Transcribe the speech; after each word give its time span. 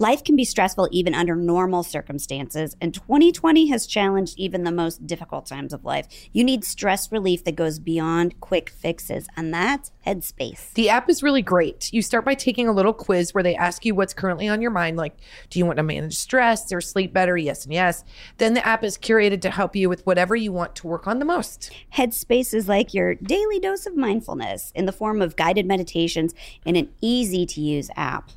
Life 0.00 0.24
can 0.24 0.34
be 0.34 0.44
stressful 0.44 0.88
even 0.90 1.14
under 1.14 1.36
normal 1.36 1.84
circumstances, 1.84 2.76
and 2.80 2.92
2020 2.92 3.68
has 3.68 3.86
challenged 3.86 4.36
even 4.36 4.64
the 4.64 4.72
most 4.72 5.06
difficult 5.06 5.46
times 5.46 5.72
of 5.72 5.84
life. 5.84 6.08
You 6.32 6.42
need 6.42 6.64
stress 6.64 7.12
relief 7.12 7.44
that 7.44 7.54
goes 7.54 7.78
beyond 7.78 8.40
quick 8.40 8.70
fixes, 8.70 9.28
and 9.36 9.54
that's 9.54 9.92
Headspace. 10.04 10.72
The 10.74 10.90
app 10.90 11.08
is 11.08 11.22
really 11.22 11.42
great. 11.42 11.92
You 11.92 12.02
start 12.02 12.24
by 12.24 12.34
taking 12.34 12.66
a 12.66 12.72
little 12.72 12.92
quiz 12.92 13.32
where 13.32 13.44
they 13.44 13.54
ask 13.54 13.84
you 13.84 13.94
what's 13.94 14.12
currently 14.12 14.48
on 14.48 14.60
your 14.60 14.72
mind, 14.72 14.96
like, 14.96 15.16
do 15.48 15.60
you 15.60 15.64
want 15.64 15.76
to 15.76 15.84
manage 15.84 16.16
stress 16.16 16.72
or 16.72 16.80
sleep 16.80 17.12
better? 17.12 17.36
Yes 17.36 17.64
and 17.64 17.72
yes. 17.72 18.04
Then 18.38 18.54
the 18.54 18.66
app 18.66 18.82
is 18.82 18.98
curated 18.98 19.42
to 19.42 19.50
help 19.50 19.76
you 19.76 19.88
with 19.88 20.04
whatever 20.04 20.34
you 20.34 20.50
want 20.50 20.74
to 20.74 20.88
work 20.88 21.06
on 21.06 21.20
the 21.20 21.24
most. 21.24 21.70
Headspace 21.94 22.52
is 22.52 22.68
like 22.68 22.94
your 22.94 23.14
daily 23.14 23.60
dose 23.60 23.86
of 23.86 23.96
mindfulness 23.96 24.72
in 24.74 24.86
the 24.86 24.92
form 24.92 25.22
of 25.22 25.36
guided 25.36 25.66
meditations 25.66 26.34
in 26.64 26.74
an 26.74 26.90
easy 27.00 27.46
to 27.46 27.60
use 27.60 27.90
app. 27.94 28.32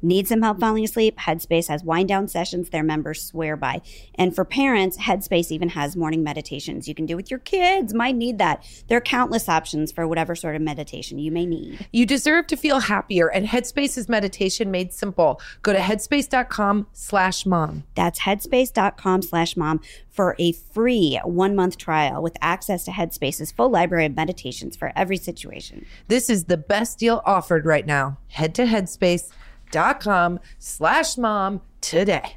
Need 0.00 0.28
some 0.28 0.42
help 0.42 0.60
falling 0.60 0.84
asleep? 0.84 1.18
Headspace 1.18 1.68
has 1.68 1.82
wind 1.82 2.08
down 2.08 2.28
sessions 2.28 2.70
their 2.70 2.82
members 2.82 3.22
swear 3.22 3.56
by. 3.56 3.82
And 4.14 4.34
for 4.34 4.44
parents, 4.44 4.96
Headspace 4.98 5.50
even 5.50 5.70
has 5.70 5.96
morning 5.96 6.22
meditations 6.22 6.86
you 6.86 6.94
can 6.94 7.06
do 7.06 7.16
with 7.16 7.30
your 7.30 7.40
kids. 7.40 7.92
Might 7.92 8.14
need 8.14 8.38
that. 8.38 8.64
There 8.86 8.98
are 8.98 9.02
countless 9.02 9.48
options 9.48 9.90
for 9.90 10.06
whatever 10.06 10.36
sort 10.36 10.54
of 10.54 10.62
meditation 10.62 11.18
you 11.18 11.32
may 11.32 11.46
need. 11.46 11.86
You 11.92 12.06
deserve 12.06 12.46
to 12.48 12.56
feel 12.56 12.80
happier, 12.80 13.28
and 13.28 13.46
Headspace 13.46 13.98
is 13.98 14.08
meditation 14.08 14.70
made 14.70 14.92
simple. 14.92 15.40
Go 15.62 15.72
to 15.72 15.78
headspace.com 15.78 16.86
slash 16.92 17.44
mom. 17.44 17.84
That's 17.94 18.20
headspace.com 18.20 19.22
slash 19.22 19.56
mom 19.56 19.80
for 20.10 20.36
a 20.38 20.52
free 20.52 21.20
one 21.24 21.54
month 21.54 21.76
trial 21.76 22.22
with 22.22 22.36
access 22.40 22.84
to 22.84 22.90
Headspace's 22.90 23.52
full 23.52 23.70
library 23.70 24.06
of 24.06 24.16
meditations 24.16 24.76
for 24.76 24.92
every 24.94 25.16
situation. 25.16 25.86
This 26.08 26.30
is 26.30 26.44
the 26.44 26.56
best 26.56 26.98
deal 26.98 27.22
offered 27.24 27.66
right 27.66 27.86
now. 27.86 28.18
Head 28.28 28.54
to 28.56 28.64
Headspace 28.64 29.30
dot 29.70 30.00
com 30.00 30.40
slash 30.58 31.16
mom 31.16 31.60
today. 31.80 32.36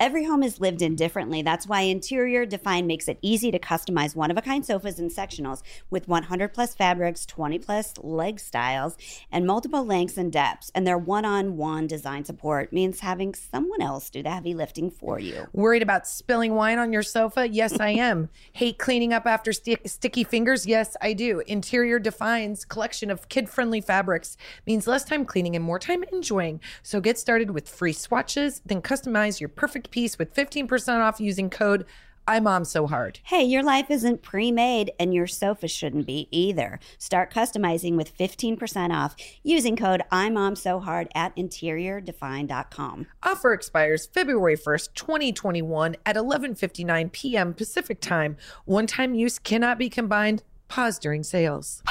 Every 0.00 0.24
home 0.26 0.44
is 0.44 0.60
lived 0.60 0.80
in 0.80 0.94
differently. 0.94 1.42
That's 1.42 1.66
why 1.66 1.80
Interior 1.80 2.46
Define 2.46 2.86
makes 2.86 3.08
it 3.08 3.18
easy 3.20 3.50
to 3.50 3.58
customize 3.58 4.14
one 4.14 4.30
of 4.30 4.36
a 4.36 4.42
kind 4.42 4.64
sofas 4.64 5.00
and 5.00 5.10
sectionals 5.10 5.62
with 5.90 6.06
100 6.06 6.54
plus 6.54 6.72
fabrics, 6.72 7.26
20 7.26 7.58
plus 7.58 7.94
leg 7.98 8.38
styles, 8.38 8.96
and 9.32 9.44
multiple 9.44 9.84
lengths 9.84 10.16
and 10.16 10.30
depths. 10.30 10.70
And 10.72 10.86
their 10.86 10.96
one 10.96 11.24
on 11.24 11.56
one 11.56 11.88
design 11.88 12.24
support 12.24 12.72
means 12.72 13.00
having 13.00 13.34
someone 13.34 13.82
else 13.82 14.08
do 14.08 14.22
the 14.22 14.30
heavy 14.30 14.54
lifting 14.54 14.88
for 14.88 15.18
you. 15.18 15.48
Worried 15.52 15.82
about 15.82 16.06
spilling 16.06 16.54
wine 16.54 16.78
on 16.78 16.92
your 16.92 17.02
sofa? 17.02 17.48
Yes, 17.48 17.80
I 17.80 17.90
am. 17.90 18.28
Hate 18.52 18.78
cleaning 18.78 19.12
up 19.12 19.26
after 19.26 19.52
sti- 19.52 19.78
sticky 19.84 20.22
fingers? 20.22 20.64
Yes, 20.64 20.96
I 21.02 21.12
do. 21.12 21.42
Interior 21.48 21.98
Define's 21.98 22.64
collection 22.64 23.10
of 23.10 23.28
kid 23.28 23.50
friendly 23.50 23.80
fabrics 23.80 24.36
means 24.64 24.86
less 24.86 25.02
time 25.02 25.24
cleaning 25.24 25.56
and 25.56 25.64
more 25.64 25.80
time 25.80 26.04
enjoying. 26.12 26.60
So 26.84 27.00
get 27.00 27.18
started 27.18 27.50
with 27.50 27.68
free 27.68 27.92
swatches, 27.92 28.62
then 28.64 28.80
customize 28.80 29.40
your 29.40 29.48
perfect 29.48 29.87
piece 29.90 30.18
with 30.18 30.34
15% 30.34 31.00
off 31.00 31.20
using 31.20 31.50
code 31.50 31.84
I 32.28 32.40
mom 32.40 32.66
so 32.66 32.86
hard. 32.86 33.20
Hey, 33.24 33.42
your 33.42 33.62
life 33.62 33.90
isn't 33.90 34.20
pre 34.20 34.52
made 34.52 34.92
and 35.00 35.14
your 35.14 35.26
sofa 35.26 35.66
shouldn't 35.66 36.06
be 36.06 36.28
either. 36.30 36.78
Start 36.98 37.32
customizing 37.32 37.96
with 37.96 38.16
15% 38.16 38.94
off 38.94 39.16
using 39.42 39.76
code 39.76 40.02
IMOMSOHARD 40.12 41.08
at 41.14 41.34
interiordefine.com. 41.36 43.06
Offer 43.22 43.52
expires 43.54 44.06
February 44.12 44.58
1st, 44.58 44.92
2021 44.94 45.96
at 46.04 46.16
11:59 46.16 47.12
p.m. 47.12 47.54
Pacific 47.54 47.98
Time. 47.98 48.36
One-time 48.66 49.14
use 49.14 49.38
cannot 49.38 49.78
be 49.78 49.88
combined. 49.88 50.42
Pause 50.68 50.98
during 50.98 51.22
sales. 51.24 51.82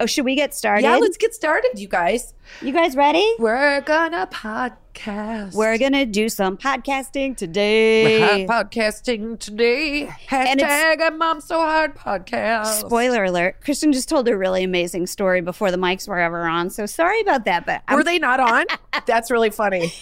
Oh, 0.00 0.06
should 0.06 0.24
we 0.24 0.34
get 0.34 0.54
started? 0.54 0.82
Yeah, 0.82 0.96
let's 0.96 1.16
get 1.16 1.34
started, 1.34 1.78
you 1.78 1.88
guys. 1.88 2.34
You 2.60 2.72
guys 2.72 2.96
ready? 2.96 3.26
We're 3.38 3.80
gonna 3.82 4.26
podcast. 4.26 5.54
We're 5.54 5.78
gonna 5.78 6.04
do 6.06 6.28
some 6.28 6.56
podcasting 6.56 7.36
today. 7.36 8.20
We're 8.20 8.46
podcasting 8.46 9.38
today. 9.38 10.08
Hashtag 10.28 11.00
I'm 11.00 11.18
Mom 11.18 11.40
So 11.40 11.56
Hard 11.60 11.94
podcast. 11.96 12.80
Spoiler 12.86 13.24
alert: 13.24 13.56
Kristen 13.64 13.92
just 13.92 14.08
told 14.08 14.28
a 14.28 14.36
really 14.36 14.64
amazing 14.64 15.06
story 15.06 15.40
before 15.40 15.70
the 15.70 15.78
mics 15.78 16.08
were 16.08 16.18
ever 16.18 16.46
on. 16.46 16.68
So 16.70 16.84
sorry 16.86 17.20
about 17.20 17.44
that, 17.44 17.64
but 17.64 17.82
I'm- 17.88 17.96
Were 17.96 18.04
they 18.04 18.18
not 18.18 18.40
on? 18.40 18.66
That's 19.06 19.30
really 19.30 19.50
funny. 19.50 19.92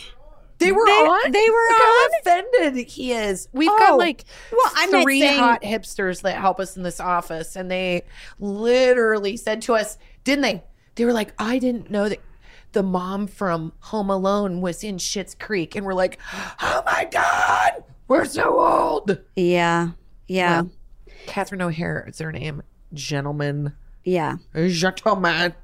They 0.60 0.72
were 0.72 0.84
They- 0.86 0.92
on. 0.92 1.32
they 1.32 1.50
were 1.50 1.68
Look 1.70 1.78
how 1.78 1.84
on? 1.84 2.10
offended 2.20 2.86
he 2.86 3.12
is. 3.12 3.48
We've 3.52 3.68
Oh, 3.70 3.78
got 3.78 3.98
like 3.98 4.24
well, 4.52 4.72
I'm 4.76 5.02
three 5.02 5.20
saying- 5.20 5.38
hot 5.38 5.62
hipsters 5.62 6.22
that 6.22 6.36
help 6.36 6.60
us 6.60 6.76
in 6.76 6.82
this 6.82 7.00
office, 7.00 7.56
and 7.56 7.70
they 7.70 8.02
literally 8.38 9.36
said 9.36 9.62
to 9.62 9.74
us, 9.74 9.98
didn't 10.24 10.42
they? 10.42 10.62
They 10.96 11.04
were 11.04 11.12
like, 11.12 11.32
"I 11.38 11.58
didn't 11.58 11.90
know 11.90 12.08
that." 12.08 12.20
The 12.72 12.82
mom 12.84 13.26
from 13.26 13.72
Home 13.80 14.10
Alone 14.10 14.60
was 14.60 14.84
in 14.84 14.98
Schitt's 14.98 15.34
Creek, 15.34 15.74
and 15.74 15.84
we're 15.84 15.94
like, 15.94 16.20
"Oh 16.62 16.82
my 16.86 17.08
god, 17.10 17.82
we're 18.06 18.24
so 18.26 18.60
old." 18.60 19.18
yeah, 19.34 19.90
yeah, 20.28 20.62
Catherine 21.26 21.62
O'Hara 21.62 22.08
is 22.08 22.18
her 22.20 22.30
name. 22.32 22.62
Gentleman, 22.92 23.72
yeah. 24.04 24.36
gentleman. 24.68 25.54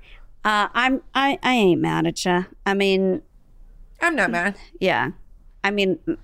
Uh, 0.44 0.68
I'm 0.74 1.02
I 1.14 1.38
I 1.42 1.52
ain't 1.54 1.80
mad 1.80 2.06
at 2.06 2.24
you. 2.24 2.46
I 2.64 2.74
mean, 2.74 3.22
I'm 4.00 4.14
not 4.16 4.30
mad. 4.30 4.56
yeah. 4.80 5.10
I 5.64 5.70
mean, 5.70 5.98
I'm 6.06 6.16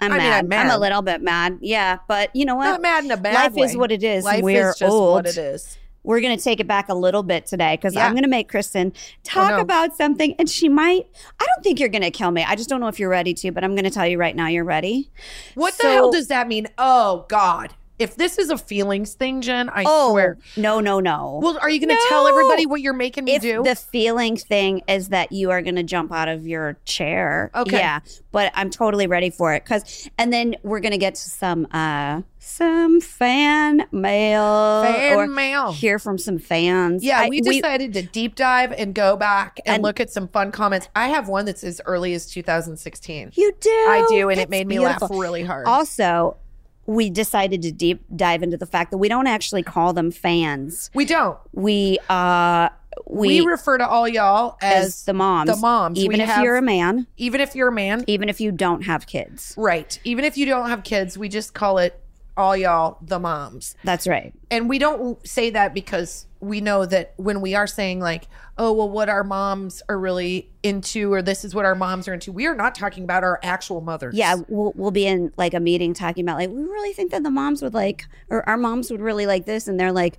I 0.00 0.08
mean, 0.08 0.18
mad. 0.18 0.38
I'm 0.44 0.48
mad. 0.48 0.76
a 0.76 0.78
little 0.78 1.00
bit 1.02 1.22
mad. 1.22 1.58
Yeah, 1.62 1.98
but 2.08 2.34
you 2.36 2.44
know 2.44 2.56
what? 2.56 2.64
Not 2.66 2.82
mad 2.82 3.04
in 3.04 3.10
a 3.10 3.16
bad 3.16 3.34
Life 3.34 3.52
way. 3.54 3.66
is 3.66 3.76
what 3.76 3.90
it 3.92 4.02
is. 4.02 4.24
Life 4.24 4.42
we're 4.42 4.70
is 4.70 4.76
just 4.78 4.92
old. 4.92 5.14
what 5.14 5.26
it 5.26 5.38
is. 5.38 5.78
We're 6.02 6.20
going 6.20 6.36
to 6.36 6.44
take 6.44 6.60
it 6.60 6.66
back 6.66 6.90
a 6.90 6.94
little 6.94 7.22
bit 7.22 7.46
today 7.46 7.76
because 7.76 7.94
Yeah. 7.94 8.04
I'm 8.04 8.12
going 8.12 8.24
to 8.24 8.28
make 8.28 8.50
Kristen 8.50 8.92
oh, 8.94 9.00
talk 9.22 9.50
no. 9.52 9.60
about 9.60 9.96
something, 9.96 10.34
and 10.38 10.50
she 10.50 10.68
might. 10.68 11.06
I 11.40 11.46
don't 11.46 11.62
think 11.62 11.80
you're 11.80 11.88
going 11.88 12.02
to 12.02 12.10
kill 12.10 12.30
me. 12.30 12.44
I 12.44 12.56
just 12.56 12.68
don't 12.68 12.80
know 12.80 12.88
if 12.88 13.00
you're 13.00 13.08
ready 13.08 13.32
to, 13.32 13.50
but 13.52 13.64
I'm 13.64 13.74
going 13.74 13.84
to 13.84 13.90
tell 13.90 14.06
you 14.06 14.18
right 14.18 14.36
now. 14.36 14.48
You're 14.48 14.64
ready. 14.64 15.10
What 15.54 15.72
So- 15.72 15.88
the 15.88 15.94
hell 15.94 16.10
does 16.10 16.28
that 16.28 16.46
mean? 16.46 16.66
Oh 16.76 17.24
God! 17.28 17.72
If 17.98 18.16
this 18.16 18.38
is 18.38 18.50
a 18.50 18.58
feelings 18.58 19.14
thing, 19.14 19.40
Jen, 19.40 19.68
I 19.68 19.84
Oh 19.86 20.10
swear. 20.10 20.36
no, 20.56 20.80
no, 20.80 20.98
no. 20.98 21.38
Well, 21.40 21.58
are 21.62 21.70
you 21.70 21.78
going 21.78 21.96
to 21.96 22.06
tell 22.08 22.26
everybody 22.26 22.66
what 22.66 22.80
you're 22.80 22.92
making 22.92 23.24
me 23.24 23.36
if 23.36 23.42
do? 23.42 23.62
the 23.62 23.76
feeling 23.76 24.36
thing 24.36 24.82
is 24.88 25.10
that 25.10 25.30
you 25.30 25.52
are 25.52 25.62
going 25.62 25.76
to 25.76 25.84
jump 25.84 26.10
out 26.12 26.26
of 26.26 26.44
your 26.46 26.76
chair, 26.84 27.52
Okay. 27.54 27.76
yeah, 27.78 28.00
but 28.32 28.50
I'm 28.56 28.70
totally 28.70 29.06
ready 29.06 29.30
for 29.30 29.54
it 29.54 29.62
because, 29.64 30.08
and 30.18 30.32
then 30.32 30.56
we're 30.64 30.80
going 30.80 30.90
to 30.92 30.98
get 30.98 31.14
to 31.14 31.30
some 31.30 31.68
uh 31.72 32.22
some 32.46 33.00
fan 33.00 33.86
mail, 33.90 34.82
Fan 34.82 35.16
or 35.16 35.26
mail. 35.26 35.72
hear 35.72 35.98
from 35.98 36.18
some 36.18 36.38
fans. 36.38 37.02
yeah, 37.04 37.20
I- 37.20 37.28
we 37.28 37.40
decided 37.40 37.92
to 37.94 38.02
deep 38.02 38.34
dive 38.34 38.72
and 38.72 38.94
go 38.94 39.16
back 39.16 39.60
and, 39.64 39.76
And- 39.76 39.82
look 39.84 39.98
at 40.00 40.10
some 40.10 40.28
fun 40.28 40.50
comments. 40.52 40.88
I 40.96 41.08
have 41.08 41.28
one 41.28 41.44
that's 41.46 41.64
as 41.64 41.80
early 41.86 42.12
as 42.12 42.26
2016. 42.26 43.30
you 43.34 43.52
do, 43.60 43.70
I 43.70 44.04
do, 44.10 44.28
and 44.30 44.40
it 44.40 44.50
made 44.50 44.66
me 44.66 44.78
beautiful. 44.78 45.08
laugh 45.08 45.18
really 45.18 45.42
hard. 45.44 45.66
Also, 45.66 46.36
we 46.86 47.10
decided 47.10 47.62
to 47.62 47.72
deep 47.72 48.04
dive 48.14 48.42
into 48.42 48.56
the 48.56 48.66
fact 48.66 48.90
that 48.90 48.98
we 48.98 49.08
don't 49.08 49.26
actually 49.26 49.62
call 49.62 49.92
them 49.92 50.10
fans. 50.10 50.90
we 50.94 51.04
don't. 51.04 51.38
We 51.52 51.98
uh 52.08 52.68
We, 53.08 53.40
we, 53.40 53.46
refer 53.46 53.78
to 53.78 53.88
all 53.88 54.06
y'all 54.08 54.56
as, 54.62 54.86
as 54.86 55.04
the 55.04 55.12
moms, 55.14 55.50
The 55.50 55.56
moms. 55.56 55.98
even 55.98 56.18
We 56.18 56.22
if 56.22 56.28
have- 56.28 56.44
you're 56.44 56.56
a 56.56 56.62
man, 56.62 57.06
even 57.16 57.40
if 57.40 57.54
you're 57.56 57.68
a 57.68 57.72
man, 57.72 58.04
even 58.06 58.28
if 58.28 58.40
you 58.40 58.52
don't 58.52 58.82
have 58.82 59.06
kids. 59.06 59.54
right? 59.56 59.98
Even 60.04 60.24
if 60.24 60.36
you 60.36 60.46
don't 60.46 60.68
have 60.68 60.84
kids, 60.84 61.18
we 61.18 61.28
just 61.28 61.54
call 61.54 61.78
it 61.78 62.00
all 62.36 62.56
y'all 62.56 62.98
the 63.00 63.18
moms. 63.18 63.76
That's 63.84 64.06
right. 64.06 64.32
and 64.50 64.68
we 64.68 64.78
don't 64.78 65.24
say 65.26 65.50
that 65.50 65.72
because 65.74 66.26
we 66.44 66.60
know 66.60 66.86
that 66.86 67.14
when 67.16 67.40
we 67.40 67.54
are 67.54 67.66
saying 67.66 68.00
like 68.00 68.28
oh 68.58 68.72
well 68.72 68.88
what 68.88 69.08
our 69.08 69.24
moms 69.24 69.82
are 69.88 69.98
really 69.98 70.50
into 70.62 71.12
or 71.12 71.22
this 71.22 71.44
is 71.44 71.54
what 71.54 71.64
our 71.64 71.74
moms 71.74 72.06
are 72.08 72.14
into 72.14 72.30
we 72.32 72.46
are 72.46 72.54
not 72.54 72.74
talking 72.74 73.02
about 73.04 73.24
our 73.24 73.40
actual 73.42 73.80
mothers 73.80 74.14
Yeah, 74.14 74.36
we'll 74.48 74.72
we'll 74.76 74.90
be 74.90 75.06
in 75.06 75.32
like 75.36 75.54
a 75.54 75.60
meeting 75.60 75.94
talking 75.94 76.24
about 76.24 76.38
like 76.38 76.50
we 76.50 76.62
really 76.62 76.92
think 76.92 77.10
that 77.10 77.22
the 77.22 77.30
moms 77.30 77.62
would 77.62 77.74
like 77.74 78.06
or 78.30 78.48
our 78.48 78.56
moms 78.56 78.90
would 78.90 79.00
really 79.00 79.26
like 79.26 79.44
this 79.46 79.66
and 79.68 79.78
they're 79.80 79.92
like 79.92 80.18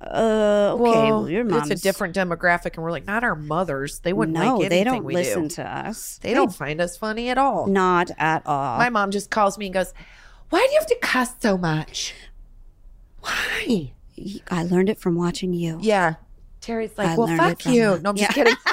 Uh, 0.00 0.74
okay, 0.74 1.12
well, 1.12 1.28
your 1.28 1.44
mom's 1.44 1.70
it's 1.70 1.80
a 1.80 1.84
different 1.84 2.12
demographic, 2.16 2.74
and 2.74 2.82
we're 2.82 2.90
like, 2.90 3.06
not 3.06 3.22
our 3.22 3.36
mothers. 3.36 4.00
They 4.00 4.12
wouldn't 4.12 4.36
No, 4.36 4.56
like 4.56 4.68
they 4.68 4.82
don't 4.82 5.04
listen 5.06 5.42
do. 5.46 5.54
to 5.56 5.62
us. 5.86 6.18
They 6.22 6.34
don't 6.34 6.52
find 6.52 6.80
us 6.80 6.96
funny 6.96 7.28
at 7.28 7.38
all. 7.38 7.68
Not 7.68 8.10
at 8.18 8.44
all. 8.44 8.78
My 8.78 8.90
mom 8.90 9.12
just 9.12 9.30
calls 9.30 9.56
me 9.58 9.66
and 9.66 9.74
goes, 9.74 9.94
"Why 10.50 10.58
do 10.66 10.72
you 10.72 10.78
have 10.80 10.88
to 10.88 10.98
cuss 11.00 11.34
so 11.38 11.56
much? 11.56 12.14
Why?" 13.20 13.92
I 14.50 14.64
learned 14.64 14.88
it 14.88 14.98
from 14.98 15.14
watching 15.16 15.52
you. 15.52 15.78
Yeah. 15.80 16.14
Terry's 16.60 16.96
like, 16.96 17.08
I 17.08 17.16
"Well, 17.16 17.26
fuck 17.36 17.66
you." 17.66 17.98
No, 18.02 18.10
I'm 18.10 18.16
just 18.16 18.32
kidding. 18.32 18.54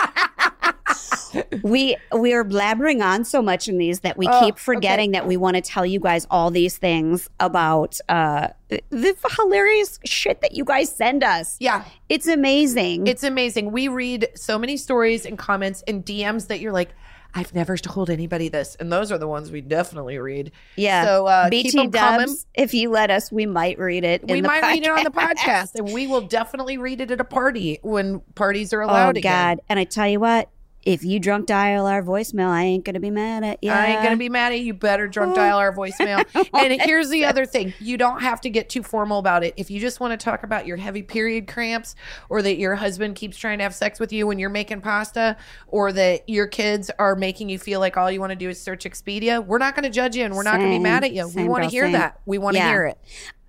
We 1.62 1.96
we 2.18 2.34
are 2.34 2.44
blabbering 2.44 3.04
on 3.06 3.24
so 3.24 3.42
much 3.42 3.68
in 3.68 3.78
these 3.78 4.00
that 4.00 4.18
we 4.18 4.28
Oh, 4.28 4.40
keep 4.46 4.58
forgetting 4.58 5.12
that 5.12 5.28
we 5.28 5.38
want 5.38 5.56
to 5.58 5.62
tell 5.62 5.86
you 5.86 6.00
guys 6.00 6.26
all 6.32 6.50
these 6.50 6.78
things 6.78 7.30
about 7.40 8.00
uh, 8.10 8.48
the 8.70 9.16
hilarious 9.38 10.00
shit 10.06 10.42
that 10.42 10.54
you 10.54 10.64
guys 10.66 10.94
send 10.94 11.24
us. 11.24 11.56
yeah. 11.60 11.86
It's 12.08 12.28
amazing. 12.28 13.06
It's 13.06 13.24
amazing. 13.24 13.72
We 13.72 13.88
read 13.90 14.30
so 14.34 14.58
many 14.58 14.76
stories 14.76 15.26
and 15.28 15.38
comments 15.38 15.84
and 15.88 16.04
DMs 16.04 16.48
that 16.48 16.60
you're 16.62 16.74
like, 16.74 16.90
I've 17.34 17.54
never 17.54 17.78
told 17.78 18.10
anybody 18.10 18.50
this. 18.50 18.76
And 18.80 18.92
those 18.92 19.12
are 19.12 19.18
the 19.18 19.28
ones 19.28 19.52
we 19.52 19.62
definitely 19.62 20.18
read. 20.18 20.52
yeah. 20.76 21.06
So 21.06 21.28
uh, 21.28 21.50
BT. 21.50 21.88
Dubs, 21.88 22.46
if 22.54 22.74
you 22.74 22.90
let 22.90 23.12
us, 23.12 23.31
we 23.31 23.46
might 23.46 23.78
read 23.80 24.04
it. 24.04 24.28
We 24.28 24.38
in 24.38 24.44
the 24.44 24.48
might 24.50 24.62
read 24.64 24.84
it 24.84 24.90
on 24.90 25.04
the 25.04 25.12
podcast. 25.12 25.76
and 25.76 25.94
we 25.94 26.08
will 26.08 26.22
definitely 26.22 26.78
read 26.78 27.02
it 27.02 27.12
at 27.12 27.20
a 27.20 27.24
party 27.26 27.80
when 27.81 28.20
parties 28.36 28.74
are 28.74 28.81
Oh 28.81 28.88
allowed 28.88 29.18
again. 29.18 29.58
God! 29.58 29.60
And 29.70 29.80
I 29.80 29.84
tell 29.84 30.08
you 30.08 30.20
what, 30.20 30.50
if 30.84 31.04
you 31.04 31.20
drunk 31.20 31.46
dial 31.46 31.86
our 31.86 32.02
voicemail, 32.02 32.48
I 32.48 32.64
ain't 32.64 32.86
gonna 32.86 33.00
be 33.00 33.10
mad 33.12 33.44
at 33.44 33.64
you. 33.64 33.70
I 33.72 33.88
ain't 33.88 34.04
gonna 34.04 34.16
be 34.18 34.30
mad 34.30 34.54
at 34.54 34.60
you. 34.60 34.66
You 34.66 34.74
Better 34.74 35.08
drunk 35.08 35.36
dial 35.36 35.58
our 35.58 35.74
voicemail. 35.76 36.26
and 36.54 36.81
here's 36.81 37.10
the 37.10 37.26
other 37.26 37.46
thing: 37.46 37.74
you 37.80 37.98
don't 37.98 38.22
have 38.22 38.40
to 38.42 38.50
get 38.50 38.70
too 38.70 38.81
formal 38.84 39.20
about 39.20 39.44
it. 39.44 39.54
If 39.58 39.70
you 39.70 39.80
just 39.80 40.00
want 40.00 40.18
to 40.18 40.24
talk 40.24 40.44
about 40.44 40.66
your 40.66 40.78
heavy 40.78 41.04
period 41.04 41.48
cramps, 41.48 41.96
or 42.30 42.42
that 42.42 42.58
your 42.58 42.76
husband 42.76 43.16
keeps 43.16 43.38
trying 43.38 43.58
to 43.60 43.64
have 43.64 43.76
sex 43.76 44.00
with 44.00 44.14
you 44.14 44.26
when 44.26 44.40
you're 44.40 44.50
making 44.50 44.81
pasta, 44.81 45.36
or 45.68 45.92
that 45.92 46.28
your 46.30 46.48
kids 46.48 46.90
are 46.98 47.16
making 47.16 47.50
you 47.50 47.60
feel 47.60 47.80
like 47.80 47.98
all 47.98 48.10
you 48.10 48.20
want 48.20 48.31
to 48.31 48.36
do 48.38 48.48
is 48.50 48.60
search 48.62 48.86
Expedia, 48.86 49.46
we're 49.46 49.58
not 49.58 49.76
going 49.76 49.84
to 49.84 49.90
judge 49.90 50.16
you, 50.16 50.24
and 50.24 50.34
we're 50.36 50.44
not 50.44 50.58
going 50.60 50.72
to 50.72 50.76
be 50.78 50.80
mad 50.84 51.04
at 51.04 51.12
you. 51.12 51.28
we 51.36 51.44
want 51.48 51.64
to 51.66 51.70
hear 51.70 51.86
same. 51.86 51.92
that. 51.94 52.20
We 52.26 52.38
want 52.38 52.56
to 52.56 52.60
Yeah. 52.60 52.70
hear 52.70 52.86
it. 52.86 52.98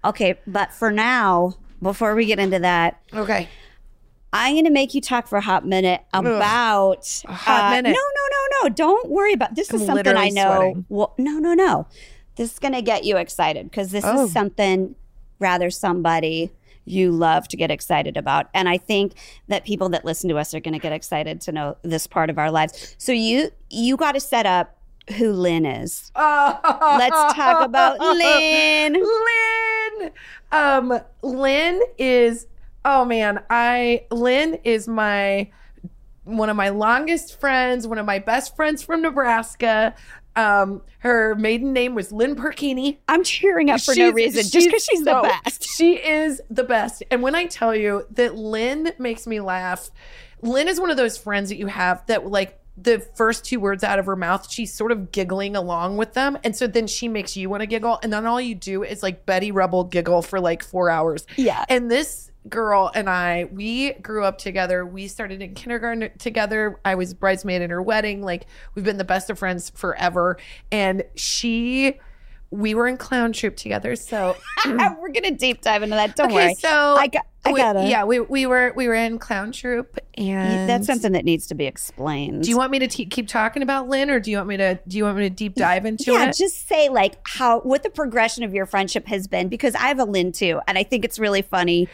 Okay, 0.05 0.39
but 0.47 0.73
for 0.73 0.91
now, 0.91 1.55
before 1.83 2.15
we 2.15 2.27
get 2.27 2.39
into 2.39 2.59
that, 2.59 3.01
Okay. 3.15 3.49
I'm 4.33 4.55
going 4.55 4.65
to 4.65 4.71
make 4.71 4.95
you 4.95 5.01
talk 5.01 5.27
for 5.27 5.39
a 5.39 5.41
hot 5.41 5.67
minute 5.67 6.03
about 6.13 7.23
A 7.27 7.33
hot 7.33 7.65
uh, 7.73 7.77
minute. 7.77 7.91
No, 7.91 7.95
no, 7.95 8.29
no, 8.31 8.63
no. 8.63 8.75
Don't 8.75 9.09
worry 9.11 9.33
about 9.33 9.55
this. 9.57 9.73
Is 9.73 9.83
I'm 9.83 9.87
something 9.87 10.17
I 10.17 10.29
know. 10.29 10.85
Well, 10.89 11.15
no, 11.19 11.39
no, 11.39 11.55
no. 11.55 11.87
This 12.37 12.53
is 12.53 12.59
going 12.59 12.75
to 12.75 12.83
get 12.83 13.05
you 13.05 13.17
excited 13.17 13.69
because 13.71 13.91
this 13.91 14.05
Oh. 14.07 14.25
is 14.25 14.33
something 14.33 14.95
rather 15.41 15.71
somebody 15.71 16.53
you 16.85 17.11
love 17.11 17.47
to 17.49 17.57
get 17.57 17.71
excited 17.71 18.17
about, 18.17 18.49
and 18.55 18.69
I 18.69 18.79
think 18.79 19.13
that 19.49 19.65
people 19.65 19.89
that 19.91 20.05
listen 20.05 20.29
to 20.31 20.39
us 20.39 20.55
are 20.55 20.61
going 20.61 20.73
to 20.73 20.79
get 20.81 20.93
excited 20.93 21.41
to 21.43 21.53
know 21.53 21.77
this 21.83 22.07
part 22.07 22.31
of 22.31 22.39
our 22.39 22.51
lives. 22.51 22.95
So 22.99 23.13
you 23.13 23.51
you 23.69 23.97
got 23.97 24.13
to 24.13 24.21
set 24.21 24.47
up 24.47 24.77
who 25.17 25.33
Lynn 25.33 25.67
is. 25.67 26.11
Let's 26.17 27.35
talk 27.35 27.65
about 27.65 27.99
Lynn. 28.17 28.95
Lynn. 28.95 30.11
Um, 30.53 31.01
Lynn 31.23 31.81
is 31.99 32.47
oh 32.85 33.05
man, 33.05 33.43
I 33.51 34.07
Lynn 34.11 34.59
is 34.65 34.89
my 34.89 35.51
one 36.25 36.51
of 36.51 36.57
my 36.57 36.69
longest 36.69 37.41
friends, 37.41 37.87
one 37.87 37.99
of 37.99 38.07
my 38.07 38.19
best 38.19 38.57
friends 38.57 38.83
from 38.83 39.03
Nebraska. 39.03 39.95
Um, 40.37 40.83
her 41.01 41.35
maiden 41.35 41.73
name 41.73 41.95
was 41.95 42.13
Lynn 42.13 42.37
Perkini. 42.37 42.99
I'm 43.09 43.25
cheering 43.25 43.69
up 43.69 43.81
for 43.81 43.95
no 43.95 44.11
reason, 44.11 44.43
just 44.49 44.67
because 44.67 44.85
she's 44.85 45.03
the 45.03 45.21
best. 45.45 45.65
She 45.77 45.95
is 45.97 46.41
the 46.49 46.65
best. 46.65 47.03
And 47.11 47.23
when 47.23 47.35
I 47.35 47.47
tell 47.47 47.75
you 47.75 48.07
that 48.13 48.37
Lynn 48.37 48.93
makes 48.99 49.27
me 49.27 49.41
laugh, 49.41 49.91
Lynn 50.43 50.69
is 50.69 50.81
one 50.81 50.91
of 50.91 50.97
those 50.97 51.19
friends 51.19 51.49
that 51.49 51.57
you 51.57 51.67
have 51.67 52.07
that 52.07 52.27
like 52.27 52.59
the 52.77 53.01
first 53.15 53.45
two 53.45 53.61
words 53.61 53.85
out 53.85 53.99
of 53.99 54.07
her 54.07 54.17
mouth, 54.17 54.51
she's 54.51 54.73
sort 54.73 54.93
of 54.93 55.13
giggling 55.13 55.57
along 55.57 55.97
with 55.97 56.15
them. 56.15 56.39
And 56.45 56.57
so 56.57 56.67
then 56.67 56.87
she 56.87 57.09
makes 57.09 57.37
you 57.37 57.51
want 57.51 57.61
to 57.63 57.67
giggle. 57.67 57.99
And 58.03 58.13
then 58.13 58.25
all 58.25 58.41
you 58.41 58.55
do 58.55 58.83
is 58.83 59.03
like 59.03 59.27
Betty 59.27 59.51
Rubble 59.53 59.85
giggle 59.85 60.23
for 60.23 60.41
like 60.41 60.63
four 60.63 60.89
hours. 60.89 61.27
Yeah. 61.37 61.65
And 61.69 61.91
this 61.91 62.30
girl 62.49 62.91
and 62.95 63.09
I, 63.09 63.45
we 63.53 63.93
grew 63.95 64.25
up 64.25 64.39
together. 64.39 64.87
We 64.87 65.09
started 65.09 65.43
in 65.43 65.55
kindergarten 65.55 66.11
together. 66.19 66.81
I 66.85 66.95
was 66.95 67.15
bridesmaid 67.15 67.63
in 67.63 67.71
her 67.71 67.83
wedding. 67.83 68.23
Like 68.23 68.47
we've 68.75 68.85
been 68.85 68.99
the 68.99 69.05
best 69.05 69.31
of 69.31 69.39
friends 69.39 69.71
forever. 69.71 70.39
And 70.73 71.05
she, 71.15 71.99
we 72.51 72.75
were 72.75 72.87
in 72.87 72.97
clown 72.97 73.33
troop 73.33 73.57
together. 73.57 73.97
So 73.97 74.37
We're 74.67 75.13
gonna 75.13 75.31
deep 75.33 75.63
dive 75.63 75.83
into 75.83 75.97
that. 75.97 76.17
Don't 76.17 76.27
okay, 76.27 76.47
worry. 76.47 76.55
so 76.55 76.97
I 76.99 77.07
got. 77.07 77.27
I 77.43 77.53
gotta. 77.53 77.87
yeah, 77.89 78.05
we 78.05 78.21
we 78.21 78.45
were 78.45 78.75
we 78.77 78.87
were 78.87 78.95
in 78.95 79.19
clown 79.19 79.51
troop, 79.51 79.99
and 80.15 80.69
that's 80.69 80.87
something 80.87 81.13
that 81.13 81.25
needs 81.25 81.47
to 81.47 81.55
be 81.55 81.65
explained. 81.65 82.43
Do 82.43 82.51
you 82.51 82.57
want 82.59 82.71
me 82.71 82.79
to 82.81 82.87
te- 82.87 83.07
keep 83.07 83.29
talking 83.29 83.63
about 83.63 83.89
Lynn, 83.89 84.11
or 84.11 84.21
do 84.21 84.31
you 84.31 84.37
want 84.37 84.49
me 84.51 84.59
to 84.59 84.79
do 84.87 84.99
you 84.99 85.05
want 85.05 85.17
me 85.17 85.23
to 85.23 85.35
deep 85.35 85.55
dive 85.55 85.87
into 85.87 86.13
yeah, 86.13 86.25
it? 86.25 86.27
Yeah, 86.27 86.33
just 86.33 86.69
say 86.69 86.91
like 86.91 87.17
how 87.25 87.61
what 87.61 87.83
the 87.83 87.89
progression 87.89 88.45
of 88.45 88.53
your 88.53 88.67
friendship 88.67 89.07
has 89.07 89.27
been 89.27 89.49
because 89.49 89.75
I 89.75 89.89
have 89.89 89.99
a 89.99 90.05
Lynn 90.05 90.33
too, 90.33 90.61
and 90.69 90.77
I 90.77 90.83
think 90.83 91.03
it's 91.03 91.19
really 91.19 91.41
funny 91.41 91.89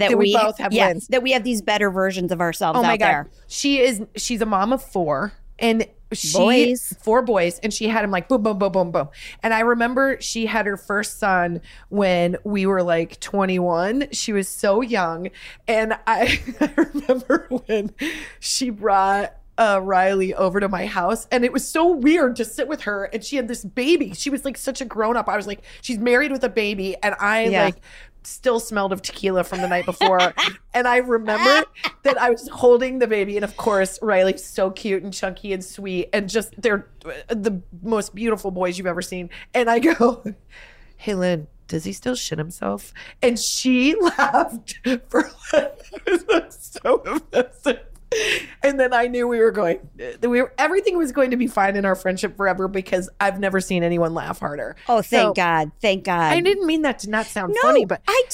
that, 0.00 0.10
That 0.10 0.18
we 0.18 0.34
both 0.34 0.58
have 0.58 0.72
yeah, 0.72 0.88
Lyns. 0.88 1.06
that 1.08 1.22
we 1.22 1.32
have 1.32 1.44
these 1.44 1.62
better 1.62 1.90
versions 1.90 2.32
of 2.32 2.40
ourselves 2.40 2.78
oh 2.78 2.82
my 2.82 2.94
out 2.94 2.98
god, 2.98 3.06
there. 3.08 3.30
she 3.48 3.80
is 3.80 4.02
she's 4.16 4.40
a 4.42 4.46
mom 4.46 4.72
of 4.72 4.82
four, 4.82 5.32
and 5.58 5.86
she 6.12 6.36
Boys. 6.36 6.92
four 7.00 7.22
boys, 7.22 7.60
and 7.60 7.72
she 7.72 7.86
had 7.86 8.02
him 8.02 8.10
like 8.10 8.28
boom 8.28 8.42
boom 8.42 8.58
boom 8.58 8.72
boom 8.72 8.90
boom. 8.90 9.08
And 9.44 9.54
I 9.54 9.60
remember 9.60 10.20
she 10.20 10.46
had 10.46 10.66
her 10.66 10.76
first 10.76 11.20
son 11.20 11.60
when 11.88 12.36
we 12.42 12.66
were 12.66 12.82
like 12.82 13.20
21. 13.20 14.08
She 14.10 14.32
was 14.32 14.48
so 14.48 14.80
young, 14.80 15.30
and 15.68 15.94
I, 16.08 16.40
I 16.60 16.72
remember 16.92 17.46
when 17.66 17.94
she 18.40 18.70
brought 18.70 19.36
uh, 19.56 19.78
Riley 19.82 20.34
over 20.34 20.58
to 20.58 20.68
my 20.68 20.86
house, 20.86 21.28
and 21.30 21.44
it 21.44 21.52
was 21.52 21.68
so 21.68 21.86
weird 21.92 22.34
to 22.36 22.44
sit 22.44 22.66
with 22.66 22.80
her. 22.82 23.04
And 23.04 23.22
she 23.22 23.36
had 23.36 23.46
this 23.46 23.64
baby. 23.64 24.12
She 24.14 24.30
was 24.30 24.44
like 24.44 24.56
such 24.56 24.80
a 24.80 24.84
grown 24.86 25.16
up. 25.16 25.28
I 25.28 25.36
was 25.36 25.46
like, 25.46 25.62
she's 25.82 25.98
married 25.98 26.32
with 26.32 26.42
a 26.42 26.48
baby, 26.48 26.96
and 27.02 27.14
I 27.20 27.44
Yeah. 27.44 27.64
like 27.66 27.76
still 28.22 28.60
smelled 28.60 28.92
of 28.92 29.02
tequila 29.02 29.44
from 29.44 29.60
the 29.60 29.68
night 29.68 29.86
before. 29.86 30.32
and 30.74 30.86
I 30.86 30.98
remember 30.98 31.66
that 32.02 32.20
I 32.20 32.30
was 32.30 32.48
holding 32.48 32.98
the 32.98 33.06
baby, 33.06 33.36
and 33.36 33.44
of 33.44 33.56
course, 33.56 33.98
Riley's 34.02 34.44
so 34.44 34.70
cute 34.70 35.02
and 35.02 35.12
chunky 35.12 35.52
and 35.52 35.64
sweet, 35.64 36.08
and 36.12 36.28
just 36.28 36.60
they're 36.60 36.88
the 37.28 37.60
most 37.82 38.14
beautiful 38.14 38.50
boys 38.50 38.78
you've 38.78 38.86
ever 38.86 39.02
seen. 39.02 39.30
And 39.54 39.70
I 39.70 39.78
go, 39.78 40.22
Hey, 40.96 41.14
Lynn. 41.14 41.46
Does 41.66 41.84
he 41.84 41.92
still 41.92 42.16
shit 42.16 42.36
himself? 42.36 42.92
And 43.22 43.38
she 43.38 43.94
laughed 44.00 44.80
for 45.08 45.30
like, 45.52 45.80
so 46.52 46.96
offensive. 47.06 47.80
And 48.62 48.78
then 48.78 48.92
I 48.92 49.06
knew 49.06 49.26
we 49.28 49.38
were 49.38 49.52
going, 49.52 49.78
we 50.22 50.42
were, 50.42 50.52
everything 50.58 50.98
was 50.98 51.12
going 51.12 51.30
to 51.30 51.36
be 51.36 51.46
fine 51.46 51.76
in 51.76 51.84
our 51.84 51.94
friendship 51.94 52.36
forever 52.36 52.68
because 52.68 53.08
I've 53.20 53.38
never 53.38 53.60
seen 53.60 53.82
anyone 53.82 54.14
laugh 54.14 54.40
harder. 54.40 54.76
Oh, 54.88 55.00
thank 55.00 55.28
So, 55.28 55.32
God, 55.32 55.70
thank 55.80 56.04
God. 56.04 56.32
I 56.32 56.40
didn't 56.40 56.66
mean 56.66 56.82
that 56.82 56.98
to 57.00 57.10
not 57.10 57.26
sound 57.26 57.54
no, 57.54 57.60
funny, 57.62 57.84
but 57.84 58.02
I 58.06 58.24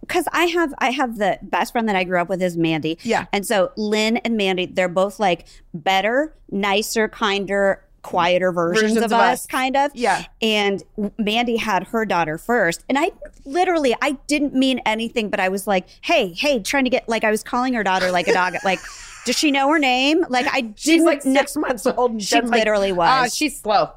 because 0.00 0.26
I 0.32 0.44
have 0.46 0.74
I 0.78 0.90
have 0.90 1.18
the 1.18 1.38
best 1.42 1.72
friend 1.72 1.88
that 1.88 1.96
I 1.96 2.04
grew 2.04 2.20
up 2.20 2.28
with 2.28 2.42
is 2.42 2.56
Mandy. 2.56 2.98
Yeah. 3.02 3.26
and 3.32 3.46
so 3.46 3.72
Lynn 3.76 4.18
and 4.18 4.36
Mandy, 4.36 4.66
they're 4.66 4.88
both 4.88 5.18
like 5.18 5.46
better, 5.72 6.34
nicer, 6.50 7.08
kinder. 7.08 7.84
Quieter 8.02 8.52
versions, 8.52 8.82
Versions 8.94 8.98
of, 8.98 9.12
of 9.12 9.20
us, 9.20 9.40
us. 9.40 9.46
kind 9.46 9.76
of. 9.76 9.90
Yeah. 9.94 10.24
And 10.40 10.82
Mandy 11.18 11.56
had 11.56 11.84
her 11.88 12.04
daughter 12.06 12.38
first. 12.38 12.84
And 12.88 12.98
I 12.98 13.10
literally, 13.44 13.94
I 14.00 14.12
didn't 14.26 14.54
mean 14.54 14.80
anything, 14.86 15.28
but 15.30 15.40
I 15.40 15.48
was 15.48 15.66
like, 15.66 15.86
hey, 16.00 16.32
hey, 16.32 16.60
trying 16.60 16.84
to 16.84 16.90
get, 16.90 17.08
like, 17.08 17.24
I 17.24 17.30
was 17.30 17.42
calling 17.42 17.74
her 17.74 17.82
daughter 17.84 18.10
like 18.10 18.28
a 18.28 18.32
dog. 18.32 18.54
like, 18.64 18.78
does 19.26 19.36
she 19.36 19.50
know 19.50 19.68
her 19.70 19.78
name? 19.78 20.24
Like, 20.28 20.46
I 20.50 20.62
didn't 20.62 20.78
she's 20.78 21.02
like 21.02 21.22
six 21.22 21.56
months 21.56 21.86
old. 21.86 22.12
And 22.12 22.22
She 22.22 22.36
Jen's 22.36 22.50
like, 22.50 22.60
literally 22.60 22.92
was. 22.92 23.08
Ah, 23.08 23.26
she's 23.28 23.60
slow. 23.60 23.90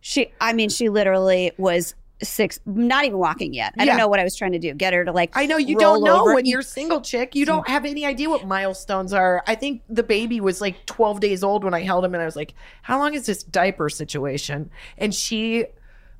She, 0.00 0.30
I 0.40 0.52
mean, 0.52 0.68
she 0.68 0.88
literally 0.88 1.52
was 1.58 1.94
six, 2.22 2.58
not 2.66 3.04
even 3.04 3.18
walking 3.18 3.54
yet. 3.54 3.74
I 3.78 3.84
Yeah. 3.84 3.92
don't 3.92 3.98
know 3.98 4.08
what 4.08 4.18
I 4.20 4.24
was 4.24 4.34
trying 4.36 4.52
to 4.52 4.58
do. 4.58 4.74
Get 4.74 4.92
her 4.92 5.04
to 5.04 5.12
like, 5.12 5.30
I 5.34 5.46
know 5.46 5.56
you 5.56 5.76
don't 5.76 6.02
know 6.02 6.22
over. 6.22 6.34
when 6.34 6.46
you're 6.46 6.62
single 6.62 7.00
chick. 7.00 7.34
You 7.34 7.44
don't 7.46 7.68
have 7.68 7.84
any 7.84 8.04
idea 8.04 8.28
what 8.28 8.46
milestones 8.46 9.12
are. 9.12 9.42
I 9.46 9.54
think 9.54 9.82
the 9.88 10.02
baby 10.02 10.40
was 10.40 10.60
like 10.60 10.84
12 10.86 11.20
days 11.20 11.44
old 11.44 11.64
when 11.64 11.74
I 11.74 11.82
held 11.82 12.04
him, 12.04 12.14
and 12.14 12.22
I 12.22 12.26
was 12.26 12.36
like, 12.36 12.54
"How 12.82 12.98
long 12.98 13.14
is 13.14 13.26
this 13.26 13.42
diaper 13.42 13.88
situation?" 13.88 14.70
And 14.96 15.14
she 15.14 15.66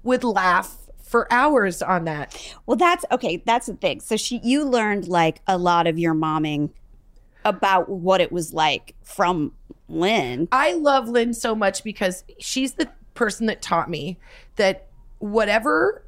would 0.05 0.23
laugh 0.25 0.77
for 1.03 1.27
hours 1.33 1.83
on 1.83 2.05
that. 2.05 2.37
Well, 2.67 2.77
that's 2.77 3.05
okay. 3.11 3.43
That's 3.47 3.67
the 3.67 3.75
thing. 3.75 4.01
So 4.01 4.17
she, 4.17 4.41
you 4.45 4.65
learned 4.65 5.09
like 5.09 5.41
a 5.47 5.57
lot 5.59 5.87
of 5.87 5.99
your 5.99 6.15
momming 6.15 6.71
about 7.45 7.89
what 7.89 8.21
it 8.21 8.31
was 8.31 8.53
like 8.53 8.95
from 9.03 9.53
Lynn. 9.89 10.49
I 10.53 10.75
love 10.75 11.09
Lynn 11.09 11.33
so 11.33 11.55
much 11.55 11.83
because 11.83 12.25
she's 12.39 12.75
the 12.75 12.89
person 13.15 13.47
that 13.47 13.63
taught 13.63 13.89
me 13.89 14.19
that 14.57 14.88
whatever 15.19 16.05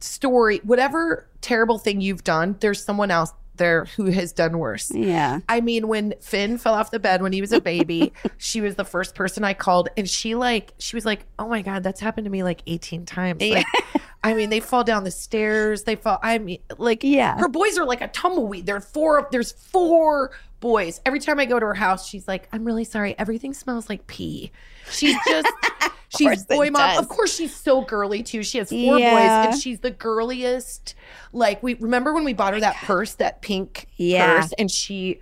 story, 0.00 0.60
whatever 0.64 1.26
terrible 1.40 1.78
thing 1.78 2.00
you've 2.00 2.24
done, 2.24 2.56
there's 2.60 2.82
someone 2.82 3.10
else 3.10 3.32
there 3.56 3.84
who 3.96 4.06
has 4.06 4.32
done 4.32 4.58
worse. 4.58 4.90
Yeah. 4.90 5.40
I 5.48 5.60
mean, 5.60 5.86
when 5.88 6.14
Finn 6.20 6.56
fell 6.56 6.72
off 6.72 6.90
the 6.90 6.98
bed 6.98 7.20
when 7.20 7.32
he 7.32 7.42
was 7.42 7.52
a 7.52 7.60
baby, 7.60 8.12
she 8.38 8.62
was 8.62 8.76
the 8.76 8.84
first 8.86 9.14
person 9.14 9.44
I 9.44 9.52
called, 9.52 9.90
and 9.98 10.08
she 10.08 10.34
like 10.34 10.72
she 10.78 10.96
was 10.96 11.04
like, 11.04 11.26
"Oh 11.38 11.46
my 11.48 11.60
god, 11.60 11.82
that's 11.82 12.00
happened 12.00 12.24
to 12.24 12.30
me 12.30 12.42
like 12.42 12.62
18 12.66 13.04
times." 13.04 13.42
Like, 13.42 13.66
I 14.24 14.32
mean, 14.34 14.48
they 14.48 14.60
fall 14.60 14.82
down 14.84 15.04
the 15.04 15.10
stairs. 15.10 15.82
They 15.84 15.96
fall. 15.96 16.18
I 16.22 16.38
mean, 16.38 16.60
like, 16.78 17.04
Yeah. 17.04 17.38
her 17.38 17.48
boys 17.48 17.76
are 17.78 17.84
like 17.84 18.00
a 18.00 18.08
tumbleweed. 18.08 18.64
There 18.66 18.76
are 18.76 18.80
four. 18.80 19.28
There's 19.30 19.52
four 19.52 20.30
boys. 20.60 21.00
Every 21.04 21.20
time 21.20 21.38
I 21.38 21.44
go 21.44 21.58
to 21.60 21.66
her 21.66 21.74
house, 21.74 22.08
she's 22.08 22.26
like, 22.26 22.48
"I'm 22.52 22.64
really 22.64 22.84
sorry. 22.84 23.14
Everything 23.18 23.52
smells 23.52 23.90
like 23.90 24.06
pee." 24.06 24.52
She's 24.90 25.16
just. 25.28 25.48
She's 26.16 26.44
boy 26.44 26.70
mom. 26.70 26.82
does. 26.82 26.98
Of 26.98 27.08
course, 27.08 27.34
she's 27.34 27.54
so 27.54 27.82
girly 27.82 28.22
too. 28.22 28.42
She 28.42 28.58
has 28.58 28.68
four 28.68 28.98
Yeah. 28.98 29.10
boys, 29.44 29.52
and 29.52 29.60
she's 29.60 29.80
the 29.80 29.90
girliest. 29.92 30.94
Like 31.32 31.62
we 31.62 31.74
remember 31.74 32.12
when 32.12 32.24
we 32.24 32.32
bought 32.32 32.52
her 32.54 32.60
that 32.60 32.76
purse, 32.76 33.14
that 33.14 33.42
pink 33.42 33.86
Yeah. 33.96 34.40
purse, 34.40 34.52
and 34.58 34.70
she, 34.70 35.20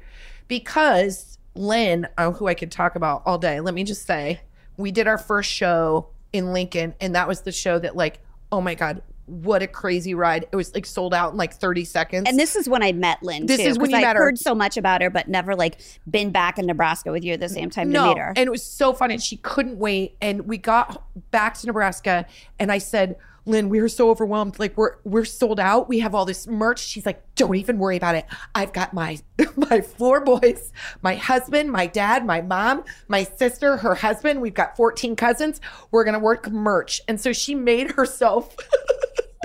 because 0.49 1.39
Lynn, 1.55 2.09
oh, 2.17 2.33
who 2.33 2.47
I 2.47 2.55
could 2.55 2.71
talk 2.71 2.95
about 2.97 3.23
all 3.27 3.39
day. 3.39 3.61
Let 3.61 3.75
me 3.75 3.85
just 3.85 4.07
say, 4.07 4.41
we 4.77 4.91
did 4.91 5.07
our 5.09 5.19
first 5.19 5.51
show 5.51 6.09
in 6.33 6.53
Lincoln, 6.53 6.95
and 7.01 7.15
that 7.15 7.27
was 7.29 7.41
the 7.43 7.53
show 7.53 7.79
that, 7.79 7.97
like, 7.97 8.21
oh 8.53 8.61
my 8.61 8.75
god, 8.75 9.03
what 9.29 9.63
a 9.63 9.67
crazy 9.67 10.15
ride! 10.15 10.47
It 10.51 10.57
was 10.57 10.75
like 10.75 10.87
sold 10.87 11.15
out 11.15 11.33
in 11.33 11.37
like 11.39 11.55
thirty 11.55 11.85
seconds. 11.85 12.27
And 12.29 12.39
this 12.39 12.57
is 12.57 12.69
when 12.69 12.83
I 12.83 12.93
met 12.93 13.23
Lynn. 13.23 13.47
This 13.47 13.61
too, 13.61 13.67
is 13.69 13.79
when 13.79 13.91
you 13.91 13.97
I 13.97 14.01
met 14.01 14.17
her. 14.17 14.23
heard 14.23 14.39
so 14.39 14.55
much 14.55 14.77
about 14.77 15.03
her, 15.03 15.11
but 15.11 15.29
never 15.29 15.55
like 15.55 15.81
been 16.11 16.31
back 16.31 16.59
in 16.59 16.67
Nebraska 16.67 17.13
with 17.13 17.25
you 17.25 17.35
at 17.35 17.41
the 17.41 17.49
same 17.49 17.71
time 17.71 17.93
to 17.93 18.09
meet 18.09 18.19
her. 18.19 18.33
and 18.37 18.47
it 18.47 18.51
was 18.51 18.63
so 18.63 18.93
fun, 18.93 19.11
and 19.11 19.23
she 19.23 19.37
couldn't 19.37 19.79
wait. 19.79 20.17
And 20.21 20.47
we 20.49 20.59
got 20.59 21.05
back 21.31 21.55
to 21.59 21.67
Nebraska, 21.67 22.27
and 22.59 22.73
I 22.73 22.79
said, 22.79 23.17
"Lynn, 23.45 23.69
we 23.69 23.79
are 23.81 23.89
so 23.89 24.11
overwhelmed. 24.11 24.59
Like 24.59 24.77
we're 24.77 24.97
we're 25.05 25.25
sold 25.25 25.61
out. 25.61 25.89
We 25.89 25.99
have 26.01 26.15
all 26.15 26.25
this 26.25 26.47
merch." 26.47 26.81
She's 26.81 27.07
like, 27.07 27.23
"Don't 27.35 27.55
even 27.57 27.79
worry 27.79 27.97
about 27.97 28.15
it. 28.15 28.27
I've 28.55 28.73
got 28.73 28.93
my 28.95 29.19
my 29.57 29.81
four 29.81 30.21
boys, 30.21 30.73
my 31.03 31.15
husband, 31.17 31.71
my 31.71 31.87
dad, 31.87 32.25
my 32.25 32.41
mom, 32.41 32.85
my 33.09 33.25
sister, 33.25 33.77
her 33.79 33.95
husband. 33.95 34.41
We've 34.41 34.55
got 34.55 34.77
fourteen 34.77 35.17
cousins. 35.17 35.61
We're 35.91 36.05
gonna 36.05 36.19
work 36.19 36.51
merch." 36.51 37.01
And 37.09 37.21
so 37.21 37.33
she 37.33 37.55
made 37.55 37.93
herself. 37.93 38.57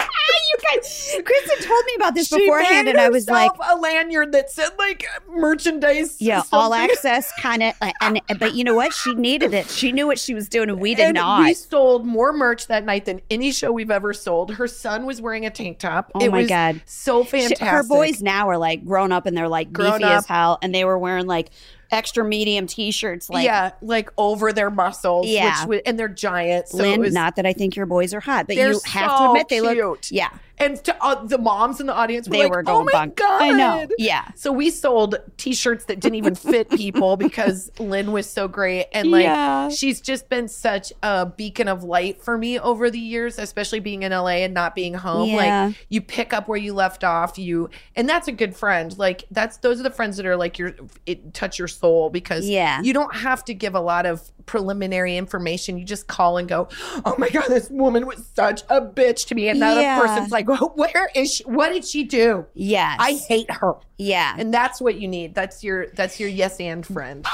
you 0.00 0.56
guys, 0.74 1.16
Kristen 1.24 1.66
told 1.68 1.84
me 1.86 1.92
about 1.96 2.14
this 2.14 2.28
She 2.28 2.38
beforehand, 2.38 2.88
and 2.88 2.98
I 2.98 3.08
was 3.10 3.28
like, 3.28 3.50
a 3.68 3.76
lanyard 3.76 4.32
that 4.32 4.50
said 4.50 4.70
like 4.78 5.04
merchandise. 5.28 6.16
yeah, 6.20 6.42
all 6.52 6.72
access 6.74 7.30
kind 7.40 7.62
of. 7.62 7.74
And 8.00 8.20
but 8.38 8.54
you 8.54 8.64
know 8.64 8.74
what? 8.74 8.92
She 8.94 9.14
needed 9.14 9.52
it. 9.54 9.68
She 9.68 9.92
knew 9.92 10.06
what 10.06 10.18
she 10.18 10.34
was 10.34 10.48
doing, 10.48 10.70
and 10.70 10.80
we 10.80 10.94
did 10.94 11.06
and 11.06 11.14
not. 11.14 11.44
We 11.44 11.54
sold 11.54 12.06
more 12.06 12.32
merch 12.32 12.66
that 12.68 12.84
night 12.84 13.04
than 13.04 13.20
any 13.30 13.52
show 13.52 13.70
we've 13.72 13.90
ever 13.90 14.12
sold. 14.12 14.54
Her 14.54 14.66
son 14.68 15.04
was 15.06 15.20
wearing 15.20 15.44
a 15.46 15.50
tank 15.50 15.78
top. 15.78 16.10
Oh 16.14 16.20
it 16.24 16.30
my 16.30 16.38
was 16.40 16.48
God. 16.48 16.80
so 16.86 17.22
She- 17.24 17.30
fantastic. 17.30 17.66
her 17.68 17.82
boys 17.82 18.22
now 18.22 18.48
are 18.48 18.58
like 18.58 18.84
grown 18.84 19.12
up 19.12 19.26
and 19.26 19.36
they're 19.36 19.48
like 19.48 19.72
Grown 19.72 19.98
beefy 20.00 20.04
as 20.10 20.24
up. 20.24 20.28
hell, 20.28 20.58
and 20.62 20.74
they 20.74 20.84
were 20.84 20.98
wearing 20.98 21.26
like 21.26 21.50
extra 21.90 22.24
medium 22.24 22.66
t-shirts. 22.66 23.30
Like, 23.30 23.44
yeah, 23.44 23.72
like 23.82 24.10
over 24.16 24.52
their 24.52 24.70
muscles. 24.70 25.26
Yeah. 25.26 25.66
which, 25.66 25.82
and 25.86 25.98
they're 25.98 26.08
giant. 26.08 26.68
So 26.68 26.78
Lynn, 26.78 27.00
was, 27.00 27.12
not 27.14 27.36
that 27.36 27.46
I 27.46 27.52
think 27.52 27.76
your 27.76 27.86
boys 27.86 28.14
are 28.14 28.20
hot, 28.20 28.46
but 28.46 28.56
you 28.56 28.80
have 28.86 29.18
to 29.18 29.26
admit 29.26 29.48
they 29.48 29.60
look. 29.60 30.02
cute. 30.02 30.12
Yeah, 30.12 30.30
And 30.60 30.76
to, 30.84 30.96
uh, 31.04 31.24
the 31.24 31.38
moms 31.38 31.80
in 31.80 31.86
the 31.86 31.94
audience 31.94 32.28
were 32.28 32.32
they 32.36 32.42
like, 32.44 32.52
were 32.52 32.62
"Oh 32.66 32.84
my 32.84 32.92
bunk. 32.92 33.16
god!" 33.16 33.42
I 33.42 33.50
know. 33.50 33.86
Yeah. 33.98 34.28
So 34.36 34.52
we 34.52 34.70
sold 34.70 35.16
T-shirts 35.38 35.86
that 35.86 36.00
didn't 36.00 36.16
even 36.16 36.34
fit 36.34 36.68
people 36.76 37.16
because 37.16 37.70
Lynn 37.78 38.12
was 38.12 38.28
so 38.28 38.46
great, 38.46 38.86
and 38.92 39.10
like 39.10 39.24
Yeah. 39.24 39.70
she's 39.70 40.00
just 40.00 40.28
been 40.28 40.48
such 40.48 40.92
a 41.02 41.24
beacon 41.26 41.66
of 41.66 41.82
light 41.82 42.22
for 42.22 42.36
me 42.36 42.58
over 42.60 42.90
the 42.90 42.98
years, 42.98 43.38
especially 43.38 43.80
being 43.80 44.02
in 44.02 44.12
LA 44.12 44.44
and 44.44 44.52
not 44.54 44.74
being 44.74 44.94
home. 44.94 45.30
Yeah. 45.30 45.64
Like 45.66 45.76
you 45.88 46.00
pick 46.02 46.32
up 46.34 46.46
where 46.46 46.58
you 46.58 46.74
left 46.74 47.04
off, 47.04 47.38
you 47.38 47.70
and 47.96 48.08
that's 48.08 48.28
a 48.28 48.32
good 48.32 48.54
friend. 48.54 48.96
Like 48.98 49.24
that's 49.30 49.56
those 49.58 49.80
are 49.80 49.82
the 49.82 49.90
friends 49.90 50.18
that 50.18 50.26
are 50.26 50.36
like 50.36 50.58
your 50.58 50.74
it 51.06 51.32
touch 51.32 51.58
your 51.58 51.68
soul 51.68 52.10
because 52.10 52.46
Yeah. 52.46 52.82
you 52.82 52.92
don't 52.92 53.14
have 53.16 53.44
to 53.46 53.54
give 53.54 53.74
a 53.74 53.80
lot 53.80 54.04
of 54.04 54.30
preliminary 54.46 55.16
information. 55.16 55.78
You 55.78 55.84
just 55.84 56.06
call 56.06 56.36
and 56.36 56.46
go, 56.48 56.68
"Oh 57.06 57.14
my 57.16 57.30
god, 57.30 57.44
this 57.48 57.70
woman 57.70 58.06
was 58.06 58.28
such 58.34 58.62
a 58.68 58.80
bitch 58.82 59.26
to 59.28 59.34
me," 59.34 59.48
and 59.48 59.62
that 59.62 59.80
Yeah. 59.80 59.96
other 59.98 60.06
person's 60.08 60.30
like, 60.32 60.49
well, 60.50 60.72
"Where 60.76 61.10
is 61.14 61.34
she? 61.34 61.44
What 61.44 61.70
did 61.70 61.84
she 61.84 62.04
do?" 62.04 62.46
Yes. 62.54 62.96
I 63.00 63.20
hate 63.28 63.50
her. 63.50 63.74
Yeah. 63.98 64.34
And 64.38 64.52
that's 64.52 64.80
what 64.80 65.00
you 65.00 65.08
need. 65.08 65.34
That's 65.34 65.62
your 65.64 65.88
that's 65.88 66.18
your 66.18 66.28
yes 66.28 66.60
and 66.60 66.86
friend. 66.86 67.26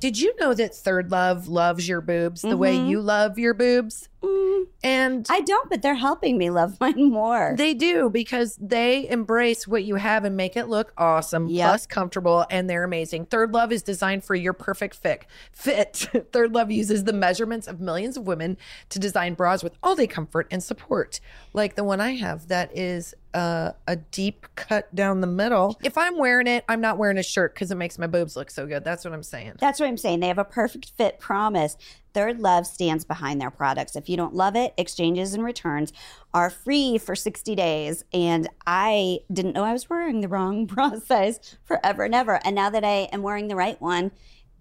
Did 0.00 0.18
you 0.20 0.34
know 0.40 0.54
that 0.54 0.74
Third 0.74 1.10
Love 1.10 1.48
loves 1.48 1.88
your 1.88 2.00
boobs 2.00 2.42
the 2.42 2.56
way 2.56 2.76
mm-hmm. 2.76 2.88
you 2.88 3.00
love 3.00 3.38
your 3.38 3.54
boobs? 3.54 4.08
Mm, 4.22 4.66
And 4.82 5.26
I 5.30 5.40
don't, 5.40 5.70
but 5.70 5.80
they're 5.82 5.94
helping 5.94 6.36
me 6.36 6.50
love 6.50 6.76
mine 6.80 7.10
more. 7.10 7.54
they 7.56 7.72
do 7.74 8.10
because 8.10 8.56
they 8.60 9.08
embrace 9.08 9.66
what 9.66 9.84
you 9.84 9.94
have 9.96 10.24
and 10.24 10.36
make 10.36 10.56
it 10.56 10.66
look 10.68 10.92
awesome, 10.98 11.48
Yep. 11.48 11.68
plus 11.68 11.86
comfortable, 11.86 12.44
and 12.50 12.68
they're 12.68 12.84
amazing. 12.84 13.26
Third 13.26 13.52
Love 13.52 13.72
is 13.72 13.82
designed 13.82 14.24
for 14.24 14.34
your 14.34 14.52
perfect 14.52 14.94
fit. 14.94 15.24
Fit. 15.52 15.96
Third 16.32 16.52
Love 16.54 16.70
uses 16.70 17.04
the 17.04 17.12
measurements 17.14 17.66
of 17.66 17.80
millions 17.80 18.16
of 18.16 18.26
women 18.26 18.56
to 18.90 18.98
design 18.98 19.34
bras 19.34 19.62
with 19.62 19.74
all 19.82 19.96
day 19.96 20.06
comfort 20.06 20.46
and 20.50 20.62
support, 20.62 21.20
like 21.54 21.74
the 21.76 21.84
one 21.84 22.00
I 22.00 22.16
have 22.16 22.48
that 22.48 22.76
is 22.76 23.14
uh, 23.32 23.72
a 23.86 23.96
deep 23.96 24.46
cut 24.56 24.92
down 24.94 25.20
the 25.20 25.26
middle. 25.26 25.78
If 25.82 25.96
I'm 25.96 26.18
wearing 26.18 26.46
it, 26.46 26.64
I'm 26.68 26.80
not 26.80 26.98
wearing 26.98 27.16
a 27.16 27.22
shirt 27.22 27.54
because 27.54 27.70
it 27.70 27.76
makes 27.76 27.98
my 27.98 28.06
boobs 28.08 28.36
look 28.36 28.50
so 28.50 28.66
good. 28.66 28.84
That's 28.84 29.04
what 29.04 29.14
I'm 29.14 29.22
saying. 29.22 29.54
That's 29.60 29.78
what 29.80 29.86
I'm 29.88 29.96
saying. 29.96 30.20
They 30.20 30.28
have 30.28 30.38
a 30.38 30.44
perfect 30.44 30.90
fit 30.96 31.20
promise. 31.20 31.76
Third 32.12 32.40
Love 32.40 32.66
stands 32.66 33.04
behind 33.04 33.40
their 33.40 33.50
products. 33.50 33.96
If 33.96 34.08
you 34.08 34.16
don't 34.16 34.34
love 34.34 34.56
it, 34.56 34.74
exchanges 34.76 35.34
and 35.34 35.44
returns 35.44 35.92
are 36.34 36.50
free 36.50 36.98
for 36.98 37.14
60 37.14 37.54
days. 37.54 38.04
And 38.12 38.48
I 38.66 39.20
didn't 39.32 39.54
know 39.54 39.64
I 39.64 39.72
was 39.72 39.88
wearing 39.88 40.20
the 40.20 40.28
wrong 40.28 40.66
bra 40.66 40.98
size 40.98 41.56
forever 41.64 42.04
and 42.04 42.14
ever. 42.14 42.40
And 42.44 42.54
now 42.54 42.70
that 42.70 42.84
I 42.84 43.08
am 43.12 43.22
wearing 43.22 43.48
the 43.48 43.56
right 43.56 43.80
one, 43.80 44.10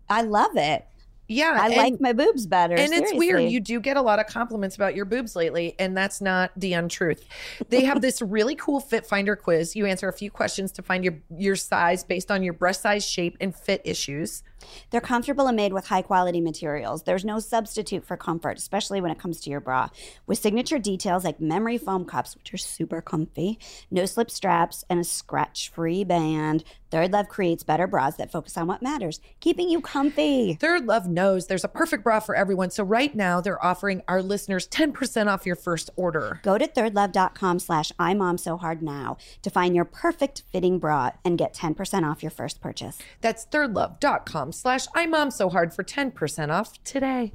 I 0.10 0.22
love 0.22 0.56
it. 0.56 0.86
Yeah, 1.29 1.56
I 1.62 1.68
and- 1.68 1.75
like 1.75 2.01
my 2.01 2.12
boobs 2.12 2.48
better. 2.48 2.75
And 2.75 2.91
it's 2.91 3.13
weird. 3.13 3.51
You 3.51 3.60
do 3.60 3.79
get 3.79 3.98
a 3.98 4.01
lot 4.01 4.20
of 4.20 4.25
compliments 4.25 4.75
about 4.75 4.96
your 4.96 5.06
boobs 5.06 5.36
lately, 5.36 5.75
and 5.77 5.96
that's 5.96 6.22
not 6.22 6.51
the 6.58 6.74
untruth. 6.74 7.24
They 7.70 7.84
have 7.86 8.01
this 8.01 8.20
really 8.24 8.56
cool 8.56 8.79
fit 8.79 9.06
finder 9.06 9.36
quiz. 9.36 9.75
You 9.75 9.86
answer 9.86 10.10
a 10.10 10.13
few 10.13 10.32
questions 10.32 10.72
to 10.74 10.82
find 10.82 11.03
your 11.03 11.20
your 11.38 11.56
size 11.56 12.03
based 12.03 12.32
on 12.32 12.41
your 12.41 12.53
breast 12.53 12.82
size, 12.82 13.06
shape, 13.06 13.38
and 13.39 13.56
fit 13.56 13.82
issues. 13.86 14.41
They're 14.89 15.01
comfortable 15.01 15.47
and 15.47 15.55
made 15.55 15.73
with 15.73 15.87
high 15.87 16.01
quality 16.01 16.41
materials. 16.41 17.03
There's 17.03 17.25
no 17.25 17.39
substitute 17.39 18.05
for 18.05 18.17
comfort, 18.17 18.57
especially 18.57 19.01
when 19.01 19.11
it 19.11 19.19
comes 19.19 19.39
to 19.41 19.49
your 19.49 19.59
bra. 19.59 19.89
With 20.27 20.39
signature 20.39 20.79
details 20.79 21.23
like 21.23 21.39
memory 21.39 21.77
foam 21.77 22.05
cups, 22.05 22.35
which 22.35 22.53
are 22.53 22.57
super 22.57 23.01
comfy, 23.01 23.59
no 23.91 24.05
slip 24.05 24.31
straps, 24.31 24.83
and 24.89 24.99
a 24.99 25.03
scratch 25.03 25.69
free 25.69 26.03
band, 26.03 26.63
Third 26.91 27.13
Love 27.13 27.27
creates 27.27 27.63
better 27.63 27.85
bras 27.85 28.15
that 28.15 28.31
focus 28.31 28.57
on 28.57 28.67
what 28.67 28.81
matters, 28.81 29.19
keeping 29.39 29.69
you 29.69 29.79
comfy. 29.79 30.55
Third 30.55 30.85
Love 30.85 31.07
knows 31.07 31.47
there's 31.47 31.63
a 31.63 31.67
perfect 31.69 32.03
bra 32.03 32.19
for 32.19 32.35
everyone. 32.35 32.71
So 32.71 32.83
right 32.83 33.13
now 33.13 33.41
they're 33.41 33.63
offering 33.63 34.01
our 34.07 34.23
listeners 34.23 34.67
10% 34.67 35.27
off 35.27 35.45
your 35.45 35.55
first 35.55 35.89
order. 35.95 36.39
Go 36.43 36.57
to 36.57 36.67
thirdlove.com 36.67 37.59
slash 37.59 37.91
imomsohard 37.99 38.81
now 38.81 39.17
to 39.43 39.49
find 39.49 39.75
your 39.75 39.85
perfect 39.85 40.43
fitting 40.51 40.79
bra 40.79 41.11
and 41.23 41.37
get 41.37 41.53
10% 41.53 42.09
off 42.09 42.23
your 42.23 42.31
first 42.31 42.59
purchase. 42.59 42.97
That's 43.21 43.45
thirdlove.com 43.45 44.49
slash 44.51 44.88
I'm 44.94 45.12
mom 45.12 45.32
so 45.32 45.50
hard 45.50 45.74
for 45.74 45.84
10% 45.84 46.50
off 46.50 46.82
today. 46.84 47.32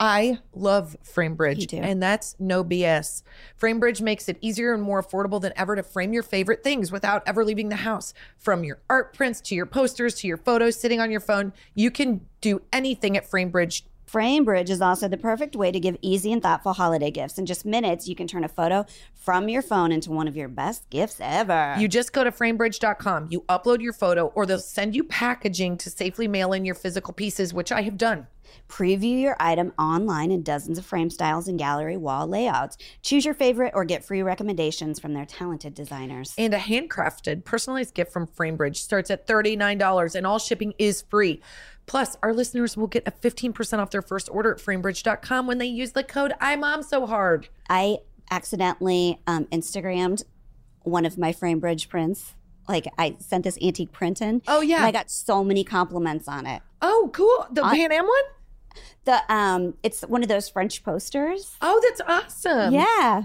I 0.00 0.38
love 0.52 0.96
FrameBridge, 1.04 1.72
and 1.72 2.02
that's 2.02 2.34
no 2.38 2.64
BS. 2.64 3.22
FrameBridge 3.58 4.00
makes 4.00 4.28
it 4.28 4.36
easier 4.40 4.74
and 4.74 4.82
more 4.82 5.02
affordable 5.02 5.40
than 5.40 5.52
ever 5.56 5.76
to 5.76 5.82
frame 5.82 6.12
your 6.12 6.24
favorite 6.24 6.64
things 6.64 6.90
without 6.90 7.22
ever 7.26 7.44
leaving 7.44 7.68
the 7.68 7.76
house. 7.76 8.12
From 8.36 8.64
your 8.64 8.80
art 8.90 9.14
prints 9.14 9.40
to 9.42 9.54
your 9.54 9.66
posters 9.66 10.16
to 10.16 10.26
your 10.26 10.36
photos 10.36 10.76
sitting 10.76 11.00
on 11.00 11.10
your 11.10 11.20
phone, 11.20 11.52
you 11.74 11.90
can 11.90 12.22
do 12.40 12.60
anything 12.72 13.16
at 13.16 13.30
FrameBridge. 13.30 13.82
FrameBridge 14.14 14.70
is 14.70 14.80
also 14.80 15.08
the 15.08 15.16
perfect 15.16 15.56
way 15.56 15.72
to 15.72 15.80
give 15.80 15.96
easy 16.00 16.32
and 16.32 16.40
thoughtful 16.40 16.72
holiday 16.72 17.10
gifts. 17.10 17.36
In 17.36 17.46
just 17.46 17.66
minutes, 17.66 18.06
you 18.06 18.14
can 18.14 18.28
turn 18.28 18.44
a 18.44 18.48
photo 18.48 18.86
from 19.12 19.48
your 19.48 19.60
phone 19.60 19.90
into 19.90 20.12
one 20.12 20.28
of 20.28 20.36
your 20.36 20.46
best 20.46 20.88
gifts 20.88 21.16
ever. 21.20 21.74
You 21.80 21.88
just 21.88 22.12
go 22.12 22.22
to 22.22 22.30
framebridge.com, 22.30 23.26
you 23.32 23.40
upload 23.48 23.80
your 23.82 23.92
photo, 23.92 24.26
or 24.36 24.46
they'll 24.46 24.60
send 24.60 24.94
you 24.94 25.02
packaging 25.02 25.78
to 25.78 25.90
safely 25.90 26.28
mail 26.28 26.52
in 26.52 26.64
your 26.64 26.76
physical 26.76 27.12
pieces, 27.12 27.52
which 27.52 27.72
I 27.72 27.82
have 27.82 27.96
done. 27.96 28.28
Preview 28.68 29.20
your 29.20 29.36
item 29.40 29.72
online 29.78 30.30
in 30.30 30.42
dozens 30.42 30.78
of 30.78 30.86
frame 30.86 31.10
styles 31.10 31.48
and 31.48 31.58
gallery 31.58 31.96
wall 31.96 32.26
layouts. 32.26 32.76
Choose 33.02 33.24
your 33.24 33.34
favorite 33.34 33.72
or 33.74 33.84
get 33.84 34.04
free 34.04 34.22
recommendations 34.22 34.98
from 34.98 35.12
their 35.14 35.26
talented 35.26 35.74
designers. 35.74 36.34
And 36.38 36.54
a 36.54 36.58
handcrafted 36.58 37.44
personalized 37.44 37.94
gift 37.94 38.12
from 38.12 38.26
FrameBridge 38.26 38.76
starts 38.76 39.10
at 39.10 39.26
$39 39.26 40.14
and 40.14 40.26
all 40.26 40.38
shipping 40.38 40.74
is 40.78 41.02
free. 41.02 41.40
Plus, 41.86 42.16
our 42.22 42.32
listeners 42.32 42.76
will 42.76 42.86
get 42.86 43.06
a 43.06 43.10
15% 43.10 43.78
off 43.78 43.90
their 43.90 44.02
first 44.02 44.28
order 44.32 44.52
at 44.52 44.58
framebridge.com 44.58 45.46
when 45.46 45.58
they 45.58 45.66
use 45.66 45.92
the 45.92 46.02
code 46.02 46.32
IMOMSOHARD. 46.40 47.48
I 47.68 47.98
accidentally 48.30 49.20
um, 49.26 49.44
Instagrammed 49.46 50.24
one 50.82 51.04
of 51.04 51.18
my 51.18 51.32
FrameBridge 51.32 51.88
prints. 51.88 52.34
Like 52.68 52.86
I 52.98 53.16
sent 53.18 53.44
this 53.44 53.58
antique 53.60 53.92
print 53.92 54.22
in. 54.22 54.40
Oh, 54.48 54.60
yeah. 54.62 54.76
And 54.78 54.86
I 54.86 54.92
got 54.92 55.10
so 55.10 55.44
many 55.44 55.64
compliments 55.64 56.28
on 56.28 56.46
it. 56.46 56.62
Oh, 56.80 57.10
cool. 57.12 57.46
The 57.50 57.62
I- 57.62 57.76
Pan 57.76 57.92
Am 57.92 58.04
one? 58.06 58.24
The 59.04 59.20
um, 59.32 59.74
it's 59.82 60.00
one 60.02 60.22
of 60.22 60.28
those 60.28 60.48
French 60.48 60.82
posters. 60.82 61.56
Oh, 61.60 61.80
that's 61.84 62.00
awesome. 62.08 62.74
yeah. 62.74 63.24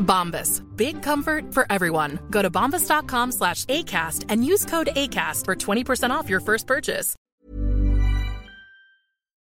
Bombas. 0.00 0.60
Big 0.76 1.02
comfort 1.02 1.54
for 1.54 1.66
everyone. 1.70 2.18
Go 2.30 2.42
to 2.42 2.50
bombas.com 2.50 3.32
slash 3.32 3.64
ACAST 3.66 4.26
and 4.28 4.44
use 4.44 4.64
code 4.64 4.88
ACAST 4.96 5.44
for 5.44 5.54
20% 5.54 6.10
off 6.10 6.28
your 6.28 6.40
first 6.40 6.66
purchase. 6.66 7.14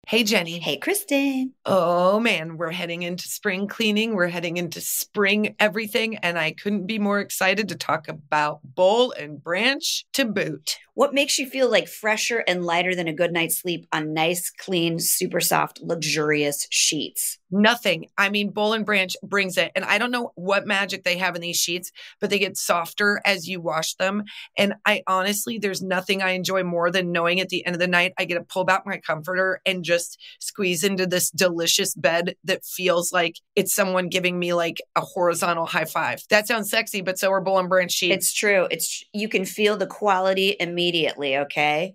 Hey, 0.07 0.23
Jenny. 0.23 0.59
Hey, 0.59 0.77
Kristen. 0.77 1.55
Oh 1.65 2.21
man, 2.21 2.59
we're 2.59 2.73
heading 2.73 3.03
into 3.03 3.27
spring 3.27 3.67
cleaning. 3.67 4.15
We're 4.15 4.29
heading 4.29 4.59
into 4.59 4.83
spring 4.83 5.57
everything. 5.59 6.17
And 6.19 6.39
I 6.39 6.53
couldn't 6.53 6.87
be 6.87 6.99
more 6.99 7.21
excited 7.21 7.71
to 7.71 7.75
talk 7.75 8.07
about 8.09 8.61
Boll 8.63 9.13
and 9.13 9.43
Branch 9.43 10.05
to 10.13 10.27
boot. 10.27 10.77
What 10.93 11.15
makes 11.15 11.39
you 11.39 11.49
feel 11.49 11.71
like 11.71 11.89
fresher 11.89 12.45
and 12.47 12.67
lighter 12.67 12.95
than 12.95 13.09
a 13.09 13.15
good 13.15 13.33
night's 13.33 13.63
sleep 13.63 13.87
on 13.93 14.13
nice, 14.13 14.51
clean, 14.51 14.99
super 14.99 15.41
soft, 15.41 15.81
luxurious 15.81 16.67
sheets? 16.71 17.39
Nothing. 17.57 18.09
I 18.19 18.31
mean, 18.31 18.51
Boll 18.51 18.73
and 18.73 18.85
Branch 18.85 19.15
brings 19.23 19.57
it. 19.57 19.71
And 19.77 19.85
I 19.85 19.97
don't 19.99 20.11
know 20.11 20.33
what 20.35 20.67
magic 20.67 21.05
they 21.05 21.19
have 21.19 21.37
in 21.37 21.41
these 21.41 21.57
sheets, 21.57 21.93
but 22.21 22.29
they 22.29 22.41
get 22.41 22.57
softer 22.57 23.21
as 23.25 23.47
you 23.47 23.61
wash 23.61 23.95
them. 23.95 24.25
And 24.59 24.75
I 24.85 25.05
honestly, 25.07 25.59
there's 25.59 25.81
nothing 25.81 26.21
I 26.21 26.31
enjoy 26.31 26.65
more 26.65 26.91
than 26.91 27.13
knowing 27.13 27.41
at 27.41 27.51
the 27.51 27.65
end 27.65 27.77
of 27.77 27.81
the 27.81 27.87
night, 27.87 28.13
I 28.19 28.25
get 28.25 28.35
to 28.35 28.43
pull 28.43 28.65
back 28.65 28.85
my 28.85 28.99
comforter 28.99 29.61
and 29.65 29.85
just 29.85 30.21
squeeze 30.41 30.83
into 30.83 31.07
this 31.07 31.31
delicious 31.31 31.95
bed 31.95 32.35
that 32.43 32.65
feels 32.65 33.13
like 33.13 33.37
it's 33.55 33.73
someone 33.73 34.09
giving 34.09 34.37
me 34.37 34.53
like 34.53 34.83
a 34.97 35.01
horizontal 35.01 35.67
high 35.67 35.85
five. 35.85 36.23
That 36.31 36.49
sounds 36.49 36.71
sexy, 36.71 37.03
but 37.03 37.21
so 37.21 37.31
are 37.31 37.41
Boll 37.41 37.61
and 37.61 37.69
Branch 37.69 37.93
sheets. 37.93 38.17
It's 38.17 38.35
true. 38.35 38.67
It's 38.73 39.05
you 39.13 39.29
can 39.29 39.45
feel 39.45 39.77
the 39.77 39.87
quality 39.87 40.57
immediately, 40.59 41.37
okay? 41.37 41.95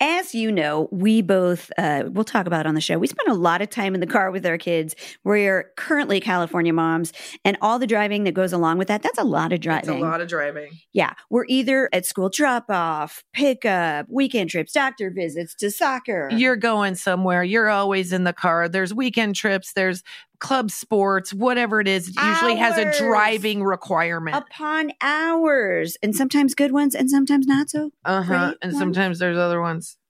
As 0.00 0.32
you 0.32 0.52
know, 0.52 0.88
we 0.92 1.22
both, 1.22 1.72
uh, 1.76 2.04
we'll 2.06 2.24
talk 2.24 2.46
about 2.46 2.66
on 2.66 2.74
the 2.74 2.80
show. 2.80 2.98
We 2.98 3.08
spend 3.08 3.28
a 3.28 3.34
lot 3.34 3.60
of 3.62 3.68
time 3.68 3.94
in 3.94 4.00
the 4.00 4.06
car 4.06 4.30
with 4.30 4.46
our 4.46 4.56
kids. 4.56 4.94
We're 5.24 5.72
currently 5.76 6.20
California 6.20 6.72
moms, 6.72 7.12
and 7.44 7.56
all 7.60 7.80
the 7.80 7.86
driving 7.86 8.22
that 8.24 8.32
goes 8.32 8.52
along 8.52 8.78
with 8.78 8.86
that, 8.88 9.02
that's 9.02 9.18
a 9.18 9.24
lot 9.24 9.52
of 9.52 9.60
driving. 9.60 9.94
It's 9.96 10.02
a 10.02 10.06
lot 10.06 10.20
of 10.20 10.28
driving. 10.28 10.70
Yeah. 10.92 11.14
We're 11.30 11.46
either 11.48 11.88
at 11.92 12.06
school 12.06 12.28
drop 12.28 12.66
off, 12.70 13.24
pickup, 13.32 14.06
weekend 14.08 14.50
trips, 14.50 14.72
doctor 14.72 15.10
visits 15.10 15.54
to 15.56 15.70
soccer. 15.70 16.28
You're 16.30 16.56
going 16.56 16.94
somewhere. 16.94 17.42
You're 17.42 17.68
always 17.68 18.12
in 18.12 18.22
the 18.22 18.32
car. 18.32 18.68
There's 18.68 18.94
weekend 18.94 19.34
trips. 19.34 19.72
There's 19.72 20.04
club 20.38 20.70
sports, 20.70 21.34
whatever 21.34 21.80
it 21.80 21.88
is. 21.88 22.06
It 22.08 22.14
usually 22.22 22.54
has 22.54 22.78
a 22.78 22.96
driving 22.96 23.64
requirement. 23.64 24.36
upon 24.36 24.92
hours, 25.00 25.96
and 26.00 26.14
sometimes 26.14 26.54
good 26.54 26.70
ones, 26.70 26.94
and 26.94 27.10
sometimes 27.10 27.48
not 27.48 27.68
so 27.70 27.90
Uh 28.04 28.22
huh. 28.22 28.54
And 28.62 28.70
ones. 28.72 28.78
sometimes 28.78 29.18
there's 29.18 29.36
other 29.36 29.60
ones. 29.60 29.87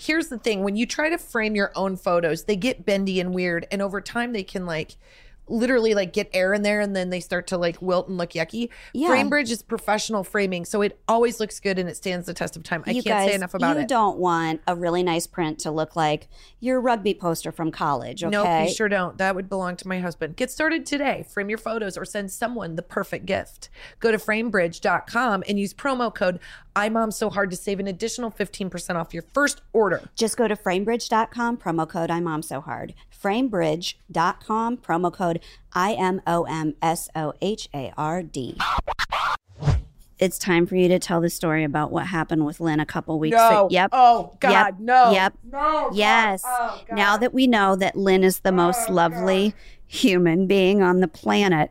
here's 0.00 0.28
the 0.28 0.38
thing 0.38 0.62
when 0.62 0.76
you 0.76 0.86
try 0.86 1.10
to 1.10 1.18
frame 1.18 1.54
your 1.54 1.72
own 1.74 1.96
photos, 1.96 2.44
they 2.44 2.56
get 2.56 2.86
bendy 2.86 3.20
and 3.20 3.34
weird. 3.34 3.66
And 3.70 3.82
over 3.82 4.00
time, 4.00 4.32
they 4.32 4.42
can 4.42 4.66
like, 4.66 4.96
literally 5.50 5.94
like 5.94 6.12
get 6.12 6.30
air 6.32 6.54
in 6.54 6.62
there 6.62 6.80
and 6.80 6.94
then 6.94 7.10
they 7.10 7.20
start 7.20 7.46
to 7.48 7.58
like 7.58 7.80
wilt 7.82 8.08
and 8.08 8.16
look 8.16 8.30
yucky. 8.30 8.70
Yeah. 8.94 9.08
FrameBridge 9.08 9.50
is 9.50 9.62
professional 9.62 10.24
framing, 10.24 10.64
so 10.64 10.82
it 10.82 10.98
always 11.08 11.40
looks 11.40 11.60
good 11.60 11.78
and 11.78 11.88
it 11.88 11.96
stands 11.96 12.26
the 12.26 12.34
test 12.34 12.56
of 12.56 12.62
time. 12.62 12.84
I 12.86 12.92
you 12.92 13.02
can't 13.02 13.18
guys, 13.18 13.28
say 13.30 13.34
enough 13.34 13.54
about 13.54 13.74
you 13.74 13.80
it. 13.80 13.82
You 13.82 13.88
don't 13.88 14.18
want 14.18 14.60
a 14.66 14.74
really 14.74 15.02
nice 15.02 15.26
print 15.26 15.58
to 15.60 15.70
look 15.70 15.96
like 15.96 16.28
your 16.60 16.80
rugby 16.80 17.14
poster 17.14 17.52
from 17.52 17.70
college. 17.70 18.22
Okay. 18.22 18.30
Nope, 18.30 18.68
you 18.68 18.74
sure 18.74 18.88
don't. 18.88 19.18
That 19.18 19.34
would 19.34 19.48
belong 19.48 19.76
to 19.76 19.88
my 19.88 20.00
husband. 20.00 20.36
Get 20.36 20.50
started 20.50 20.86
today. 20.86 21.26
Frame 21.28 21.48
your 21.48 21.58
photos 21.58 21.96
or 21.96 22.04
send 22.04 22.30
someone 22.30 22.76
the 22.76 22.82
perfect 22.82 23.26
gift. 23.26 23.68
Go 23.98 24.10
to 24.10 24.18
framebridge.com 24.18 25.44
and 25.48 25.58
use 25.58 25.74
promo 25.74 26.14
code 26.14 26.38
iMom 26.76 27.12
so 27.12 27.30
hard 27.30 27.50
to 27.50 27.56
save 27.56 27.80
an 27.80 27.86
additional 27.86 28.30
15% 28.30 28.94
off 28.94 29.12
your 29.12 29.24
first 29.34 29.60
order. 29.72 30.08
Just 30.14 30.36
go 30.36 30.46
to 30.46 30.56
framebridge.com, 30.56 31.56
promo 31.56 31.88
code 31.88 32.10
I 32.10 32.20
mom 32.20 32.42
so 32.42 32.60
hard. 32.60 32.94
Framebridge.com, 33.22 34.76
promo 34.78 35.12
code 35.12 35.39
I 35.72 35.94
M 35.94 36.20
O 36.26 36.44
M 36.44 36.74
S 36.82 37.08
O 37.14 37.32
H 37.40 37.68
A 37.74 37.92
R 37.96 38.22
D. 38.22 38.56
it's 40.18 40.38
time 40.38 40.66
for 40.66 40.76
you 40.76 40.86
to 40.88 40.98
tell 40.98 41.20
the 41.20 41.30
story 41.30 41.64
about 41.64 41.90
what 41.90 42.06
happened 42.06 42.44
with 42.44 42.60
Lynn 42.60 42.78
a 42.80 42.84
couple 42.86 43.18
weeks 43.18 43.36
No. 43.36 43.48
ago. 43.48 43.68
Yep. 43.70 43.90
Oh, 43.92 44.36
God, 44.40 44.50
Yep. 44.50 44.74
no. 44.80 45.12
Yep. 45.12 45.34
No. 45.44 45.58
God. 45.58 45.94
Yes. 45.96 46.42
Oh, 46.46 46.82
God. 46.88 46.96
now 46.96 47.16
that 47.16 47.32
we 47.32 47.46
know 47.46 47.74
that 47.76 47.96
Lynn 47.96 48.22
is 48.22 48.40
the 48.40 48.52
most 48.52 48.90
oh, 48.90 48.92
lovely 48.92 49.54
human 49.86 50.46
being 50.46 50.82
on 50.82 51.00
the 51.00 51.08
planet, 51.08 51.70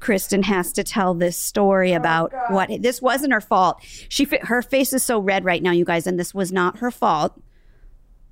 Kristen 0.00 0.42
has 0.42 0.72
to 0.72 0.82
tell 0.84 1.14
this 1.14 1.38
story 1.38 1.94
Oh, 1.94 1.96
about 1.96 2.32
what 2.50 2.70
this 2.82 3.00
wasn't 3.00 3.32
her 3.32 3.40
fault. 3.40 3.78
She 4.08 4.24
her 4.42 4.60
face 4.62 4.92
is 4.92 5.02
so 5.02 5.18
red 5.18 5.44
right 5.44 5.62
now, 5.62 5.70
you 5.70 5.84
guys, 5.84 6.06
and 6.06 6.18
this 6.18 6.34
was 6.34 6.50
not 6.52 6.78
her 6.78 6.90
fault. 6.90 7.40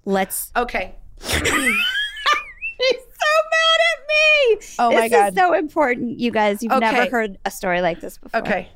Let's. 0.05 0.50
Okay. 0.57 0.96
Mad 3.51 3.81
at 3.92 4.07
me. 4.09 4.66
Oh, 4.79 4.90
this 4.90 4.99
my 5.01 5.09
God. 5.09 5.29
is 5.33 5.35
so 5.38 5.53
important, 5.55 6.18
you 6.20 6.31
guys. 6.31 6.62
You've 6.62 6.79
never 6.81 7.09
heard 7.11 7.38
a 7.44 7.51
story 7.51 7.81
like 7.81 8.01
this 8.01 8.18
before. 8.18 8.40
Okay. 8.40 8.68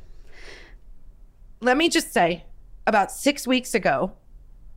Let 1.61 1.77
me 1.77 1.89
just 1.89 2.13
say 2.13 2.45
about 2.87 3.11
six 3.11 3.47
weeks 3.47 3.75
ago, 3.75 4.13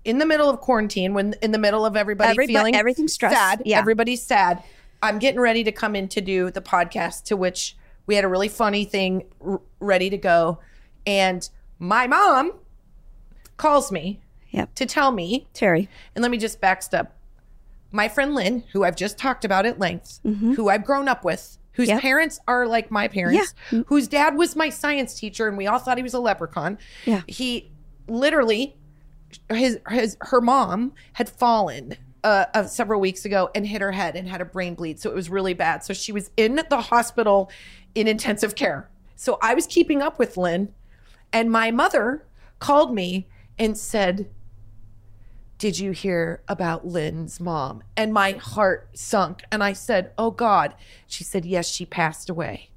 in 0.04 0.18
the 0.18 0.26
middle 0.26 0.50
of 0.50 0.60
quarantine, 0.62 1.14
when 1.14 1.36
in 1.42 1.52
the 1.52 1.60
middle 1.60 1.86
of 1.86 1.96
everybody 1.96 2.36
Everybo- 2.36 2.48
feeling 2.48 2.76
everything's 2.76 3.14
stressed. 3.14 3.36
sad, 3.36 3.62
Yeah. 3.66 3.78
everybody's 3.80 4.24
sad. 4.24 4.64
I'm 5.04 5.20
getting 5.20 5.40
ready 5.40 5.64
to 5.64 5.72
come 5.72 5.96
in 5.96 6.08
to 6.10 6.22
do 6.22 6.50
the 6.52 6.62
podcast, 6.62 7.24
to 7.26 7.38
which 7.38 7.76
we 8.08 8.16
had 8.16 8.24
a 8.24 8.28
really 8.28 8.48
funny 8.50 8.84
thing 8.84 9.26
r- 9.46 9.62
ready 9.80 10.10
to 10.10 10.18
go. 10.18 10.60
And 11.06 11.48
my 11.80 12.08
mom 12.08 12.54
calls 13.58 13.92
me 13.92 14.22
Yep. 14.50 14.74
to 14.76 14.86
tell 14.88 15.12
me 15.12 15.48
Terry. 15.54 15.88
and 16.16 16.22
let 16.24 16.32
me 16.32 16.38
just 16.38 16.60
backstep. 16.60 17.08
My 17.92 18.08
friend 18.08 18.34
Lynn, 18.34 18.64
who 18.72 18.84
I've 18.84 18.96
just 18.96 19.18
talked 19.18 19.44
about 19.46 19.66
at 19.66 19.80
length, 19.80 20.20
who 20.24 20.70
I've 20.70 20.86
grown 20.86 21.08
up 21.08 21.24
with, 21.26 21.58
whose 21.74 21.88
Mm-hmm. 21.88 21.96
Yep. 21.96 22.02
parents 22.02 22.40
are 22.48 22.68
like 22.68 22.92
my 22.92 23.08
parents, 23.08 23.54
whose 23.88 24.08
dad 24.08 24.36
was 24.38 24.56
my 24.56 24.70
science 24.70 25.14
teacher, 25.20 25.48
and 25.48 25.58
we 25.58 25.68
all 25.68 25.80
thought 25.80 25.98
he 25.98 26.04
was 26.04 26.14
a 26.14 26.20
leprechaun. 26.20 26.78
Yeah. 27.06 27.22
He 27.28 27.72
literally, 28.08 28.76
his 29.50 29.80
his 29.90 30.18
her 30.22 30.42
mom 30.42 30.94
had 31.14 31.30
fallen. 31.30 31.96
Uh, 32.24 32.46
uh, 32.54 32.64
several 32.66 33.02
weeks 33.02 33.26
ago 33.26 33.50
and 33.56 33.66
hit 33.66 33.82
her 33.82 33.92
head 33.92 34.16
and 34.16 34.28
had 34.30 34.42
a 34.42 34.46
brain 34.46 34.76
bleed. 34.76 35.00
So 35.00 35.10
it 35.10 35.16
was 35.16 35.28
really 35.28 35.56
bad. 35.56 35.84
So 35.84 35.92
she 35.92 36.12
was 36.12 36.30
in 36.38 36.62
the 36.70 36.80
hospital 36.80 37.50
in 37.96 38.08
intensive 38.08 38.54
care. 38.54 38.92
So 39.16 39.40
I 39.42 39.56
was 39.56 39.66
keeping 39.66 40.04
up 40.04 40.20
with 40.20 40.38
Lynn, 40.38 40.72
and 41.34 41.50
my 41.52 41.72
mother 41.72 42.24
called 42.60 42.94
me 42.94 43.28
and 43.58 43.76
said, 43.76 44.30
did 45.62 45.78
you 45.78 45.92
hear 45.92 46.42
about 46.48 46.88
Lynn's 46.88 47.40
mom? 47.40 47.84
And 47.96 48.12
my 48.12 48.32
heart 48.32 48.90
sunk. 48.94 49.44
And 49.52 49.64
I 49.64 49.74
said, 49.74 50.12
Oh 50.18 50.32
God. 50.32 50.74
She 51.06 51.24
said, 51.24 51.46
Yes, 51.46 51.70
she 51.70 51.86
passed 51.86 52.32
away. 52.32 52.72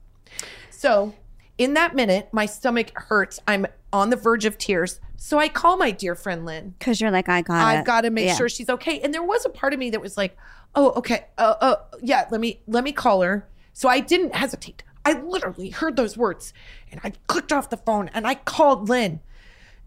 So 0.69 1.15
in 1.57 1.73
that 1.73 1.95
minute, 1.95 2.29
my 2.31 2.45
stomach 2.45 2.93
hurts. 2.95 3.41
I'm 3.49 3.65
on 3.91 4.11
the 4.11 4.17
verge 4.17 4.45
of 4.45 4.59
tears. 4.59 5.01
So 5.17 5.39
I 5.39 5.49
call 5.49 5.79
my 5.79 5.93
dear 5.93 6.15
friend 6.15 6.45
Lynn. 6.45 6.75
Because 6.79 7.01
you're 7.01 7.11
like, 7.11 7.31
I 7.31 7.41
got 7.41 7.55
I've 7.57 7.87
got 7.87 8.03
to 8.03 8.11
make 8.11 8.27
Yeah. 8.27 8.35
sure 8.35 8.51
she's 8.51 8.69
okay. 8.69 9.01
And 9.01 9.15
there 9.15 9.23
was 9.23 9.47
a 9.47 9.49
part 9.49 9.73
of 9.73 9.79
me 9.79 9.89
that 9.89 10.03
was 10.03 10.19
like, 10.19 10.37
oh, 10.75 10.91
okay. 10.97 11.25
Uh, 11.39 11.55
uh, 11.63 11.77
yeah, 12.03 12.27
let 12.31 12.39
me 12.39 12.61
let 12.67 12.85
me 12.85 12.93
call 12.93 13.23
her. 13.23 13.49
So 13.73 13.89
I 13.89 14.01
didn't 14.01 14.35
hesitate. 14.35 14.83
I 15.07 15.15
literally 15.15 15.71
heard 15.71 15.97
those 15.97 16.19
words 16.19 16.53
and 16.93 17.01
I 17.03 17.15
clicked 17.29 17.51
off 17.51 17.71
the 17.71 17.79
phone 17.79 18.11
and 18.13 18.27
I 18.27 18.35
called 18.35 18.91
Lynn. 18.91 19.21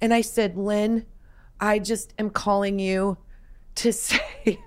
And 0.02 0.16
I 0.16 0.22
said, 0.22 0.58
Lynn, 0.58 1.06
I 1.60 1.80
just 1.80 2.14
am 2.18 2.30
calling 2.30 2.80
you 2.80 3.18
to 3.76 3.94
say 3.94 4.60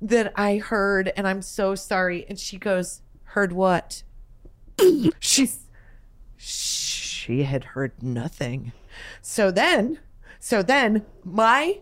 that 0.00 0.32
I 0.36 0.58
heard 0.58 1.12
and 1.16 1.26
I'm 1.26 1.42
so 1.42 1.74
sorry. 1.74 2.26
And 2.28 2.38
she 2.38 2.58
goes, 2.58 3.02
Heard 3.24 3.52
what? 3.52 4.02
She's 5.20 5.66
she 6.36 7.42
had 7.42 7.64
heard 7.64 8.02
nothing. 8.02 8.72
So 9.20 9.50
then, 9.50 9.98
so 10.38 10.62
then 10.62 11.04
my 11.24 11.80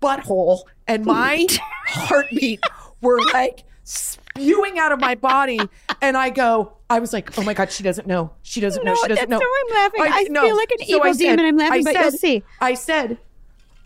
butthole 0.00 0.62
and 0.86 1.04
my 1.04 1.46
heartbeat 1.86 2.60
were 3.02 3.20
like 3.34 3.64
spewing 3.84 4.78
out 4.78 4.92
of 4.92 5.00
my 5.00 5.14
body. 5.14 5.60
And 6.00 6.16
I 6.16 6.30
go, 6.30 6.75
I 6.88 7.00
was 7.00 7.12
like, 7.12 7.36
oh 7.38 7.42
my 7.42 7.52
God, 7.54 7.72
she 7.72 7.82
doesn't 7.82 8.06
know. 8.06 8.30
She 8.42 8.60
doesn't 8.60 8.84
know. 8.84 8.94
She 8.94 9.08
doesn't 9.08 9.28
that's 9.28 9.40
know. 9.40 9.46
I'm 9.68 9.74
laughing. 9.74 10.02
I 10.02 10.24
feel 10.24 10.56
like 10.56 10.70
an 10.70 10.82
evil 10.86 11.12
demon. 11.14 11.40
I'm 11.40 11.56
laughing, 11.56 11.84
but 11.84 11.94
you'll 11.94 12.10
see. 12.12 12.44
I 12.60 12.74
said, 12.74 13.18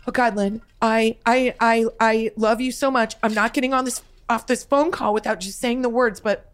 oh 0.07 0.11
God, 0.11 0.35
Lynn, 0.35 0.61
I, 0.81 1.17
I, 1.25 1.55
I, 1.59 1.85
I 1.99 2.31
love 2.35 2.61
you 2.61 2.71
so 2.71 2.91
much. 2.91 3.15
I'm 3.23 3.33
not 3.33 3.53
getting 3.53 3.73
on 3.73 3.85
this 3.85 4.01
off 4.29 4.47
this 4.47 4.63
phone 4.63 4.91
call 4.91 5.13
without 5.13 5.39
just 5.39 5.59
saying 5.59 5.81
the 5.81 5.89
words, 5.89 6.21
but 6.21 6.51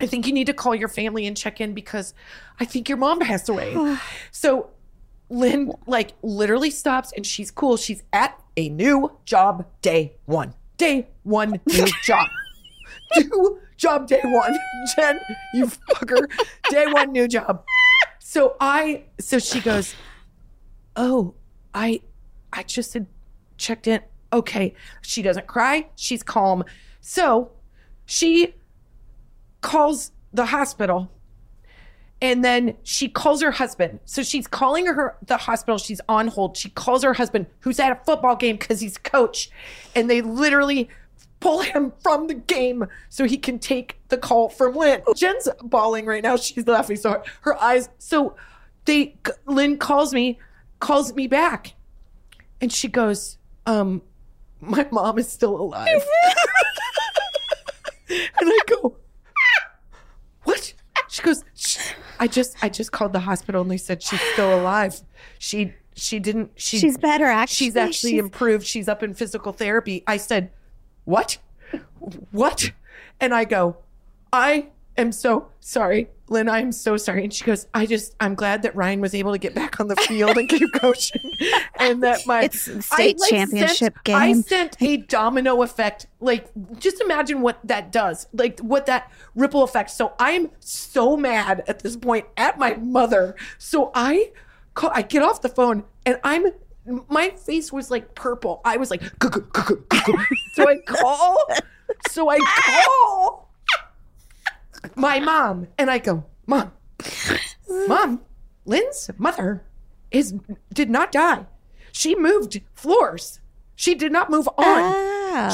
I 0.00 0.06
think 0.06 0.26
you 0.26 0.32
need 0.32 0.46
to 0.46 0.54
call 0.54 0.74
your 0.74 0.88
family 0.88 1.26
and 1.26 1.36
check 1.36 1.60
in 1.60 1.74
because 1.74 2.12
I 2.58 2.64
think 2.64 2.88
your 2.88 2.98
mom 2.98 3.20
passed 3.20 3.48
away. 3.48 3.76
so 4.32 4.70
Lynn 5.28 5.72
like 5.86 6.14
literally 6.22 6.70
stops 6.70 7.12
and 7.14 7.24
she's 7.24 7.50
cool. 7.50 7.76
She's 7.76 8.02
at 8.12 8.40
a 8.56 8.68
new 8.68 9.16
job 9.24 9.66
day 9.82 10.16
one. 10.26 10.54
Day 10.76 11.08
one 11.22 11.60
new 11.66 11.86
job. 12.04 12.26
Job 13.80 14.06
day 14.06 14.20
one. 14.22 14.56
Jen, 14.96 15.20
you 15.54 15.66
fucker. 15.66 16.26
Day 16.70 16.86
one 16.86 17.12
new 17.12 17.26
job. 17.26 17.64
So 18.18 18.56
I 18.60 19.04
so 19.18 19.38
she 19.38 19.60
goes, 19.60 19.94
Oh, 20.96 21.34
I 21.74 22.02
I 22.52 22.62
just 22.62 22.94
had 22.94 23.06
checked 23.56 23.88
in. 23.88 24.00
Okay. 24.32 24.74
She 25.02 25.22
doesn't 25.22 25.46
cry. 25.46 25.88
She's 25.96 26.22
calm. 26.22 26.64
So 27.00 27.50
she 28.04 28.54
calls 29.62 30.12
the 30.32 30.46
hospital 30.46 31.10
and 32.22 32.44
then 32.44 32.76
she 32.82 33.08
calls 33.08 33.40
her 33.42 33.50
husband. 33.50 34.00
So 34.04 34.22
she's 34.22 34.46
calling 34.46 34.86
her 34.86 35.16
the 35.26 35.38
hospital. 35.38 35.78
She's 35.78 36.00
on 36.08 36.28
hold. 36.28 36.56
She 36.56 36.68
calls 36.68 37.02
her 37.02 37.14
husband, 37.14 37.46
who's 37.60 37.80
at 37.80 37.92
a 37.92 38.04
football 38.04 38.36
game 38.36 38.56
because 38.56 38.80
he's 38.80 38.98
coach, 38.98 39.50
and 39.94 40.10
they 40.10 40.20
literally 40.20 40.90
pull 41.40 41.60
him 41.60 41.92
from 42.02 42.26
the 42.26 42.34
game 42.34 42.86
so 43.08 43.24
he 43.24 43.36
can 43.38 43.58
take 43.58 43.98
the 44.08 44.16
call 44.18 44.48
from 44.50 44.74
Lynn. 44.76 45.02
Jen's 45.16 45.48
bawling 45.62 46.06
right 46.06 46.22
now. 46.22 46.36
She's 46.36 46.66
laughing 46.66 46.96
so 46.96 47.10
hard. 47.10 47.22
Her 47.40 47.60
eyes. 47.60 47.88
So 47.98 48.36
they 48.84 49.16
Lynn 49.46 49.78
calls 49.78 50.12
me, 50.14 50.38
calls 50.78 51.14
me 51.14 51.26
back, 51.26 51.74
and 52.60 52.72
she 52.72 52.88
goes, 52.88 53.38
"Um, 53.66 54.02
my 54.60 54.86
mom 54.92 55.18
is 55.18 55.30
still 55.30 55.60
alive." 55.60 55.88
and 58.08 58.30
I 58.42 58.58
go, 58.66 58.96
what? 60.44 60.72
She 61.08 61.22
goes, 61.22 61.44
I 62.18 62.26
just 62.28 62.56
I 62.62 62.68
just 62.68 62.92
called 62.92 63.12
the 63.12 63.20
hospital 63.20 63.62
and 63.62 63.70
they 63.70 63.76
said 63.76 64.02
she's 64.02 64.20
still 64.32 64.58
alive. 64.60 65.00
She 65.38 65.74
she 65.94 66.18
didn't 66.20 66.52
she 66.56 66.78
She's 66.78 66.96
better, 66.98 67.24
actually. 67.24 67.66
She's 67.66 67.76
actually 67.76 68.10
She's- 68.12 68.24
improved. 68.24 68.66
She's 68.66 68.88
up 68.88 69.02
in 69.02 69.14
physical 69.14 69.52
therapy. 69.52 70.02
I 70.06 70.16
said, 70.18 70.50
"What? 71.10 71.38
What?" 72.30 72.72
And 73.20 73.34
I 73.34 73.44
go, 73.44 73.76
"I 74.32 74.68
am 74.96 75.12
so 75.12 75.48
sorry, 75.60 76.08
Lynn. 76.28 76.48
I 76.48 76.60
am 76.60 76.72
so 76.72 76.96
sorry." 76.96 77.24
And 77.24 77.32
she 77.34 77.44
goes, 77.44 77.66
"I 77.74 77.86
just 77.86 78.14
I'm 78.20 78.34
glad 78.34 78.62
that 78.62 78.74
Ryan 78.74 79.00
was 79.00 79.14
able 79.14 79.32
to 79.32 79.38
get 79.38 79.54
back 79.54 79.80
on 79.80 79.88
the 79.88 79.96
field 79.96 80.38
and 80.38 80.48
keep 80.48 80.72
coaching 80.80 81.32
and 81.80 82.02
that 82.02 82.26
my 82.26 82.42
It's 82.44 82.62
state 82.86 83.18
championship 83.28 83.98
sent, 84.06 84.16
I 84.16 84.32
sent 84.42 84.76
a 84.80 84.98
domino 84.98 85.62
effect. 85.62 86.06
Like, 86.20 86.50
just 86.78 87.00
imagine 87.00 87.40
what 87.40 87.58
that 87.64 87.90
does. 87.90 88.26
Like, 88.32 88.60
what 88.60 88.86
that 88.86 89.10
ripple 89.34 89.62
effect. 89.62 89.90
So 89.90 90.12
I'm 90.18 90.50
so 90.60 91.16
mad 91.16 91.64
at 91.66 91.80
this 91.80 91.96
point 91.96 92.26
at 92.36 92.58
my 92.58 92.74
mother. 92.74 93.34
So 93.58 93.90
I, 93.94 94.30
call, 94.74 94.90
I 94.94 95.02
get 95.02 95.22
off 95.22 95.42
the 95.42 95.48
phone 95.48 95.84
and 96.06 96.20
I'm. 96.22 96.46
My 97.08 97.30
face 97.30 97.72
was 97.72 97.90
like 97.90 98.14
purple. 98.14 98.60
I 98.64 98.76
was 98.76 98.90
like, 98.90 99.02
so 100.54 100.68
I 100.68 100.76
call, 100.86 101.38
so 102.10 102.28
I 102.28 102.38
call 102.38 103.50
my 104.94 105.20
mom 105.20 105.68
and 105.78 105.90
I 105.90 105.98
go, 105.98 106.24
Mom, 106.46 106.72
Mom, 107.86 108.22
Lynn's 108.64 109.10
mother 109.18 109.64
is 110.10 110.34
did 110.72 110.90
not 110.90 111.12
die. 111.12 111.46
She 111.92 112.14
moved 112.14 112.60
floors. 112.74 113.40
She 113.74 113.94
did 113.94 114.12
not 114.12 114.30
move 114.30 114.48
on. 114.58 114.92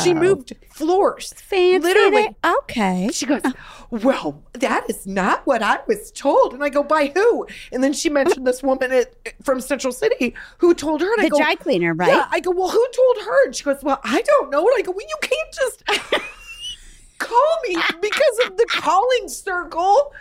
She 0.02 0.14
moved 0.14 0.52
floors. 0.70 1.32
Fancy 1.36 1.86
Literally. 1.86 2.36
Okay. 2.44 3.08
She 3.12 3.26
goes, 3.26 3.42
uh. 3.44 3.52
Well, 3.90 4.42
that 4.54 4.88
is 4.90 5.06
not 5.06 5.46
what 5.46 5.62
I 5.62 5.78
was 5.86 6.10
told. 6.12 6.52
And 6.54 6.62
I 6.64 6.68
go, 6.68 6.82
By 6.82 7.12
who? 7.14 7.46
And 7.72 7.82
then 7.84 7.92
she 7.92 8.08
mentioned 8.08 8.46
this 8.46 8.62
woman 8.62 8.90
at, 8.92 9.12
from 9.42 9.60
Central 9.60 9.92
City 9.92 10.34
who 10.58 10.74
told 10.74 11.00
her. 11.00 11.12
And 11.12 11.20
I 11.20 11.24
The 11.24 11.30
go, 11.30 11.38
dry 11.38 11.54
cleaner, 11.54 11.94
right? 11.94 12.08
Yeah. 12.08 12.26
I 12.30 12.40
go, 12.40 12.50
Well, 12.50 12.70
who 12.70 12.86
told 12.94 13.16
her? 13.26 13.46
And 13.46 13.54
she 13.54 13.64
goes, 13.64 13.82
Well, 13.82 14.00
I 14.04 14.22
don't 14.22 14.50
know. 14.50 14.60
And 14.60 14.70
I 14.76 14.82
go, 14.82 14.92
Well, 14.92 15.06
you 15.06 15.16
can't 15.20 15.52
just 15.52 15.84
call 17.18 17.56
me 17.68 17.76
because 18.00 18.38
of 18.46 18.56
the 18.56 18.66
calling 18.68 19.28
circle. 19.28 20.12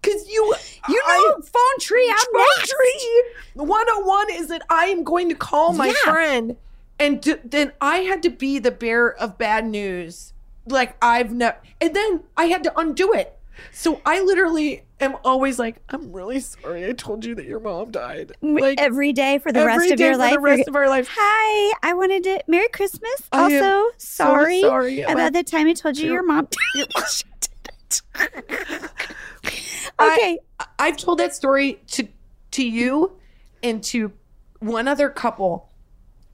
Because 0.00 0.28
you, 0.28 0.54
You 0.88 1.00
know, 1.06 1.34
phone 1.42 1.78
tree. 1.80 2.08
I'm 2.10 2.26
phone 2.34 2.42
next. 2.58 2.70
tree. 2.70 3.24
101 3.54 4.26
is 4.32 4.48
that 4.48 4.62
I 4.68 4.86
am 4.86 5.04
going 5.04 5.28
to 5.28 5.34
call 5.36 5.72
my 5.74 5.86
Yeah. 5.86 6.12
friend, 6.12 6.56
and 7.02 7.20
d- 7.20 7.34
then 7.44 7.72
I 7.80 7.98
had 7.98 8.22
to 8.22 8.30
be 8.30 8.58
the 8.58 8.70
bearer 8.70 9.14
of 9.14 9.36
bad 9.36 9.66
news. 9.66 10.32
Like 10.66 10.96
I've 11.02 11.32
never, 11.32 11.58
and 11.80 11.94
then 11.94 12.22
I 12.36 12.44
had 12.46 12.62
to 12.64 12.78
undo 12.78 13.12
it. 13.12 13.36
So 13.72 14.00
I 14.06 14.20
literally 14.20 14.84
am 15.00 15.16
always 15.24 15.58
like, 15.58 15.76
I'm 15.88 16.12
really 16.12 16.40
sorry. 16.40 16.86
I 16.88 16.92
told 16.92 17.24
you 17.24 17.34
that 17.34 17.44
your 17.44 17.60
mom 17.60 17.90
died. 17.90 18.32
Like 18.40 18.80
every 18.80 19.12
day 19.12 19.38
for 19.38 19.52
the 19.52 19.66
rest 19.66 19.90
of 19.90 19.98
day 19.98 20.04
your 20.04 20.14
for 20.14 20.18
life. 20.18 20.32
the 20.32 20.38
rest 20.40 20.68
of 20.68 20.76
our 20.76 20.88
life. 20.88 21.08
Hi, 21.10 21.74
I 21.82 21.92
wanted 21.94 22.22
to. 22.24 22.42
Merry 22.46 22.68
Christmas. 22.68 23.28
I 23.32 23.42
Also, 23.42 23.58
so 23.58 23.90
sorry, 23.98 24.60
sorry 24.62 25.00
about 25.02 25.32
the 25.32 25.42
time 25.42 25.66
I 25.66 25.74
told 25.74 25.98
you 25.98 26.12
your- 26.12 26.22
mom. 26.22 26.48
okay, 30.00 30.38
I, 30.58 30.66
I've 30.78 30.96
told 30.96 31.18
that 31.18 31.34
story 31.34 31.82
to 31.88 32.08
to 32.52 32.66
you 32.66 33.12
and 33.62 33.82
to 33.84 34.12
one 34.60 34.86
other 34.88 35.10
couple, 35.10 35.68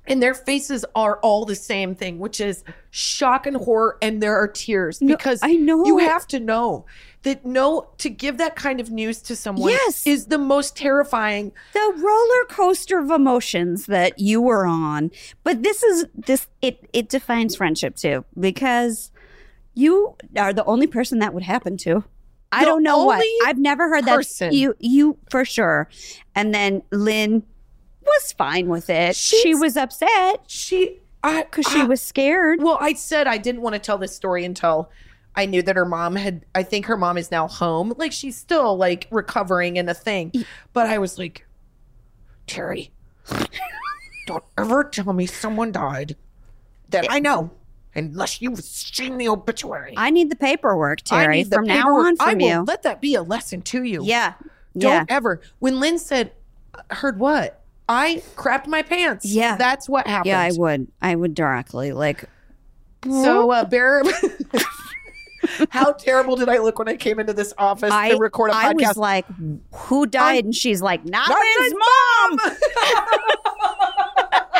and 0.08 0.22
their 0.22 0.34
faces 0.34 0.84
are 0.94 1.18
all 1.20 1.44
the 1.44 1.54
same 1.54 1.94
thing, 1.94 2.18
which 2.18 2.40
is 2.40 2.64
shock 2.90 3.46
and 3.46 3.56
horror, 3.56 3.98
and 4.02 4.22
there 4.22 4.36
are 4.36 4.48
tears 4.48 5.00
No, 5.00 5.16
because 5.16 5.40
I 5.42 5.52
know. 5.54 5.84
you 5.84 5.98
have 5.98 6.26
to 6.28 6.40
know 6.40 6.86
that 7.22 7.44
no 7.44 7.88
to 7.98 8.08
give 8.08 8.38
that 8.38 8.56
kind 8.56 8.80
of 8.80 8.90
news 8.90 9.20
to 9.22 9.34
someone 9.36 9.70
Yes. 9.70 10.06
is 10.06 10.26
the 10.26 10.38
most 10.38 10.76
terrifying. 10.76 11.52
the 11.74 11.92
roller 11.96 12.44
coaster 12.48 12.98
of 12.98 13.10
emotions 13.10 13.86
that 13.86 14.18
you 14.18 14.40
were 14.40 14.66
on, 14.66 15.10
but 15.44 15.62
this 15.62 15.82
is 15.82 16.06
this 16.14 16.46
it 16.62 16.88
it 16.92 17.08
defines 17.08 17.54
friendship 17.56 17.96
too 17.96 18.24
because 18.38 19.10
you 19.74 20.16
are 20.36 20.52
the 20.52 20.64
only 20.64 20.86
person 20.86 21.18
that 21.20 21.34
would 21.34 21.42
happen 21.44 21.76
to. 21.78 22.02
I 22.50 22.60
The 22.60 22.66
don't 22.66 22.82
know 22.82 23.04
what. 23.04 23.22
I've 23.44 23.58
never 23.58 23.88
heard 23.90 24.04
person. 24.06 24.48
that. 24.48 24.54
You 24.56 24.74
you 24.78 25.18
for 25.30 25.44
sure. 25.44 25.88
And 26.34 26.54
then 26.54 26.82
Lynn 26.90 27.42
was 28.08 28.32
fine 28.32 28.68
with 28.68 28.88
it. 28.90 29.14
she 29.16 29.54
was 29.54 29.76
upset 29.76 30.42
She 30.46 30.98
because 31.22 31.66
she 31.72 31.80
I- 31.80 31.84
was 31.84 32.00
scared. 32.00 32.62
Well, 32.62 32.78
I 32.80 32.92
said 32.94 33.26
I 33.26 33.38
didn't 33.38 33.60
want 33.62 33.74
to 33.74 33.78
tell 33.78 33.98
this 33.98 34.14
story 34.14 34.44
until 34.44 34.90
I 35.34 35.46
knew 35.46 35.62
that 35.62 35.76
her 35.76 35.84
mom 35.84 36.16
had. 36.16 36.44
I 36.54 36.62
think 36.62 36.86
her 36.86 36.96
mom 36.96 37.16
is 37.18 37.30
now 37.30 37.46
home. 37.48 37.92
Like 37.96 38.12
she's 38.12 38.36
still 38.36 38.76
like 38.76 39.06
recovering 39.10 39.76
in 39.76 39.88
a 39.88 39.94
thing. 39.94 40.32
But 40.72 40.86
I 40.88 40.98
was 40.98 41.18
like, 41.18 41.46
Terry, 42.46 42.90
don't 44.26 44.44
ever 44.56 44.84
tell 44.84 45.12
me 45.12 45.26
someone 45.26 45.72
died 45.72 46.16
that 46.90 47.06
I 47.10 47.18
know, 47.20 47.50
unless 47.94 48.40
you've 48.40 48.60
seen 48.60 49.18
the 49.18 49.28
obituary. 49.28 49.94
I 49.96 50.10
need 50.10 50.30
the 50.30 50.36
paperwork, 50.36 51.00
I 51.10 51.22
Terry, 51.24 51.42
the 51.44 51.56
from 51.56 51.66
now 51.66 51.76
paperwork. 51.82 52.06
on 52.06 52.16
I 52.20 52.30
from 52.30 52.38
will 52.38 52.48
you. 52.48 52.62
Let 52.62 52.82
that 52.84 53.00
be 53.00 53.14
a 53.14 53.22
lesson 53.22 53.62
to 53.62 53.82
you. 53.82 54.02
yeah. 54.04 54.34
Don't 54.76 54.92
yeah. 54.92 55.04
ever. 55.08 55.40
When 55.58 55.80
Lynn 55.80 55.98
said, 55.98 56.32
uh, 56.74 56.94
"Heard 56.94 57.18
what?" 57.18 57.60
I 57.88 58.22
crapped 58.36 58.66
my 58.66 58.82
pants. 58.82 59.24
Yeah. 59.24 59.56
that's 59.56 59.88
what 59.88 60.06
happened. 60.06 60.26
Yeah, 60.28 60.40
I 60.40 60.50
would. 60.52 60.88
I 61.00 61.14
would 61.14 61.34
directly 61.34 61.92
like 61.92 62.24
So, 63.04 63.50
uh, 63.50 63.64
Bear, 63.64 64.02
how 65.70 65.92
terrible 65.92 66.36
did 66.36 66.48
I 66.48 66.58
look 66.58 66.78
when 66.78 66.88
I 66.88 66.96
came 66.96 67.18
into 67.18 67.32
this 67.32 67.54
office 67.56 67.90
I, 67.92 68.10
to 68.10 68.18
record 68.18 68.50
a 68.50 68.54
I 68.54 68.74
podcast? 68.74 68.84
I 68.84 68.88
was 68.88 68.96
like, 68.96 69.26
who 69.72 70.06
died? 70.06 70.44
and 70.44 70.54
she's 70.54 70.82
like, 70.82 71.04
not, 71.04 71.28
Not 71.28 71.38
Lynn's 71.40 71.74
Lynn's 71.74 71.74
mom. 71.74 72.38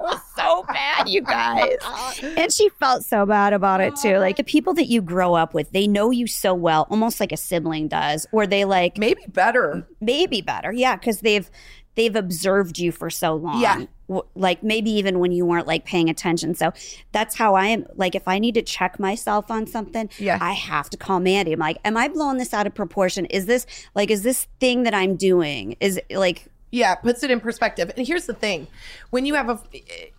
it 0.00 0.02
was 0.02 0.20
so 0.36 0.64
bad, 0.68 1.08
you 1.08 1.20
guys. 1.22 1.76
and 2.22 2.52
she 2.52 2.68
felt 2.80 3.04
so 3.04 3.26
bad 3.26 3.52
about 3.52 3.80
it 3.80 3.94
too. 3.96 4.16
Like 4.18 4.36
the 4.36 4.44
people 4.44 4.72
that 4.74 4.86
you 4.86 5.02
grow 5.02 5.34
up 5.34 5.52
with, 5.54 5.70
they 5.72 5.86
know 5.86 6.10
you 6.10 6.26
so 6.26 6.54
well, 6.54 6.86
almost 6.90 7.20
like 7.20 7.32
a 7.32 7.36
sibling 7.36 7.88
does, 7.88 8.26
or 8.32 8.46
they 8.46 8.64
like 8.64 8.96
Maybe 8.98 9.22
better. 9.28 9.86
maybe 10.00 10.40
better. 10.40 10.72
Yeah, 10.72 10.96
because 10.96 11.20
they've 11.20 11.50
they've 11.94 12.14
observed 12.16 12.78
you 12.78 12.92
for 12.92 13.10
so 13.10 13.34
long. 13.34 13.60
Yeah. 13.60 13.86
Like 14.34 14.62
maybe 14.62 14.90
even 14.90 15.18
when 15.18 15.32
you 15.32 15.44
weren't 15.46 15.66
like 15.66 15.84
paying 15.84 16.08
attention. 16.08 16.54
So 16.54 16.72
that's 17.12 17.36
how 17.36 17.54
I 17.54 17.66
am. 17.66 17.86
Like 17.94 18.14
if 18.14 18.26
I 18.26 18.38
need 18.38 18.54
to 18.54 18.62
check 18.62 18.98
myself 18.98 19.50
on 19.50 19.66
something, 19.66 20.08
Yeah. 20.18 20.38
I 20.40 20.52
have 20.52 20.90
to 20.90 20.96
call 20.96 21.20
Mandy. 21.20 21.52
I'm 21.52 21.60
like, 21.60 21.78
am 21.84 21.96
I 21.96 22.08
blowing 22.08 22.38
this 22.38 22.52
out 22.54 22.66
of 22.66 22.74
proportion? 22.74 23.26
Is 23.26 23.46
this 23.46 23.66
like 23.94 24.10
is 24.10 24.22
this 24.22 24.46
thing 24.58 24.82
that 24.84 24.94
I'm 24.94 25.16
doing 25.16 25.76
is 25.80 26.00
like 26.10 26.46
Yeah, 26.72 26.94
puts 26.96 27.22
it 27.22 27.30
in 27.30 27.40
perspective. 27.40 27.92
And 27.96 28.06
here's 28.06 28.26
the 28.26 28.34
thing: 28.34 28.68
when 29.10 29.26
you 29.26 29.34
have 29.34 29.50
a, 29.50 29.60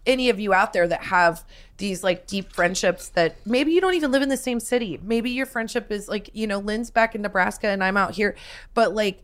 any 0.05 0.29
of 0.29 0.39
you 0.39 0.53
out 0.53 0.73
there 0.73 0.87
that 0.87 1.03
have 1.05 1.43
these 1.77 2.03
like 2.03 2.27
deep 2.27 2.51
friendships 2.53 3.09
that 3.09 3.35
maybe 3.45 3.71
you 3.71 3.81
don't 3.81 3.93
even 3.95 4.11
live 4.11 4.21
in 4.21 4.29
the 4.29 4.37
same 4.37 4.59
city, 4.59 4.99
maybe 5.01 5.31
your 5.31 5.45
friendship 5.45 5.91
is 5.91 6.07
like 6.07 6.29
you 6.33 6.47
know 6.47 6.59
Lynn's 6.59 6.91
back 6.91 7.15
in 7.15 7.21
Nebraska 7.21 7.67
and 7.67 7.83
I'm 7.83 7.97
out 7.97 8.15
here, 8.15 8.35
but 8.73 8.93
like 8.93 9.23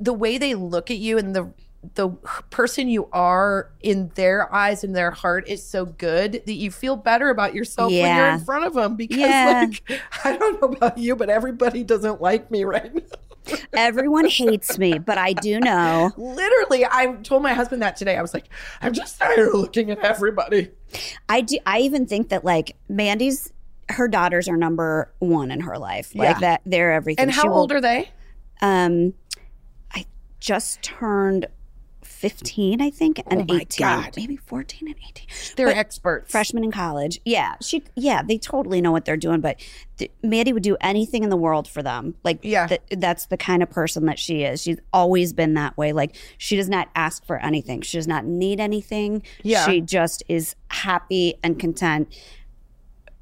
the 0.00 0.12
way 0.12 0.38
they 0.38 0.54
look 0.54 0.90
at 0.90 0.98
you 0.98 1.18
and 1.18 1.34
the 1.34 1.50
the 1.94 2.08
person 2.50 2.88
you 2.88 3.08
are 3.12 3.70
in 3.80 4.10
their 4.14 4.52
eyes 4.54 4.82
and 4.84 4.94
their 4.96 5.10
heart 5.10 5.48
is 5.48 5.62
so 5.62 5.84
good 5.86 6.42
that 6.46 6.54
you 6.54 6.70
feel 6.70 6.96
better 6.96 7.30
about 7.30 7.54
yourself 7.54 7.90
when 7.92 8.16
you're 8.16 8.28
in 8.28 8.40
front 8.40 8.64
of 8.64 8.74
them 8.74 8.96
because 8.96 9.18
Yeah. 9.18 9.66
like 9.68 10.00
I 10.24 10.36
don't 10.36 10.60
know 10.60 10.68
about 10.68 10.98
you 10.98 11.16
but 11.16 11.28
everybody 11.30 11.84
doesn't 11.84 12.20
like 12.20 12.50
me 12.50 12.64
right 12.64 12.94
now. 12.94 13.54
everyone 13.74 14.26
hates 14.28 14.76
me, 14.76 14.98
but 14.98 15.18
I 15.18 15.32
do 15.32 15.60
know. 15.60 16.10
Literally, 16.16 16.84
I 16.84 17.14
told 17.22 17.44
my 17.44 17.52
husband 17.54 17.80
that 17.82 17.96
today. 17.96 18.16
I 18.16 18.22
was 18.22 18.34
like, 18.34 18.46
I'm 18.82 18.92
just 18.92 19.20
tired 19.20 19.38
of 19.38 19.54
looking 19.54 19.90
at 19.92 20.00
everybody. 20.00 20.70
I 21.28 21.42
do. 21.42 21.58
I 21.64 21.78
even 21.80 22.06
think 22.06 22.30
that 22.30 22.44
like 22.44 22.74
Mandy's 22.88 23.52
her 23.88 24.08
daughters 24.08 24.48
are 24.48 24.56
number 24.56 25.12
one 25.20 25.52
in 25.52 25.60
her 25.60 25.78
life. 25.78 26.12
Like 26.12 26.40
that, 26.40 26.60
they're 26.66 26.92
everything. 26.92 27.22
And 27.22 27.30
how 27.30 27.48
will- 27.48 27.58
old 27.58 27.72
are 27.72 27.80
they? 27.80 28.10
Um, 28.60 29.14
I 29.94 30.06
just 30.40 30.82
turned 30.82 31.46
15, 32.16 32.80
I 32.80 32.88
think, 32.90 33.20
and 33.26 33.42
Oh 33.42 33.54
my 33.54 33.60
18. 33.60 33.86
God. 33.86 34.14
Maybe 34.16 34.36
14 34.36 34.88
and 34.88 34.96
18. 35.08 35.26
They're 35.56 35.66
But 35.66 35.76
experts. 35.76 36.32
Freshman 36.32 36.64
in 36.64 36.72
college. 36.72 37.20
Yeah. 37.24 37.56
She, 37.60 37.84
yeah, 37.94 38.22
they 38.22 38.38
totally 38.38 38.80
know 38.80 38.90
what 38.90 39.04
they're 39.04 39.16
doing. 39.18 39.40
But 39.40 39.60
th- 39.98 40.10
Maddie 40.22 40.52
would 40.54 40.62
do 40.62 40.76
anything 40.80 41.22
in 41.24 41.30
the 41.30 41.36
world 41.36 41.68
for 41.68 41.82
them. 41.82 42.14
Like, 42.24 42.38
Yeah. 42.42 42.66
th- 42.68 42.80
that's 42.92 43.26
the 43.26 43.36
kind 43.36 43.62
of 43.62 43.68
person 43.70 44.06
that 44.06 44.18
she 44.18 44.42
is. 44.44 44.62
She's 44.62 44.78
always 44.92 45.32
been 45.34 45.54
that 45.54 45.76
way. 45.76 45.92
Like, 45.92 46.16
she 46.38 46.56
does 46.56 46.68
not 46.70 46.88
ask 46.96 47.24
for 47.26 47.36
anything, 47.44 47.82
she 47.82 47.98
does 47.98 48.08
not 48.08 48.24
need 48.24 48.60
anything. 48.60 49.22
Yeah. 49.42 49.66
She 49.66 49.80
just 49.82 50.22
is 50.28 50.56
happy 50.70 51.34
and 51.42 51.58
content. 51.58 52.08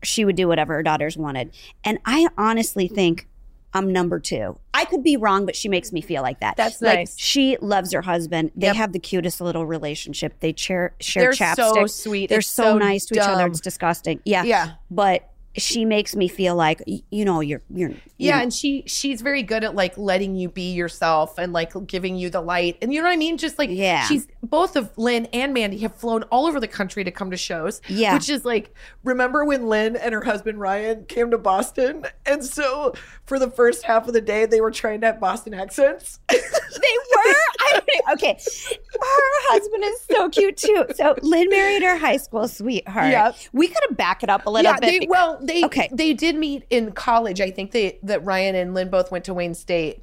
She 0.02 0.24
would 0.24 0.36
do 0.36 0.46
whatever 0.48 0.74
her 0.74 0.82
daughters 0.82 1.16
wanted. 1.16 1.50
And 1.82 1.98
I 2.04 2.28
honestly 2.38 2.88
think 2.88 3.26
I'm 3.74 3.92
number 3.92 4.20
two. 4.20 4.58
I 4.72 4.84
could 4.84 5.02
be 5.02 5.16
wrong, 5.16 5.46
but 5.46 5.56
she 5.56 5.68
makes 5.68 5.92
me 5.92 6.00
feel 6.00 6.22
like 6.22 6.40
that. 6.40 6.56
That's 6.56 6.80
like, 6.80 6.98
nice. 7.00 7.18
She 7.18 7.56
loves 7.60 7.92
her 7.92 8.02
husband. 8.02 8.52
They 8.54 8.68
Yep. 8.68 8.76
have 8.76 8.92
the 8.92 8.98
cutest 9.00 9.40
little 9.40 9.66
relationship. 9.66 10.38
They 10.40 10.54
share 10.56 10.94
share 11.00 11.24
They're 11.24 11.32
chapstick. 11.32 11.74
so 11.74 11.86
sweet. 11.86 12.30
They're 12.30 12.40
so, 12.40 12.62
so 12.62 12.78
nice 12.78 13.04
to 13.06 13.14
each 13.16 13.20
other. 13.20 13.46
It's 13.46 13.60
disgusting. 13.60 14.20
Yeah. 14.24 14.44
Yeah. 14.44 14.72
But 14.90 15.28
she 15.56 15.84
makes 15.84 16.16
me 16.16 16.26
feel 16.28 16.56
like 16.56 16.82
you 17.10 17.24
know 17.24 17.40
you're 17.40 17.62
you're 17.70 17.90
you 17.90 17.96
Yeah, 18.16 18.36
know, 18.38 18.42
and 18.44 18.52
she 18.54 18.82
she's 18.86 19.20
very 19.22 19.42
good 19.42 19.64
at 19.64 19.74
like 19.74 19.96
letting 19.96 20.34
you 20.36 20.48
be 20.48 20.72
yourself 20.72 21.38
and 21.38 21.52
like 21.52 21.72
giving 21.86 22.16
you 22.16 22.30
the 22.30 22.40
light. 22.40 22.76
And 22.82 22.92
you 22.92 23.00
know 23.00 23.06
what 23.08 23.12
I 23.14 23.16
mean? 23.16 23.38
Just 23.38 23.58
like 23.58 23.70
Yeah. 23.70 24.04
she's 24.06 24.26
both 24.42 24.76
of 24.76 24.90
Lynn 24.96 25.26
and 25.32 25.54
Mandy 25.54 25.78
have 25.78 25.94
flown 25.96 26.22
all 26.24 26.46
over 26.46 26.58
the 26.60 26.68
country 26.68 27.04
to 27.04 27.10
come 27.10 27.30
to 27.30 27.36
shows. 27.36 27.80
Yeah. 27.88 28.14
Which 28.14 28.28
is 28.28 28.44
like 28.44 28.74
remember 29.04 29.44
when 29.44 29.68
Lynn 29.68 29.96
and 29.96 30.12
her 30.14 30.24
husband 30.24 30.60
Ryan 30.60 31.04
came 31.06 31.30
to 31.30 31.38
Boston? 31.38 32.04
And 32.26 32.44
so 32.44 32.94
for 33.26 33.38
the 33.38 33.50
first 33.50 33.84
half 33.84 34.06
of 34.08 34.14
the 34.14 34.20
day 34.20 34.46
they 34.46 34.60
were 34.60 34.70
trying 34.70 35.00
to 35.02 35.06
have 35.08 35.20
Boston 35.20 35.54
accents. 35.54 36.18
they 36.28 36.36
were. 36.36 37.34
Okay. 38.12 38.32
Her 38.38 39.40
husband 39.50 39.84
is 39.84 40.00
so 40.10 40.28
cute 40.28 40.56
too. 40.56 40.84
So 40.94 41.14
Lynn 41.22 41.48
married 41.48 41.82
her 41.82 41.96
high 41.96 42.16
school 42.18 42.46
sweetheart. 42.48 43.10
Yep. 43.10 43.36
We 43.52 43.68
could 43.68 43.78
have 43.88 43.96
back 43.96 44.22
it 44.22 44.28
up 44.28 44.46
a 44.46 44.50
little 44.50 44.70
yeah, 44.72 44.78
bit. 44.78 45.00
they, 45.02 45.06
well, 45.06 45.38
they 45.42 45.64
Okay. 45.64 45.88
they 45.92 46.12
did 46.12 46.36
meet 46.36 46.64
in 46.70 46.92
college. 46.92 47.40
I 47.40 47.50
think 47.50 47.70
they 47.72 47.98
that 48.02 48.24
Ryan 48.24 48.54
and 48.54 48.74
Lynn 48.74 48.90
both 48.90 49.10
went 49.10 49.24
to 49.24 49.34
Wayne 49.34 49.54
State. 49.54 50.02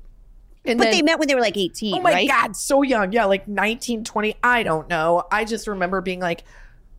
And 0.66 0.78
but 0.78 0.86
then, 0.86 0.94
they 0.94 1.02
met 1.02 1.18
when 1.20 1.28
they 1.28 1.36
were 1.36 1.42
like 1.42 1.58
18, 1.58 1.96
Oh 1.96 2.02
my 2.02 2.12
right? 2.14 2.28
god, 2.28 2.56
so 2.56 2.82
young. 2.84 3.12
Yeah, 3.12 3.26
like 3.26 3.48
19, 3.48 4.04
20. 4.04 4.36
I 4.44 4.62
don't 4.64 4.88
know. 4.90 5.24
I 5.32 5.44
just 5.46 5.68
remember 5.68 6.02
being 6.02 6.20
like, 6.20 6.44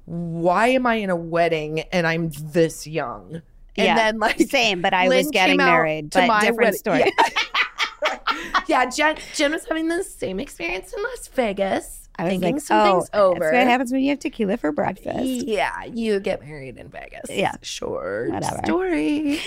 why 0.04 0.68
am 0.68 0.84
I 0.86 0.96
in 0.96 1.10
a 1.10 1.16
wedding 1.16 1.80
and 1.92 2.06
I'm 2.06 2.30
this 2.30 2.86
young? 2.88 3.42
And 3.76 3.86
Yeah. 3.86 3.94
then 3.94 4.18
like 4.18 4.38
Same, 4.40 4.82
but 4.82 4.92
I 4.94 5.06
Lynn 5.08 5.18
was 5.18 5.30
getting 5.30 5.56
married, 5.58 6.10
but 6.10 6.26
different 6.40 6.56
wedding. 6.58 6.78
story. 6.78 6.98
Yeah. 7.00 7.28
yeah, 8.66 8.86
Jen 8.86 9.16
Jen 9.34 9.52
was 9.52 9.64
having 9.66 9.88
the 9.88 10.02
same 10.02 10.40
experience 10.40 10.92
in 10.92 11.02
Las 11.02 11.28
Vegas. 11.28 12.02
I 12.16 12.24
was 12.24 12.30
thinking 12.32 12.54
like, 12.56 12.62
some 12.62 12.78
oh, 12.78 13.00
things 13.00 13.10
over. 13.14 13.40
that's 13.40 13.52
what 13.52 13.66
happens 13.66 13.92
when 13.92 14.02
you 14.02 14.10
have 14.10 14.18
tequila 14.18 14.58
for 14.58 14.70
breakfast. 14.70 15.24
Yeah, 15.24 15.84
you 15.84 16.20
get 16.20 16.42
married 16.42 16.76
in 16.76 16.88
Vegas. 16.88 17.30
Yeah. 17.30 17.54
Short 17.62 18.30
Whatever. 18.30 18.60
story. 18.64 19.40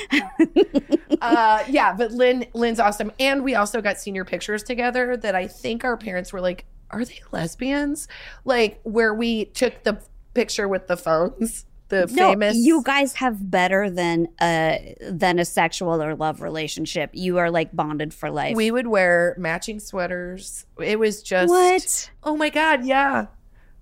uh, 1.21 1.63
yeah, 1.69 1.93
but 1.93 2.11
Lynn 2.11 2.47
Lynn's 2.53 2.79
awesome. 2.79 3.11
And 3.19 3.43
we 3.43 3.53
also 3.53 3.81
got 3.81 3.99
senior 3.99 4.25
pictures 4.25 4.63
together 4.63 5.15
that 5.17 5.35
I 5.35 5.47
think 5.47 5.83
our 5.83 5.95
parents 5.95 6.33
were 6.33 6.41
like, 6.41 6.65
are 6.89 7.05
they 7.05 7.21
lesbians? 7.31 8.07
Like 8.45 8.79
where 8.83 9.13
we 9.13 9.45
took 9.45 9.83
the 9.83 9.99
picture 10.33 10.67
with 10.67 10.87
the 10.87 10.97
phones. 10.97 11.65
The 11.89 12.07
No, 12.11 12.31
famous 12.31 12.57
you 12.57 12.81
guys 12.83 13.13
have 13.13 13.51
better 13.51 13.89
than 13.89 14.27
a 14.41 14.95
than 15.01 15.37
a 15.37 15.45
sexual 15.45 16.01
or 16.01 16.15
love 16.15 16.41
relationship. 16.41 17.11
You 17.13 17.37
are 17.37 17.51
like 17.51 17.75
bonded 17.75 18.13
for 18.13 18.31
life. 18.31 18.55
we 18.55 18.71
would 18.71 18.87
wear 18.87 19.35
matching 19.37 19.79
sweaters. 19.79 20.65
It 20.79 20.97
was 20.97 21.21
just 21.21 21.49
what? 21.49 22.09
Oh 22.23 22.35
my 22.35 22.49
god, 22.49 22.85
yeah. 22.85 23.27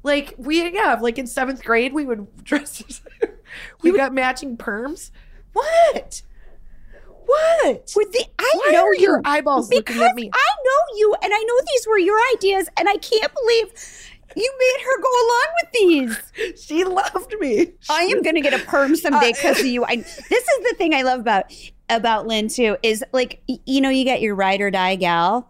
Like 0.03 0.35
we 0.37 0.69
yeah, 0.73 0.97
like 1.01 1.17
in 1.17 1.27
seventh 1.27 1.63
grade 1.63 1.93
we 1.93 2.05
would 2.05 2.27
dress 2.43 3.01
we 3.81 3.95
got 3.95 4.13
matching 4.13 4.57
perms. 4.57 5.11
What? 5.53 6.23
What? 7.25 7.93
With 7.95 8.11
the, 8.11 8.25
I 8.37 8.51
Why 8.53 8.71
know 8.73 8.91
your 8.97 9.21
eyeballs 9.23 9.69
because 9.69 9.95
looking 9.95 10.09
at 10.09 10.15
me? 10.15 10.29
I 10.33 10.51
know 10.65 10.97
you, 10.97 11.15
and 11.23 11.33
I 11.33 11.37
know 11.37 11.59
these 11.71 11.87
were 11.87 11.97
your 11.97 12.19
ideas, 12.35 12.67
and 12.77 12.89
I 12.89 12.97
can't 12.97 13.31
believe 13.33 13.71
you 14.35 14.53
made 14.59 14.83
her 14.85 15.01
go 15.01 15.09
along 15.09 15.47
with 15.61 15.71
these. 15.73 16.19
She 16.63 16.83
loved 16.83 17.33
me. 17.39 17.73
I 17.89 18.03
am 18.03 18.21
going 18.21 18.35
to 18.35 18.41
get 18.41 18.53
a 18.53 18.63
perm 18.65 18.95
someday 18.95 19.29
Uh, 19.31 19.33
because 19.33 19.59
of 19.59 19.65
you. 19.65 19.83
I, 19.85 19.97
this 19.97 20.07
is 20.29 20.69
the 20.69 20.75
thing 20.77 20.93
I 20.93 21.01
love 21.03 21.19
about 21.19 21.45
about 21.89 22.27
Lynn 22.27 22.47
too. 22.47 22.77
Is 22.83 23.03
like 23.11 23.41
you 23.47 23.81
know 23.81 23.89
you 23.89 24.03
get 24.03 24.21
your 24.21 24.35
ride 24.35 24.61
or 24.61 24.71
die 24.71 24.95
gal. 24.95 25.49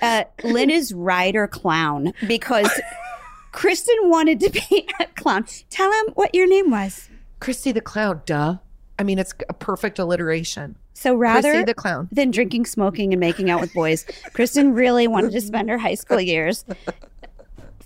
Uh, 0.00 0.24
Lynn 0.42 0.70
is 0.70 0.92
ride 0.92 1.36
or 1.36 1.46
clown 1.46 2.12
because 2.26 2.68
Kristen 3.52 3.96
wanted 4.04 4.40
to 4.40 4.50
be 4.50 4.88
a 5.00 5.06
clown. 5.06 5.44
Tell 5.70 5.92
him 5.92 6.14
what 6.14 6.34
your 6.34 6.48
name 6.48 6.70
was. 6.70 7.08
Christy 7.40 7.72
the 7.72 7.80
clown, 7.80 8.22
duh. 8.26 8.56
I 8.98 9.02
mean, 9.04 9.18
it's 9.18 9.34
a 9.48 9.52
perfect 9.54 9.98
alliteration. 9.98 10.76
So 10.94 11.14
rather 11.14 11.64
the 11.64 11.74
clown. 11.74 12.08
than 12.12 12.30
drinking, 12.30 12.66
smoking, 12.66 13.12
and 13.12 13.18
making 13.20 13.50
out 13.50 13.60
with 13.60 13.72
boys, 13.74 14.04
Kristen 14.34 14.74
really 14.74 15.08
wanted 15.08 15.32
to 15.32 15.40
spend 15.40 15.68
her 15.70 15.78
high 15.78 15.94
school 15.94 16.20
years 16.20 16.64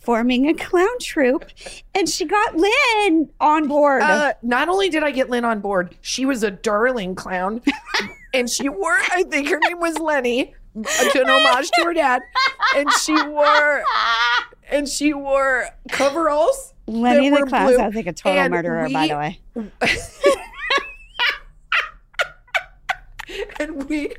forming 0.07 0.49
a 0.49 0.55
clown 0.55 0.99
troupe, 1.01 1.45
and 1.93 2.09
she 2.09 2.25
got 2.25 2.57
Lynn 2.57 3.29
on 3.41 3.67
board. 3.67 4.03
Uh, 4.03 4.35
not 4.41 4.69
only 4.69 4.89
did 4.89 5.03
I 5.03 5.11
get 5.11 5.29
Lynn 5.29 5.45
on 5.45 5.61
board, 5.61 5.97
she 6.01 6.25
was 6.25 6.45
a 6.45 6.51
darling 6.51 7.17
clown, 7.17 7.61
and 8.35 8.49
she 8.49 8.69
wore. 8.69 8.97
I 9.11 9.25
think 9.25 9.49
her 9.49 9.59
name 9.59 9.81
was 9.81 9.99
Lenny, 9.99 10.55
to 10.75 11.21
an 11.21 11.29
homage 11.29 11.69
to 11.75 11.85
her 11.85 11.93
dad, 11.93 12.23
and 12.77 12.91
she 12.93 13.21
wore 13.27 13.83
and 14.71 14.89
she 14.89 15.13
wore 15.13 15.69
coveralls. 15.91 16.73
Lenny 16.87 17.29
the 17.29 17.45
clown 17.47 17.77
sounds 17.77 17.97
like 17.97 18.07
a 18.07 18.13
total 18.13 18.39
and 18.39 18.53
murderer, 18.53 18.89
by 18.89 19.09
the 19.09 19.17
way. 19.17 19.41
and 23.59 23.89
we 23.89 24.15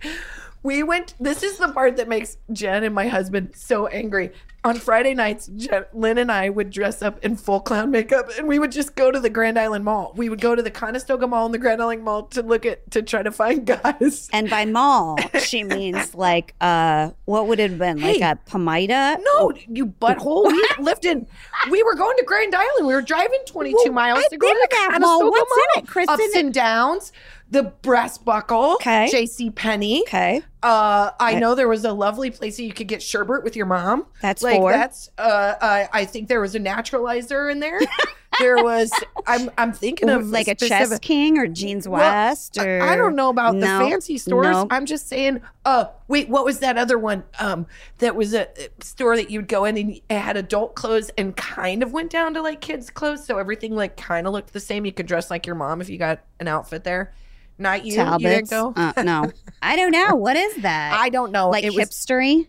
we 0.63 0.83
went 0.83 1.13
this 1.19 1.43
is 1.43 1.57
the 1.57 1.67
part 1.69 1.97
that 1.97 2.07
makes 2.07 2.37
jen 2.51 2.83
and 2.83 2.93
my 2.93 3.07
husband 3.07 3.51
so 3.55 3.87
angry 3.87 4.31
on 4.63 4.75
friday 4.75 5.13
nights 5.13 5.47
jen, 5.55 5.85
lynn 5.93 6.17
and 6.17 6.31
i 6.31 6.49
would 6.49 6.69
dress 6.71 7.01
up 7.01 7.23
in 7.23 7.35
full 7.35 7.59
clown 7.59 7.89
makeup 7.91 8.27
and 8.37 8.47
we 8.47 8.59
would 8.59 8.71
just 8.71 8.95
go 8.95 9.11
to 9.11 9.19
the 9.19 9.29
grand 9.29 9.57
island 9.57 9.85
mall 9.85 10.11
we 10.15 10.27
would 10.29 10.41
go 10.41 10.55
to 10.55 10.61
the 10.61 10.71
conestoga 10.71 11.25
mall 11.27 11.45
and 11.45 11.53
the 11.53 11.57
grand 11.59 11.81
island 11.81 12.03
mall 12.03 12.23
to 12.23 12.41
look 12.41 12.65
at 12.65 12.89
to 12.91 13.01
try 13.01 13.21
to 13.23 13.31
find 13.31 13.65
guys 13.65 14.27
And 14.33 14.49
by 14.49 14.65
mall, 14.65 15.17
she 15.39 15.63
means 15.63 16.13
like 16.27 16.53
uh 16.59 17.11
what 17.25 17.47
would 17.47 17.59
it 17.59 17.69
have 17.71 17.79
been? 17.79 18.01
Like 18.01 18.17
Hey. 18.17 18.21
a 18.31 18.39
Pamida? 18.49 19.19
no, 19.21 19.51
you 19.67 19.85
butthole. 19.87 20.47
We 20.47 20.69
lived 20.83 21.05
in. 21.05 21.27
We 21.69 21.83
were 21.83 21.93
going 21.95 22.15
to 22.17 22.23
Grand 22.23 22.55
Island. 22.55 22.87
We 22.87 22.93
were 22.93 23.01
driving 23.01 23.39
22 23.45 23.75
Well, 23.83 23.91
miles 23.93 24.19
I've 24.19 24.29
to 24.29 24.37
go 24.37 24.47
to 24.47 24.53
the 24.53 24.67
that 24.71 24.97
mall. 25.01 25.19
Conestoga 25.19 25.31
What's 25.31 25.51
in 25.77 25.83
it, 25.83 25.87
Kristen? 25.87 26.13
Ups 26.13 26.35
and 26.35 26.53
downs. 26.53 27.11
The 27.49 27.63
brass 27.63 28.17
buckle. 28.17 28.73
Okay. 28.73 29.07
J.C. 29.09 29.51
Penney. 29.51 30.01
Okay. 30.01 30.41
Uh, 30.61 31.11
I 31.17 31.35
know 31.39 31.55
there 31.55 31.69
was 31.69 31.85
a 31.85 31.93
lovely 31.93 32.29
place 32.29 32.57
that 32.57 32.63
you 32.63 32.73
could 32.73 32.87
get 32.89 33.01
sherbet 33.01 33.43
with 33.43 33.55
your 33.55 33.65
mom. 33.67 34.05
That's 34.21 34.43
like 34.43 34.57
four. 34.59 34.71
that's. 34.73 35.09
Uh, 35.17 35.53
I, 35.61 35.89
I 35.93 36.05
think 36.05 36.27
there 36.27 36.41
was 36.41 36.55
a 36.55 36.59
naturalizer 36.59 37.49
in 37.49 37.61
there. 37.61 37.79
there 38.39 38.57
was. 38.61 38.91
I'm 39.25 39.49
I'm 39.57 39.71
thinking 39.71 40.09
of 40.09 40.27
like 40.27 40.49
a 40.49 40.55
Chess 40.55 40.67
specific- 40.87 41.01
King 41.03 41.37
or 41.37 41.47
Jeans 41.47 41.87
Well, 41.87 42.01
West 42.01 42.59
I- 42.59 42.65
or 42.67 42.81
I 42.81 42.97
don't 42.97 43.15
know 43.15 43.29
about 43.29 43.53
the 43.53 43.59
No. 43.59 43.79
fancy 43.79 44.17
stores. 44.17 44.45
Nope. 44.47 44.67
I'm 44.71 44.85
just 44.85 45.07
saying. 45.07 45.39
Uh, 45.63 45.85
wait, 46.09 46.27
what 46.27 46.43
was 46.43 46.59
that 46.59 46.77
other 46.77 46.97
one? 46.99 47.23
Um, 47.39 47.65
that 47.99 48.15
was 48.17 48.33
a 48.33 48.49
a 48.61 48.69
store 48.83 49.15
that 49.15 49.29
you'd 49.31 49.47
go 49.47 49.63
in 49.63 49.77
and 49.77 49.91
it 50.09 50.17
had 50.17 50.35
adult 50.35 50.75
clothes 50.75 51.11
and 51.17 51.33
kind 51.37 51.81
of 51.81 51.93
went 51.93 52.11
down 52.11 52.33
to 52.33 52.41
like 52.41 52.59
kids' 52.59 52.89
clothes, 52.89 53.25
so 53.25 53.37
everything 53.37 53.73
like 53.73 53.95
kind 53.95 54.27
of 54.27 54.33
looked 54.33 54.51
the 54.51 54.59
same. 54.59 54.85
You 54.85 54.91
could 54.91 55.05
dress 55.05 55.29
like 55.31 55.45
your 55.45 55.55
mom 55.55 55.79
if 55.79 55.89
you 55.89 55.97
got 55.97 56.19
an 56.41 56.49
outfit 56.49 56.83
there. 56.83 57.13
Not 57.57 57.85
you. 57.85 57.95
Talbots. 57.95 58.23
You 58.23 58.29
didn't 58.29 58.49
go. 58.49 58.73
Uh, 58.75 58.93
no. 59.03 59.31
I 59.61 59.75
don't 59.75 59.91
know. 59.91 60.15
What 60.15 60.35
is 60.35 60.57
that? 60.57 60.93
I 60.99 61.09
don't 61.09 61.31
know. 61.31 61.49
like 61.49 61.63
it 61.63 61.73
was 61.73 61.89
hipstery? 61.89 62.47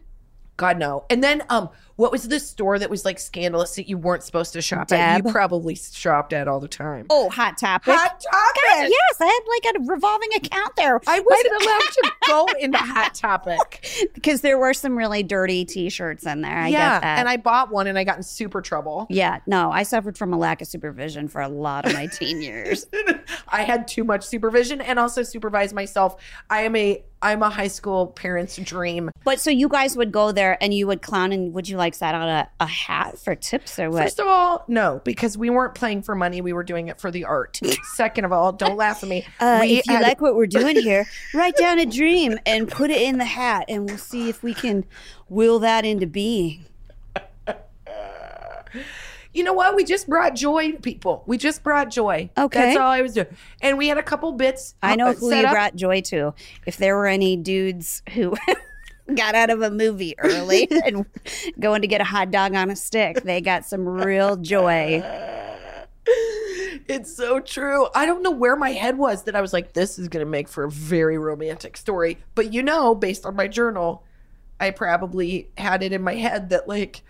God 0.56 0.78
no. 0.78 1.04
And 1.08 1.22
then 1.22 1.42
um, 1.48 1.70
what 1.98 2.12
was 2.12 2.28
the 2.28 2.38
store 2.38 2.78
that 2.78 2.88
was 2.88 3.04
like 3.04 3.18
scandalous 3.18 3.74
that 3.74 3.88
you 3.88 3.98
weren't 3.98 4.22
supposed 4.22 4.52
to 4.52 4.62
shop 4.62 4.92
at? 4.92 5.24
You 5.24 5.32
probably 5.32 5.74
shopped 5.74 6.32
at 6.32 6.46
all 6.46 6.60
the 6.60 6.68
time. 6.68 7.06
Oh, 7.10 7.28
Hot 7.28 7.58
Topic. 7.58 7.92
Hot 7.92 8.20
Topic. 8.20 8.62
God, 8.70 8.88
yes, 8.88 9.20
I 9.20 9.26
had 9.26 9.40
like 9.48 9.74
a 9.74 9.92
revolving 9.92 10.28
account 10.36 10.76
there. 10.76 11.00
I 11.08 11.18
wasn't 11.18 11.60
allowed 11.60 11.80
to 11.80 12.12
go 12.28 12.46
into 12.60 12.78
Hot 12.78 13.14
Topic. 13.16 13.84
because 14.14 14.42
there 14.42 14.58
were 14.58 14.74
some 14.74 14.96
really 14.96 15.24
dirty 15.24 15.64
T-shirts 15.64 16.24
in 16.24 16.42
there. 16.42 16.56
I 16.56 16.68
yeah, 16.68 16.94
get 16.94 17.02
that. 17.02 17.18
and 17.18 17.28
I 17.28 17.36
bought 17.36 17.72
one 17.72 17.88
and 17.88 17.98
I 17.98 18.04
got 18.04 18.16
in 18.16 18.22
super 18.22 18.62
trouble. 18.62 19.08
yeah, 19.10 19.40
no, 19.48 19.72
I 19.72 19.82
suffered 19.82 20.16
from 20.16 20.32
a 20.32 20.38
lack 20.38 20.60
of 20.60 20.68
supervision 20.68 21.26
for 21.26 21.40
a 21.40 21.48
lot 21.48 21.84
of 21.84 21.94
my 21.94 22.06
teen 22.06 22.40
years. 22.40 22.86
I 23.48 23.62
had 23.62 23.88
too 23.88 24.04
much 24.04 24.24
supervision 24.24 24.80
and 24.80 25.00
also 25.00 25.24
supervised 25.24 25.74
myself. 25.74 26.22
I 26.48 26.62
am 26.62 26.76
a 26.76 27.02
I'm 27.20 27.42
a 27.42 27.50
high 27.50 27.68
school 27.68 28.08
parent's 28.08 28.56
dream. 28.56 29.10
But 29.24 29.40
so 29.40 29.50
you 29.50 29.68
guys 29.68 29.96
would 29.96 30.12
go 30.12 30.32
there 30.32 30.56
and 30.62 30.72
you 30.72 30.86
would 30.86 31.02
clown 31.02 31.32
and 31.32 31.52
would 31.52 31.68
you 31.68 31.76
like 31.76 31.87
set 31.94 32.14
out 32.14 32.28
a, 32.28 32.48
a 32.60 32.66
hat 32.66 33.18
for 33.18 33.34
tips 33.34 33.78
or 33.78 33.90
what? 33.90 34.02
First 34.04 34.20
of 34.20 34.26
all, 34.26 34.64
no, 34.68 35.00
because 35.04 35.36
we 35.38 35.50
weren't 35.50 35.74
playing 35.74 36.02
for 36.02 36.14
money. 36.14 36.40
We 36.40 36.52
were 36.52 36.64
doing 36.64 36.88
it 36.88 37.00
for 37.00 37.10
the 37.10 37.24
art. 37.24 37.60
Second 37.94 38.24
of 38.24 38.32
all, 38.32 38.52
don't 38.52 38.76
laugh 38.76 39.02
at 39.02 39.08
me. 39.08 39.26
uh, 39.40 39.60
if 39.64 39.86
you 39.86 39.94
had- 39.94 40.02
like 40.02 40.20
what 40.20 40.34
we're 40.34 40.46
doing 40.46 40.76
here, 40.76 41.06
write 41.34 41.56
down 41.56 41.78
a 41.78 41.86
dream 41.86 42.38
and 42.46 42.68
put 42.68 42.90
it 42.90 43.02
in 43.02 43.18
the 43.18 43.24
hat, 43.24 43.64
and 43.68 43.86
we'll 43.88 43.98
see 43.98 44.28
if 44.28 44.42
we 44.42 44.54
can 44.54 44.84
will 45.28 45.58
that 45.58 45.84
into 45.84 46.06
being. 46.06 46.64
you 49.32 49.44
know 49.44 49.52
what? 49.52 49.76
We 49.76 49.84
just 49.84 50.08
brought 50.08 50.34
joy 50.34 50.72
to 50.72 50.78
people. 50.78 51.22
We 51.26 51.38
just 51.38 51.62
brought 51.62 51.90
joy. 51.90 52.30
Okay. 52.36 52.60
That's 52.60 52.78
all 52.78 52.90
I 52.90 53.02
was 53.02 53.14
doing. 53.14 53.26
And 53.60 53.78
we 53.78 53.88
had 53.88 53.98
a 53.98 54.02
couple 54.02 54.32
bits. 54.32 54.74
I 54.82 54.96
know 54.96 55.12
who 55.12 55.34
you 55.34 55.46
up. 55.46 55.52
brought 55.52 55.76
joy 55.76 56.00
to. 56.02 56.34
If 56.66 56.76
there 56.76 56.96
were 56.96 57.06
any 57.06 57.36
dudes 57.36 58.02
who 58.14 58.34
got 59.14 59.34
out 59.34 59.50
of 59.50 59.62
a 59.62 59.70
movie 59.70 60.14
early 60.18 60.68
and 60.84 61.06
going 61.58 61.82
to 61.82 61.88
get 61.88 62.00
a 62.00 62.04
hot 62.04 62.30
dog 62.30 62.54
on 62.54 62.70
a 62.70 62.76
stick, 62.76 63.22
they 63.22 63.40
got 63.40 63.64
some 63.64 63.86
real 63.86 64.36
joy. 64.36 65.02
It's 66.88 67.14
so 67.14 67.40
true. 67.40 67.88
I 67.94 68.06
don't 68.06 68.22
know 68.22 68.30
where 68.30 68.56
my 68.56 68.70
head 68.70 68.96
was 68.96 69.24
that 69.24 69.36
I 69.36 69.42
was 69.42 69.52
like, 69.52 69.74
this 69.74 69.98
is 69.98 70.08
going 70.08 70.24
to 70.24 70.30
make 70.30 70.48
for 70.48 70.64
a 70.64 70.70
very 70.70 71.18
romantic 71.18 71.76
story. 71.76 72.18
But 72.34 72.54
you 72.54 72.62
know, 72.62 72.94
based 72.94 73.26
on 73.26 73.36
my 73.36 73.46
journal, 73.46 74.04
I 74.58 74.70
probably 74.70 75.50
had 75.58 75.82
it 75.82 75.92
in 75.92 76.02
my 76.02 76.14
head 76.14 76.48
that 76.48 76.66
like 76.66 77.02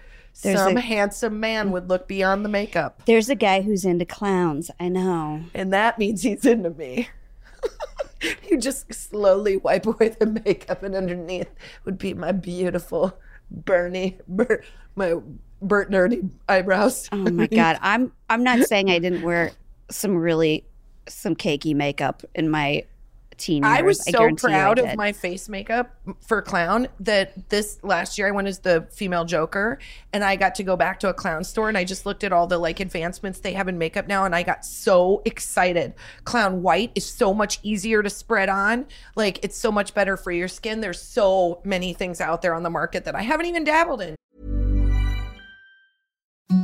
There's 0.43 0.59
some 0.59 0.77
a- 0.77 0.81
handsome 0.81 1.39
man 1.39 1.71
would 1.71 1.89
look 1.89 2.09
beyond 2.09 2.45
the 2.45 2.49
makeup. 2.49 3.03
There's 3.07 3.29
a 3.29 3.37
guy 3.37 3.61
who's 3.61 3.85
into 3.85 4.05
clowns. 4.05 4.71
I 4.81 4.89
know. 4.89 5.45
And 5.55 5.73
that 5.73 5.99
means 5.99 6.23
he's 6.23 6.45
into 6.45 6.71
me. 6.71 7.09
you 8.51 8.59
just 8.59 8.93
slowly 8.93 9.57
wipe 9.57 9.87
away 9.87 10.11
the 10.11 10.27
makeup, 10.27 10.83
and 10.83 10.95
underneath 10.95 11.51
would 11.85 11.99
be 11.99 12.15
my 12.15 12.33
beautiful 12.33 13.19
Bernie, 13.51 14.19
Ber- 14.29 14.63
my 14.97 15.17
Bert 15.63 15.91
Nerdy 15.91 16.29
eyebrows. 16.49 17.09
Oh 17.13 17.17
my 17.17 17.47
god, 17.53 17.79
I'm 17.81 18.13
I'm 18.29 18.45
not 18.45 18.67
saying 18.67 18.91
I 18.91 18.99
didn't 18.99 19.23
wear 19.23 19.53
some 19.91 20.17
really 20.17 20.65
some 21.09 21.35
cakey 21.35 21.75
makeup 21.75 22.23
in 22.35 22.51
my 22.51 22.85
teen 23.39 23.63
years. 23.63 23.79
I 23.79 23.83
was 23.83 24.05
so 24.05 24.27
I 24.27 24.33
proud 24.33 24.79
of 24.79 24.97
my 24.97 25.13
face 25.13 25.49
makeup 25.49 25.95
for 26.21 26.43
clown 26.43 26.89
that 27.01 27.49
this 27.49 27.79
last 27.83 28.19
year 28.19 28.29
I 28.29 28.31
went 28.33 28.49
as 28.49 28.59
the 28.59 28.87
female 28.91 29.25
Joker 29.25 29.79
and 30.13 30.25
I 30.25 30.37
got 30.37 30.55
to 30.57 30.63
go 30.63 30.77
back 30.77 31.01
to 31.01 31.09
a 31.09 31.15
clown 31.15 31.45
store 31.45 31.69
and 31.69 31.79
I 31.79 31.85
just 31.85 32.05
looked 32.05 32.25
at 32.25 32.33
all 32.33 32.47
the 32.47 32.59
like 32.59 32.81
advancements 32.81 33.41
they 33.41 33.53
have 33.53 33.69
in 33.69 33.79
makeup 33.79 34.07
now 34.07 34.25
and 34.25 34.35
I 34.35 34.43
got 34.43 34.65
so 34.65 35.23
excited. 35.25 35.95
Clown 36.25 36.63
white 36.63 36.93
is 36.95 37.07
so 37.07 37.33
much 37.33 37.61
easier 37.63 38.03
to 38.03 38.11
spread 38.11 38.49
on. 38.49 38.87
Like 39.17 39.43
it's 39.43 39.57
so 39.57 39.73
much 39.73 39.95
better 39.95 40.17
for 40.17 40.33
your 40.33 40.49
skin. 40.49 40.81
There's 40.81 41.01
so 41.01 41.61
many 41.65 41.95
things 41.95 42.21
out 42.21 42.43
there 42.43 42.55
on 42.55 42.63
the 42.63 42.71
market 42.71 43.05
that 43.05 43.15
I 43.15 43.23
haven't 43.23 43.47
even 43.47 43.65
dabbled 43.65 44.03
in. 44.03 44.17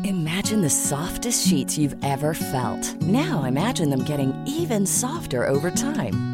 Imagine 0.05 0.63
the 0.63 0.71
softest 0.71 1.47
sheets 1.47 1.77
you've 1.77 1.97
ever 2.03 2.33
felt. 2.33 2.95
Now 3.03 3.45
imagine 3.45 3.91
them 3.91 4.05
getting 4.05 4.35
even 4.47 4.87
softer 4.87 5.47
over 5.47 5.71
time. 5.71 6.34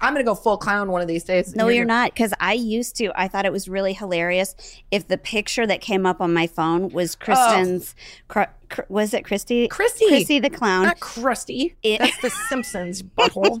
I'm 0.00 0.14
gonna 0.14 0.24
go 0.24 0.34
full 0.34 0.56
clown 0.56 0.90
one 0.90 1.02
of 1.02 1.08
these 1.08 1.24
days. 1.24 1.54
No, 1.54 1.68
you're 1.68 1.84
not. 1.84 2.12
Because 2.12 2.32
I 2.40 2.54
used 2.54 2.96
to. 2.96 3.12
I 3.14 3.28
thought 3.28 3.44
it 3.44 3.52
was 3.52 3.68
really 3.68 3.92
hilarious 3.92 4.54
if 4.90 5.08
the 5.08 5.18
picture 5.18 5.66
that 5.66 5.80
came 5.80 6.06
up 6.06 6.20
on 6.20 6.32
my 6.32 6.46
phone 6.46 6.88
was 6.88 7.16
oh. 7.20 7.24
Kristen's. 7.24 7.94
Cr- 8.28 8.44
cr- 8.70 8.82
was 8.88 9.12
it 9.12 9.24
Christy? 9.24 9.68
Christy. 9.68 10.08
Christy 10.08 10.38
the 10.38 10.50
clown 10.50 10.84
Not 10.84 11.00
crusty. 11.00 11.76
It- 11.82 11.98
That's 11.98 12.20
the 12.22 12.30
Simpsons 12.30 13.02
butthole. 13.02 13.60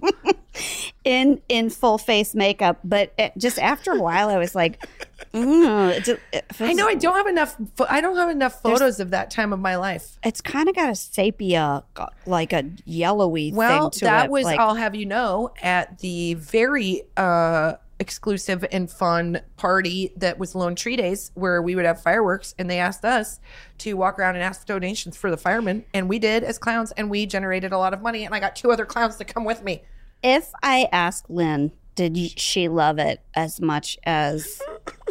in 1.04 1.40
in 1.48 1.70
full 1.70 1.98
face 1.98 2.34
makeup. 2.34 2.78
But 2.84 3.12
it, 3.18 3.32
just 3.36 3.58
after 3.58 3.92
a 3.92 4.00
while, 4.00 4.28
I 4.28 4.38
was 4.38 4.54
like, 4.54 4.84
mm, 5.32 6.18
I 6.60 6.72
know 6.72 6.86
I 6.88 6.94
don't 6.94 7.16
have 7.16 7.26
enough. 7.26 7.56
I 7.88 8.00
don't 8.00 8.16
have 8.16 8.30
enough 8.30 8.60
photos 8.62 9.00
of 9.00 9.10
that 9.10 9.30
time 9.30 9.52
of 9.52 9.60
my 9.60 9.76
life. 9.76 10.18
It's 10.24 10.40
kind 10.40 10.68
of 10.68 10.74
got 10.74 10.90
a 10.90 10.94
sepia, 10.94 11.84
like 12.26 12.52
a 12.52 12.64
yellowy 12.84 13.52
Well, 13.52 13.90
thing 13.90 14.00
to 14.00 14.04
that 14.06 14.24
it. 14.26 14.30
was. 14.30 14.44
like, 14.44 14.58
I'll 14.58 14.74
have 14.74 14.94
you 14.94 15.06
know 15.06 15.52
at 15.62 15.98
the 16.00 16.34
very 16.34 17.02
uh 17.16 17.74
exclusive 18.00 18.64
and 18.72 18.90
fun 18.90 19.42
party 19.58 20.10
that 20.16 20.38
was 20.38 20.54
Lone 20.54 20.74
Tree 20.74 20.96
Days, 20.96 21.30
where 21.34 21.60
we 21.60 21.74
would 21.74 21.84
have 21.84 22.02
fireworks, 22.02 22.54
and 22.58 22.70
they 22.70 22.78
asked 22.78 23.04
us 23.04 23.40
to 23.78 23.92
walk 23.92 24.18
around 24.18 24.36
and 24.36 24.42
ask 24.42 24.66
donations 24.66 25.18
for 25.18 25.30
the 25.30 25.36
firemen, 25.36 25.84
and 25.92 26.08
we 26.08 26.18
did 26.18 26.42
as 26.42 26.58
clowns, 26.58 26.92
and 26.92 27.10
we 27.10 27.26
generated 27.26 27.72
a 27.72 27.78
lot 27.78 27.92
of 27.92 28.00
money, 28.00 28.24
and 28.24 28.34
I 28.34 28.40
got 28.40 28.56
two 28.56 28.72
other 28.72 28.86
clowns 28.86 29.16
to 29.16 29.24
come 29.24 29.44
with 29.44 29.62
me. 29.62 29.82
If 30.22 30.50
I 30.62 30.88
ask 30.92 31.26
Lynn, 31.28 31.72
did 32.08 32.38
she 32.38 32.68
love 32.68 32.98
it 32.98 33.20
as 33.34 33.60
much 33.60 33.98
as 34.04 34.60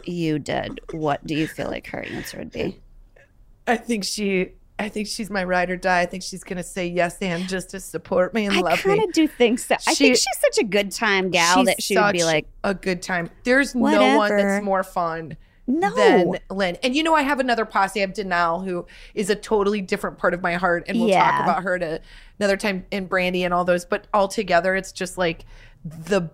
you 0.05 0.39
did? 0.39 0.79
What 0.91 1.25
do 1.25 1.35
you 1.35 1.47
feel 1.47 1.67
like 1.67 1.85
her 1.87 2.01
answer 2.01 2.39
would 2.39 2.51
be? 2.51 2.79
I 3.67 3.77
think 3.77 4.03
she. 4.03 4.53
I 4.79 4.87
think 4.87 5.07
she's 5.07 5.29
my 5.29 5.43
ride 5.43 5.69
or 5.69 5.75
die. 5.75 5.99
I 5.99 6.05
think 6.05 6.23
she's 6.23 6.43
gonna 6.43 6.63
say 6.63 6.87
yes 6.87 7.17
and 7.21 7.47
just 7.49 7.69
to 7.71 7.79
support 7.81 8.33
me 8.33 8.45
and 8.45 8.55
I 8.55 8.61
love 8.61 8.79
kind 8.81 9.03
of 9.03 9.11
do 9.11 9.27
think 9.27 9.59
so. 9.59 9.75
I 9.75 9.93
think 9.93 10.15
she's 10.15 10.25
such 10.39 10.57
a 10.57 10.63
good 10.63 10.89
time 10.91 11.29
gal 11.31 11.65
that 11.65 11.83
she 11.83 11.97
would 11.97 12.13
be 12.13 12.23
like, 12.23 12.47
a 12.63 12.73
good 12.73 13.01
time. 13.01 13.29
There's 13.43 13.75
no 13.75 14.15
one 14.15 14.29
that's 14.35 14.63
more 14.63 14.83
fun 14.83 15.35
No. 15.67 15.93
than 15.93 16.39
Lynn. 16.49 16.77
And 16.81 16.95
you 16.95 17.03
know, 17.03 17.13
I 17.13 17.23
have 17.23 17.41
another 17.41 17.65
posse. 17.65 17.99
I 17.99 18.05
have 18.07 18.13
Denal, 18.13 18.63
who 18.63 18.87
is 19.13 19.29
a 19.29 19.35
totally 19.35 19.81
different 19.81 20.17
part 20.17 20.33
of 20.33 20.41
my 20.41 20.53
heart, 20.53 20.85
and 20.87 20.97
we'll 20.97 21.09
talk 21.13 21.43
about 21.43 21.61
her 21.63 21.77
to 21.77 21.99
another 22.39 22.55
time 22.55 22.85
in 22.89 23.05
Brandy 23.07 23.43
and 23.43 23.53
all 23.53 23.65
those. 23.65 23.83
But 23.83 24.07
all 24.13 24.29
together, 24.29 24.75
it's 24.77 24.93
just 24.93 25.17
like 25.17 25.43
the 25.83 26.29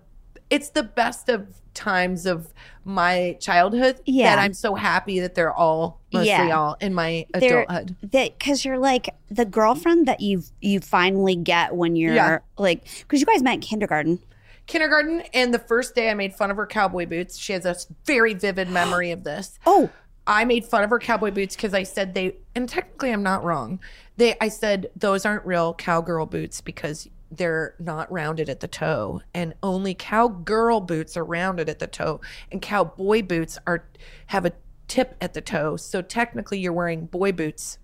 it's 0.50 0.70
the 0.70 0.82
best 0.82 1.28
of 1.28 1.46
times 1.74 2.24
of 2.26 2.52
my 2.84 3.36
childhood. 3.40 4.00
Yeah. 4.06 4.34
that 4.34 4.42
I'm 4.42 4.54
so 4.54 4.74
happy 4.76 5.20
that 5.20 5.34
they're 5.34 5.52
all 5.52 6.00
mostly 6.12 6.28
Yeah. 6.28 6.56
all 6.56 6.76
in 6.80 6.94
my 6.94 7.26
they're 7.34 7.62
adulthood. 7.64 7.96
that 8.12 8.38
because 8.38 8.64
you're 8.64 8.78
like 8.78 9.10
the 9.30 9.44
girlfriend 9.44 10.06
that 10.08 10.20
you 10.20 10.42
you 10.60 10.80
finally 10.80 11.36
get 11.36 11.74
when 11.74 11.96
you're 11.96 12.14
Yeah. 12.14 12.38
like 12.56 12.84
because 13.00 13.20
you 13.20 13.26
guys 13.26 13.42
met 13.42 13.54
in 13.54 13.60
kindergarten. 13.60 14.20
Kindergarten, 14.66 15.20
and 15.32 15.54
the 15.54 15.58
first 15.60 15.94
day 15.94 16.10
I 16.10 16.14
made 16.14 16.34
fun 16.34 16.50
of 16.50 16.56
her 16.56 16.66
cowboy 16.66 17.06
boots. 17.06 17.36
She 17.38 17.52
has 17.52 17.64
a 17.64 17.76
very 18.04 18.34
vivid 18.34 18.68
memory 18.68 19.10
of 19.12 19.22
this. 19.24 19.58
Oh, 19.66 19.90
I 20.28 20.44
made 20.44 20.64
fun 20.64 20.82
of 20.82 20.90
her 20.90 20.98
cowboy 20.98 21.30
boots 21.30 21.54
because 21.54 21.72
I 21.72 21.84
said 21.84 22.14
they, 22.14 22.34
and 22.56 22.68
technically 22.68 23.12
I'm 23.12 23.22
not 23.22 23.44
wrong. 23.44 23.78
They, 24.16 24.34
I 24.40 24.48
said 24.48 24.90
those 24.96 25.24
aren't 25.24 25.46
real 25.46 25.72
cowgirl 25.74 26.26
boots 26.26 26.60
because 26.60 27.08
they're 27.36 27.74
not 27.78 28.10
rounded 28.10 28.48
at 28.48 28.60
the 28.60 28.68
toe, 28.68 29.20
and 29.34 29.54
only 29.62 29.94
cowgirl 29.94 30.80
boots 30.80 31.16
are 31.16 31.24
rounded 31.24 31.68
at 31.68 31.78
the 31.78 31.86
toe, 31.86 32.20
and 32.50 32.60
cowboy 32.60 33.22
boots 33.22 33.58
are 33.66 33.84
have 34.26 34.44
a 34.44 34.52
tip 34.88 35.16
at 35.20 35.34
the 35.34 35.40
toe. 35.40 35.76
So 35.76 36.02
technically, 36.02 36.58
you're 36.58 36.72
wearing 36.72 37.06
boy 37.06 37.32
boots. 37.32 37.78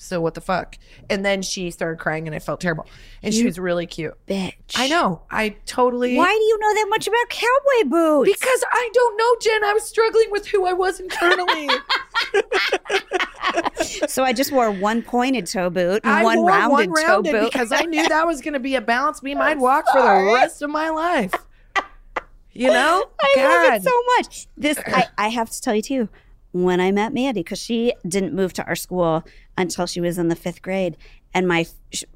So 0.00 0.20
what 0.20 0.34
the 0.34 0.40
fuck? 0.40 0.78
And 1.10 1.24
then 1.24 1.42
she 1.42 1.72
started 1.72 1.98
crying, 1.98 2.28
and 2.28 2.34
I 2.34 2.38
felt 2.38 2.60
terrible. 2.60 2.86
And 3.20 3.34
she 3.34 3.44
was 3.44 3.58
really 3.58 3.86
cute. 3.86 4.14
bitch! 4.28 4.52
I 4.76 4.86
know. 4.88 5.22
I 5.28 5.56
totally. 5.66 6.16
Why 6.16 6.26
do 6.26 6.44
you 6.44 6.58
know 6.60 6.74
that 6.74 6.86
much 6.88 7.08
about 7.08 7.28
cowboy 7.28 7.90
boots? 7.90 8.30
Because 8.32 8.64
I 8.70 8.90
don't 8.94 9.16
know, 9.16 9.36
Jen. 9.40 9.64
I 9.64 9.72
was 9.72 9.82
struggling 9.82 10.30
with 10.30 10.46
who 10.46 10.66
I 10.66 10.72
was 10.72 11.00
internally. 11.00 11.68
so 14.08 14.22
I 14.24 14.32
just 14.32 14.52
wore 14.52 14.70
one 14.70 15.02
pointed 15.02 15.46
toe 15.46 15.70
boot 15.70 16.02
and 16.04 16.12
I 16.12 16.24
one 16.24 16.38
wore 16.38 16.48
rounded, 16.50 16.70
one 16.72 16.90
rounded 16.90 17.30
toe 17.32 17.40
boot 17.40 17.52
because 17.52 17.72
I 17.72 17.82
knew 17.82 18.06
that 18.08 18.26
was 18.26 18.40
going 18.40 18.54
to 18.54 18.60
be 18.60 18.74
a 18.74 18.80
balance 18.80 19.20
beam 19.20 19.40
I'd 19.40 19.58
walk 19.58 19.86
for 19.92 20.00
the 20.00 20.32
rest 20.34 20.62
of 20.62 20.70
my 20.70 20.90
life. 20.90 21.32
You 22.52 22.68
know? 22.68 23.06
I 23.20 23.34
love 23.68 23.74
it 23.74 23.82
so 23.82 24.02
much. 24.16 24.46
This 24.56 24.78
I, 24.86 25.06
I 25.16 25.28
have 25.28 25.50
to 25.50 25.60
tell 25.60 25.74
you 25.74 25.82
too. 25.82 26.08
When 26.52 26.80
I 26.80 26.90
met 26.92 27.12
Mandy, 27.12 27.40
because 27.42 27.58
she 27.58 27.92
didn't 28.06 28.34
move 28.34 28.52
to 28.54 28.64
our 28.66 28.74
school 28.74 29.22
until 29.58 29.86
she 29.86 30.00
was 30.00 30.16
in 30.18 30.28
the 30.28 30.34
fifth 30.34 30.62
grade, 30.62 30.96
and 31.34 31.46
my 31.46 31.66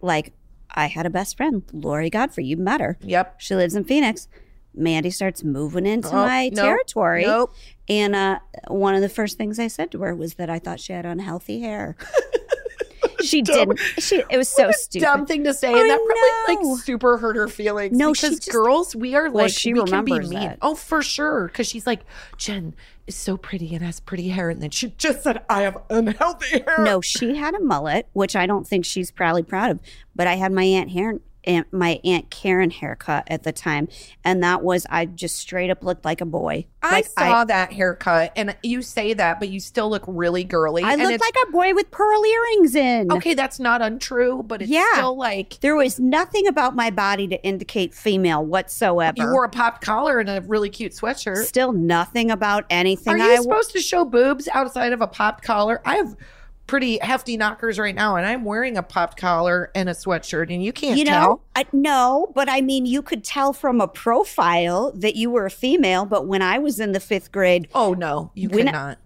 like, 0.01 0.33
I 0.75 0.87
had 0.87 1.05
a 1.05 1.11
best 1.11 1.37
friend, 1.37 1.63
Lori 1.73 2.09
Godfrey. 2.09 2.45
You 2.47 2.57
met 2.57 2.81
her. 2.81 2.97
Yep. 3.03 3.41
She 3.41 3.55
lives 3.55 3.75
in 3.77 3.85
Phoenix. 3.85 4.29
Mandy 4.75 5.11
starts 5.11 5.45
moving 5.45 5.85
into 5.85 6.09
Oh, 6.09 6.13
my 6.27 6.49
nope, 6.49 6.65
territory. 6.65 7.25
nope. 7.27 7.53
And 7.99 8.15
uh, 8.15 8.39
one 8.69 8.95
of 8.95 9.01
the 9.01 9.09
first 9.09 9.37
things 9.37 9.59
I 9.59 9.69
said 9.69 9.91
to 9.93 10.01
her 10.03 10.15
was 10.15 10.35
that 10.35 10.49
I 10.49 10.59
thought 10.59 10.81
she 10.81 10.93
had 10.93 11.05
unhealthy 11.05 11.61
hair. 11.61 11.97
she 13.23 13.43
didn't. 13.43 13.79
She 13.99 14.23
it 14.31 14.37
was 14.37 14.49
so 14.49 14.71
stupid. 14.73 15.05
Dumb 15.05 15.27
thing 15.27 15.45
to 15.45 15.55
say, 15.55 15.69
and 15.69 15.91
that 15.91 15.99
probably 16.47 16.63
know. 16.65 16.71
like 16.71 16.81
super 16.85 17.19
hurt 17.19 17.37
her 17.37 17.49
feelings. 17.49 17.97
No, 17.97 18.13
because 18.13 18.37
just- 18.39 18.51
girls, 18.53 18.97
we 18.97 19.15
are 19.15 19.25
Well, 19.31 19.45
like 19.45 19.53
she 19.53 19.73
we 19.75 19.81
can 19.81 20.05
be 20.05 20.13
remembers 20.13 20.31
mean. 20.31 20.41
that. 20.41 20.59
Oh, 20.63 20.75
for 20.75 21.03
sure. 21.03 21.47
Because 21.49 21.67
she's 21.67 21.87
like, 21.87 22.01
Jen 22.37 22.75
is 23.07 23.15
so 23.17 23.37
pretty 23.37 23.75
and 23.75 23.85
has 23.85 24.01
pretty 24.01 24.29
hair, 24.29 24.49
and 24.51 24.63
then 24.63 24.71
she 24.71 24.91
just 24.99 25.23
said, 25.23 25.43
I 25.49 25.63
have 25.63 25.77
unhealthy 25.91 26.61
hair. 26.61 26.79
No, 26.85 27.01
she 27.01 27.37
had 27.37 27.55
a 27.55 27.61
mullet, 27.61 28.09
which 28.13 28.35
I 28.37 28.47
don't 28.47 28.67
think 28.67 28.85
she's 28.85 29.11
probably 29.11 29.43
proud 29.43 29.71
of. 29.73 29.81
But 30.15 30.27
I 30.27 30.35
had 30.37 30.53
my 30.53 30.65
aunt 30.65 30.91
Karen, 30.93 31.21
aunt, 31.45 31.73
my 31.73 32.01
aunt 32.05 32.31
Karen 32.31 32.71
haircut 32.71 33.25
at 33.29 33.43
the 33.43 33.53
time, 33.53 33.89
and 34.25 34.43
that 34.43 34.63
was 34.63 34.87
I 34.91 35.07
just 35.07 35.37
straight 35.37 35.71
up 35.71 35.83
looked 35.83 36.05
like 36.05 36.21
a 36.21 36.27
boy. 36.27 36.67
I 36.83 36.91
like 36.93 37.07
saw 37.07 37.45
that 37.45 37.73
haircut, 37.73 38.33
and 38.37 38.57
you 38.63 38.83
say 38.83 39.15
that, 39.15 39.39
but 39.39 39.49
you 39.49 39.61
still 39.61 39.89
look 39.89 40.03
really 40.07 40.43
girly. 40.45 40.83
I 40.83 40.97
looked 40.97 41.21
like 41.21 41.35
a 41.49 41.51
boy 41.53 41.75
with 41.75 41.91
pearl 41.91 42.25
earrings 42.25 42.75
in. 42.75 43.13
okay, 43.13 43.35
that's 43.35 43.61
not 43.61 43.83
untrue, 43.83 44.43
but 44.45 44.63
it's 44.63 44.71
Yeah. 44.71 44.85
still 44.95 45.17
like 45.17 45.59
There 45.61 45.77
was 45.77 46.01
nothing 46.01 46.47
about 46.49 46.75
my 46.75 46.91
body 46.91 47.29
to 47.29 47.43
indicate 47.45 47.95
female 47.95 48.45
whatsoever. 48.45 49.15
you 49.17 49.31
wore 49.31 49.45
a 49.45 49.49
popped 49.49 49.85
collar 49.85 50.19
and 50.19 50.29
a 50.29 50.41
really 50.43 50.71
cute 50.71 50.93
sweatshirt. 50.93 51.45
Still 51.45 51.73
nothing 51.73 52.31
about 52.31 52.65
anything. 52.71 53.15
Are 53.15 53.19
you 53.19 53.33
I 53.33 53.37
supposed 53.37 53.73
to 53.73 53.81
show 53.81 54.05
boobs 54.05 54.49
outside 54.53 54.93
of 54.93 55.01
a 55.01 55.07
popped 55.07 55.45
collar? 55.45 55.81
I 55.85 55.97
have 55.97 56.17
pretty 56.67 56.99
hefty 56.99 57.37
knockers 57.37 57.79
right 57.79 57.95
now, 57.95 58.17
and 58.17 58.27
I'm 58.27 58.45
wearing 58.45 58.77
a 58.77 58.83
popped 58.83 59.19
collar 59.19 59.71
and 59.75 59.89
a 59.89 59.93
sweatshirt, 59.93 60.53
and 60.53 60.63
you 60.63 60.73
can't 60.73 60.99
you 60.99 61.05
know, 61.05 61.11
tell. 61.11 61.43
I, 61.57 61.67
no, 61.73 62.33
but 62.35 62.49
I 62.49 62.61
mean, 62.61 62.87
you 62.87 63.03
could 63.03 63.25
tell 63.25 63.53
from 63.53 63.81
a 63.81 63.89
profile 63.89 64.93
that 64.93 65.17
you 65.17 65.31
were 65.31 65.47
a 65.47 65.51
female. 65.51 66.05
But 66.05 66.27
when 66.27 66.43
I 66.43 66.59
was 66.59 66.81
in 66.81 66.93
the 66.93 67.01
fifth 67.01 67.33
grade, 67.33 67.69
Oh 67.75 67.95
no, 67.95 68.31
you 68.35 68.49
When- 68.49 68.67
cannot. 68.67 68.99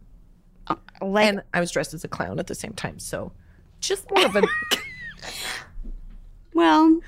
Uh, 0.69 0.75
like 1.01 1.27
and 1.27 1.43
I 1.55 1.61
was 1.61 1.71
dressed 1.71 1.95
as 1.95 2.05
a 2.05 2.09
clown 2.09 2.39
at 2.39 2.49
the 2.49 2.55
same 2.55 2.73
time, 2.73 2.99
so 2.99 3.33
just 3.81 4.11
more 4.11 4.27
of 4.27 4.37
a. 4.37 4.43
well, 6.55 7.01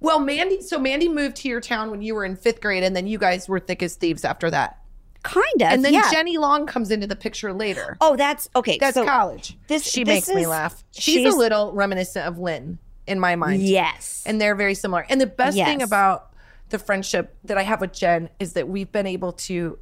well, 0.00 0.18
Mandy. 0.18 0.60
So 0.62 0.78
Mandy 0.78 1.08
moved 1.08 1.36
to 1.38 1.48
your 1.48 1.60
town 1.60 1.90
when 1.90 2.02
you 2.02 2.14
were 2.14 2.24
in 2.24 2.36
fifth 2.36 2.60
grade, 2.60 2.82
and 2.82 2.94
then 2.94 3.06
you 3.06 3.18
guys 3.18 3.48
were 3.48 3.60
thick 3.60 3.82
as 3.82 3.96
thieves 3.96 4.24
after 4.24 4.50
that. 4.50 4.78
Kind 5.26 5.62
of. 5.62 5.68
And 5.68 5.84
then 5.84 5.92
yeah. 5.94 6.10
Jenny 6.10 6.38
Long 6.38 6.66
comes 6.66 6.90
into 6.90 7.06
the 7.06 7.16
picture 7.16 7.52
later. 7.52 7.96
Oh, 8.00 8.16
that's 8.16 8.48
okay. 8.56 8.78
That's 8.78 8.94
so 8.94 9.04
college. 9.04 9.56
this- 9.68 9.84
she 9.84 10.04
this 10.04 10.26
makes 10.26 10.28
me 10.28 10.46
laugh. 10.46 10.82
She's, 10.92 11.14
she's- 11.14 11.34
a 11.34 11.36
little 11.36 11.72
reminiscent 11.72 12.26
of 12.26 12.38
Lynn 12.38 12.78
in 13.06 13.20
my 13.20 13.36
mind. 13.36 13.62
Yes. 13.62 14.22
and 14.26 14.40
they're 14.40 14.54
very 14.56 14.74
similar. 14.74 15.06
And 15.08 15.20
the 15.20 15.26
best 15.26 15.56
thing 15.56 15.82
about 15.82 16.30
the 16.70 16.78
friendship 16.78 17.36
that 17.44 17.56
I 17.56 17.62
have 17.62 17.80
with 17.80 17.92
Jen 17.92 18.28
is 18.40 18.54
that 18.54 18.68
we've 18.68 18.90
been 18.90 19.06
able 19.06 19.32
to 19.32 19.78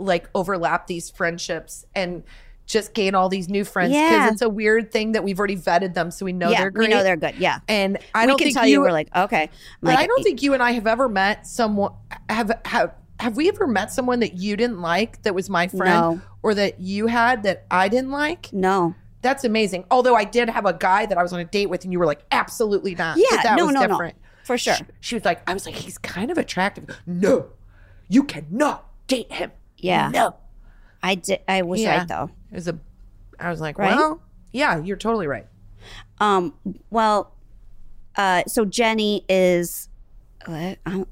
like 0.00 0.28
overlap 0.34 0.88
these 0.88 1.08
friendships 1.10 1.86
and 1.94 2.24
just 2.66 2.94
gain 2.94 3.14
all 3.14 3.28
these 3.28 3.48
new 3.48 3.62
friends 3.62 3.90
because 3.92 4.10
Yeah. 4.10 4.30
it's 4.32 4.42
a 4.42 4.48
weird 4.48 4.90
thing 4.90 5.12
that 5.12 5.22
we've 5.22 5.38
already 5.38 5.56
vetted 5.56 5.94
them, 5.94 6.10
so 6.10 6.24
we 6.24 6.32
know 6.32 6.50
yeah, 6.50 6.62
they're 6.62 6.70
great. 6.70 6.88
we 6.88 6.94
know 6.94 7.02
they're 7.04 7.14
good. 7.16 7.36
Yeah. 7.36 7.60
and 7.68 7.98
I 8.14 8.22
we 8.22 8.26
don't 8.28 8.38
can 8.38 8.46
think 8.46 8.56
tell 8.56 8.66
you, 8.66 8.80
we're 8.80 8.90
like, 8.90 9.14
okay. 9.14 9.50
but 9.82 9.88
Like, 9.90 9.98
I 9.98 10.06
don't 10.08 10.22
think 10.24 10.42
you 10.42 10.54
and 10.54 10.62
I 10.62 10.72
have 10.72 10.86
ever 10.88 11.08
met 11.08 11.46
someone 11.46 11.92
have 12.28 12.50
have 12.64 12.94
have 13.20 13.36
we 13.36 13.48
ever 13.48 13.66
met 13.66 13.92
someone 13.92 14.20
that 14.20 14.34
you 14.34 14.56
didn't 14.56 14.80
like 14.80 15.22
that 15.22 15.34
was 15.34 15.48
my 15.48 15.68
friend 15.68 15.84
No. 16.18 16.20
or 16.42 16.54
that 16.54 16.80
you 16.80 17.06
had 17.06 17.42
that 17.44 17.66
I 17.70 17.88
didn't 17.88 18.10
like? 18.10 18.52
No. 18.52 18.94
That's 19.22 19.44
amazing. 19.44 19.84
Although 19.90 20.14
I 20.16 20.24
did 20.24 20.50
have 20.50 20.66
a 20.66 20.74
guy 20.74 21.06
that 21.06 21.16
I 21.16 21.22
was 21.22 21.32
on 21.32 21.40
a 21.40 21.44
date 21.44 21.70
with 21.70 21.84
and 21.84 21.92
you 21.92 21.98
were 21.98 22.06
like, 22.06 22.22
absolutely 22.30 22.94
not. 22.94 23.16
Yeah, 23.16 23.24
But 23.30 23.42
that 23.44 23.56
no, 23.56 23.66
was 23.66 23.74
no, 23.74 23.86
different. 23.86 24.16
no. 24.16 24.22
For 24.44 24.58
sure. 24.58 24.74
She, 24.74 24.84
she 25.00 25.14
was 25.14 25.24
like, 25.24 25.48
I 25.48 25.54
was 25.54 25.64
like, 25.64 25.74
he's 25.74 25.96
kind 25.96 26.30
of 26.30 26.36
attractive. 26.36 26.90
No, 27.06 27.46
you 28.08 28.24
cannot 28.24 28.86
date 29.06 29.32
him. 29.32 29.52
Yeah. 29.78 30.10
No. 30.10 30.36
I 31.02 31.14
did 31.14 31.40
I 31.48 31.62
was 31.62 31.80
Yeah. 31.80 31.98
right 31.98 32.08
though. 32.08 32.30
It 32.50 32.54
was 32.54 32.68
a 32.68 32.78
I 33.40 33.48
was 33.50 33.60
like, 33.60 33.78
Right? 33.78 33.94
well, 33.96 34.20
yeah, 34.52 34.82
you're 34.82 34.96
totally 34.98 35.26
right. 35.26 35.46
Um 36.20 36.54
well 36.90 37.32
uh 38.16 38.42
so 38.46 38.64
Jenny 38.66 39.24
is 39.28 39.88
uh, 40.46 40.74
I'm 40.84 41.06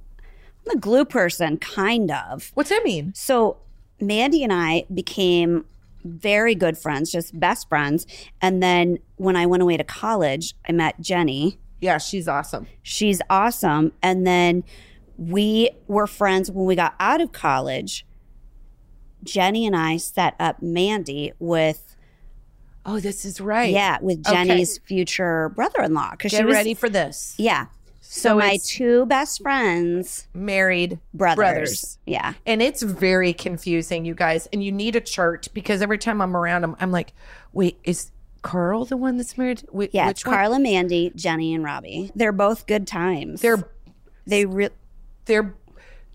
I'm 0.66 0.76
a 0.76 0.80
glue 0.80 1.04
person 1.04 1.56
kind 1.58 2.10
of. 2.10 2.50
What's 2.54 2.70
that 2.70 2.82
mean? 2.84 3.12
So 3.14 3.58
Mandy 4.00 4.42
and 4.44 4.52
I 4.52 4.84
became 4.92 5.64
very 6.04 6.54
good 6.54 6.76
friends, 6.78 7.10
just 7.12 7.38
best 7.38 7.68
friends. 7.68 8.06
And 8.40 8.62
then 8.62 8.98
when 9.16 9.36
I 9.36 9.46
went 9.46 9.62
away 9.62 9.76
to 9.76 9.84
college, 9.84 10.54
I 10.68 10.72
met 10.72 11.00
Jenny. 11.00 11.58
Yeah, 11.80 11.98
she's 11.98 12.28
awesome. 12.28 12.66
She's 12.82 13.20
awesome. 13.30 13.92
And 14.02 14.26
then 14.26 14.64
we 15.16 15.70
were 15.88 16.06
friends 16.06 16.50
when 16.50 16.64
we 16.66 16.74
got 16.76 16.94
out 17.00 17.20
of 17.20 17.32
college. 17.32 18.04
Jenny 19.24 19.66
and 19.66 19.76
I 19.76 19.96
set 19.96 20.34
up 20.40 20.62
Mandy 20.62 21.32
with 21.38 21.96
Oh, 22.84 22.98
this 22.98 23.24
is 23.24 23.40
right. 23.40 23.70
yeah 23.72 23.98
with 24.00 24.26
Okay. 24.26 24.32
Jenny's 24.44 24.78
future 24.78 25.50
brother-in-law 25.50 26.12
because 26.12 26.32
she 26.32 26.38
Get 26.38 26.46
was 26.46 26.54
ready 26.54 26.74
for 26.74 26.88
this. 26.88 27.34
yeah. 27.38 27.66
So, 28.14 28.28
So 28.32 28.36
my 28.36 28.58
two 28.62 29.06
best 29.06 29.40
friends, 29.40 30.28
Married 30.34 30.98
brothers, 31.14 31.36
brothers. 31.38 31.98
yeah, 32.04 32.34
And 32.44 32.60
it's 32.60 32.82
very 32.82 33.32
confusing, 33.32 34.04
you 34.04 34.14
guys. 34.14 34.46
And 34.52 34.62
you 34.62 34.70
need 34.70 34.96
a 34.96 35.00
chart 35.00 35.48
because 35.54 35.80
every 35.80 35.96
time 35.96 36.20
I'm 36.20 36.36
around 36.36 36.60
them, 36.60 36.76
I'm 36.78 36.92
like, 36.92 37.14
wait, 37.54 37.78
is 37.84 38.10
Carl 38.42 38.84
the 38.84 38.98
one 38.98 39.16
that's 39.16 39.38
married? 39.38 39.62
Wh- 39.74 39.84
yeah. 39.92 40.08
which 40.08 40.18
It's 40.18 40.26
one? 40.26 40.34
Carla, 40.34 40.58
Mandy, 40.60 41.10
Jenny, 41.16 41.54
and 41.54 41.64
Robbie. 41.64 42.12
They're 42.14 42.32
both 42.32 42.66
good 42.66 42.86
times. 42.86 43.40
They're 43.40 43.66
they 44.26 44.44
re- 44.44 44.68
they're 45.24 45.54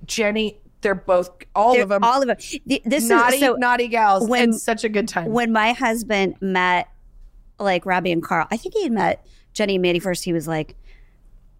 Jenny. 0.06 0.60
They're 0.82 0.93
both 0.93 1.32
all 1.56 1.74
they're- 1.74 1.82
of 1.82 1.89
them 1.89 2.04
all 2.04 2.22
of 2.22 2.28
them. 2.28 2.38
This 2.86 3.10
naughty, 3.10 3.38
is 3.38 3.41
so 3.41 3.54
naughty 3.56 3.88
gals. 3.88 4.30
when- 4.30 4.43
and 4.43 4.56
such 4.56 4.84
a 4.84 4.89
good 4.89 5.08
time. 5.08 5.32
when 5.32 5.52
my 5.52 5.74
husband 5.74 6.36
met 6.41 6.89
like 7.60 7.88
Robbie 7.88 8.12
and 8.12 8.22
Carl, 8.22 8.45
I 8.52 8.58
think 8.58 8.76
he 8.76 8.84
had 8.84 8.91
met 8.91 9.26
Jenny 9.54 9.78
and 9.78 9.82
Mandy 9.82 10.00
first. 10.00 10.24
He 10.26 10.32
was 10.32 10.48
like, 10.48 10.76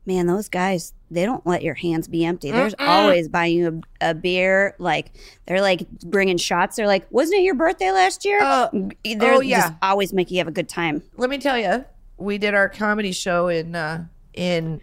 "Man, 0.08 0.26
those 0.26 0.50
guys, 0.50 0.94
they 1.12 1.26
don't 1.26 1.46
let 1.46 1.62
your 1.62 1.76
hands 1.76 2.08
be 2.08 2.26
empty. 2.26 2.50
There's 2.50 2.74
always 2.80 3.28
buying 3.28 3.58
you 3.58 3.82
a, 4.02 4.12
a 4.12 4.14
beer. 4.14 4.74
Like 4.80 5.12
they're 5.46 5.62
like 5.62 5.88
bringing 6.02 6.38
shots. 6.38 6.78
They're 6.78 6.88
like, 6.88 7.06
wasn't 7.12 7.40
it 7.40 7.44
your 7.44 7.56
birthday 7.56 7.92
last 7.92 8.26
year? 8.26 8.42
Uh, 8.42 8.70
they're 9.04 9.34
oh, 9.36 9.42
yeah. 9.42 9.60
just 9.60 9.74
always 9.82 10.14
make 10.14 10.32
you 10.32 10.38
have 10.40 10.48
a 10.48 10.52
good 10.52 10.70
time. 10.70 11.04
Let 11.18 11.30
me 11.30 11.38
tell 11.38 11.60
you, 11.60 11.86
we 12.18 12.38
did 12.38 12.54
our 12.54 12.70
comedy 12.70 13.12
show 13.12 13.50
in 13.50 13.76
uh, 13.76 14.06
in 14.34 14.82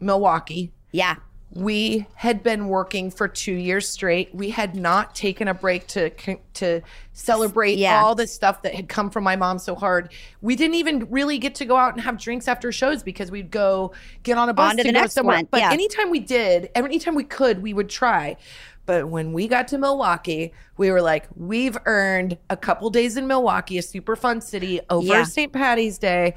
Milwaukee. 0.00 0.72
Yeah, 0.90 1.16
we 1.52 2.06
had 2.14 2.42
been 2.42 2.68
working 2.68 3.10
for 3.10 3.28
two 3.28 3.52
years 3.54 3.88
straight. 3.88 4.34
We 4.34 4.50
had 4.50 4.74
not 4.74 5.14
taken 5.14 5.48
a 5.48 5.54
break 5.54 5.86
to 5.88 6.10
to 6.54 6.82
celebrate 7.12 7.78
Yeah. 7.78 8.02
all 8.02 8.14
the 8.14 8.26
stuff 8.26 8.62
that 8.62 8.74
had 8.74 8.88
come 8.88 9.10
from 9.10 9.24
my 9.24 9.36
mom 9.36 9.58
so 9.58 9.74
hard. 9.74 10.12
We 10.42 10.56
didn't 10.56 10.74
even 10.74 11.06
really 11.10 11.38
get 11.38 11.54
to 11.56 11.64
go 11.64 11.76
out 11.76 11.94
and 11.94 12.02
have 12.02 12.18
drinks 12.18 12.48
after 12.48 12.72
shows 12.72 13.02
because 13.02 13.30
we'd 13.30 13.50
go 13.50 13.92
get 14.22 14.36
on 14.38 14.48
a 14.48 14.54
bus 14.54 14.72
On 14.72 14.76
to 14.78 14.82
to 14.82 14.92
go 14.92 15.06
somewhere. 15.06 15.36
one, 15.36 15.48
But 15.50 15.60
yeah. 15.60 15.70
anytime 15.72 16.10
we 16.10 16.20
did, 16.20 16.68
anytime 16.74 17.14
we 17.14 17.24
could, 17.24 17.62
we 17.62 17.72
would 17.72 17.88
try. 17.88 18.36
But 18.84 19.08
when 19.08 19.32
we 19.32 19.48
got 19.48 19.66
to 19.68 19.78
Milwaukee, 19.78 20.52
we 20.76 20.90
were 20.90 21.02
like, 21.02 21.26
we've 21.36 21.76
earned 21.86 22.38
a 22.50 22.56
couple 22.56 22.90
days 22.90 23.16
in 23.16 23.26
Milwaukee, 23.26 23.78
a 23.78 23.82
super 23.82 24.14
fun 24.14 24.40
city, 24.40 24.80
over 24.90 25.06
Yeah. 25.06 25.24
St. 25.24 25.52
Patty's 25.52 25.98
Day 25.98 26.34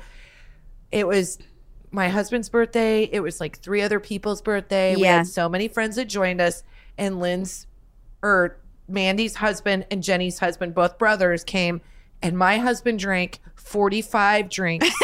it 0.92 1.06
was 1.08 1.38
my 1.92 2.10
husband's 2.10 2.50
birthday. 2.50 3.04
It 3.04 3.22
was 3.22 3.40
like 3.40 3.60
three 3.60 3.82
other 3.82 4.00
people's 4.00 4.42
birthday. 4.42 4.96
We 4.96 5.04
had 5.04 5.28
so 5.28 5.50
many 5.50 5.68
friends 5.68 5.96
that 5.96 6.06
joined 6.06 6.42
us, 6.42 6.64
and 6.98 7.20
Lynn's 7.20 7.68
or 8.22 8.58
Mandy's 8.88 9.36
husband 9.36 9.86
and 9.92 10.04
Jenny's 10.04 10.40
husband, 10.40 10.76
both 10.76 10.98
brothers, 10.98 11.44
came, 11.44 11.82
and 12.22 12.38
my 12.38 12.58
husband 12.58 13.00
drank 13.00 13.40
forty 13.56 14.02
five 14.02 14.50
drinks. 14.50 14.90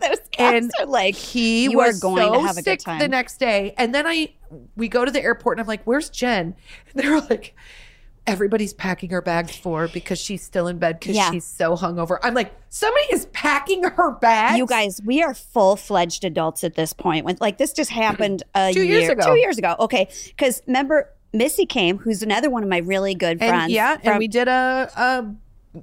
those 0.00 0.18
And 0.38 0.70
are 0.80 0.86
like, 0.86 1.14
he 1.14 1.68
was 1.68 2.00
going 2.00 2.22
so 2.22 2.34
to 2.34 2.40
have 2.40 2.56
a 2.56 2.62
sick 2.62 2.80
good 2.80 2.84
time. 2.84 2.98
the 2.98 3.08
next 3.08 3.38
day. 3.38 3.74
And 3.76 3.94
then 3.94 4.06
I 4.06 4.32
we 4.76 4.88
go 4.88 5.04
to 5.04 5.10
the 5.10 5.22
airport 5.22 5.56
and 5.58 5.62
I'm 5.62 5.68
like, 5.68 5.82
"Where's 5.84 6.10
Jen?" 6.10 6.54
And 6.92 7.02
they're 7.02 7.20
like, 7.30 7.54
"Everybody's 8.26 8.72
packing 8.72 9.10
her 9.10 9.20
bags 9.22 9.56
for 9.56 9.88
because 9.88 10.18
she's 10.20 10.42
still 10.42 10.66
in 10.68 10.78
bed 10.78 11.00
because 11.00 11.16
Yeah. 11.16 11.30
she's 11.30 11.44
so 11.44 11.76
hungover." 11.76 12.18
I'm 12.22 12.34
like, 12.34 12.52
"Somebody 12.68 13.06
is 13.12 13.26
packing 13.26 13.82
her 13.84 14.12
bags." 14.12 14.58
You 14.58 14.66
guys, 14.66 15.00
we 15.04 15.22
are 15.22 15.34
full 15.34 15.76
fledged 15.76 16.24
adults 16.24 16.64
at 16.64 16.74
this 16.74 16.92
point. 16.92 17.24
With 17.24 17.40
like 17.40 17.58
this 17.58 17.72
just 17.72 17.90
happened 17.90 18.42
a 18.54 18.72
Two 18.72 18.82
year, 18.82 19.00
years 19.00 19.10
ago. 19.10 19.24
Two 19.24 19.38
years 19.38 19.58
ago. 19.58 19.76
Okay, 19.80 20.08
because 20.28 20.62
remember 20.66 21.10
Missy 21.32 21.66
came, 21.66 21.98
who's 21.98 22.22
another 22.22 22.50
one 22.50 22.62
of 22.62 22.68
my 22.68 22.78
really 22.78 23.14
good 23.14 23.38
and 23.40 23.48
friends. 23.48 23.72
yeah, 23.72 23.96
and 24.02 24.18
we 24.18 24.28
did 24.28 24.48
a, 24.48 24.90
a 24.96 25.34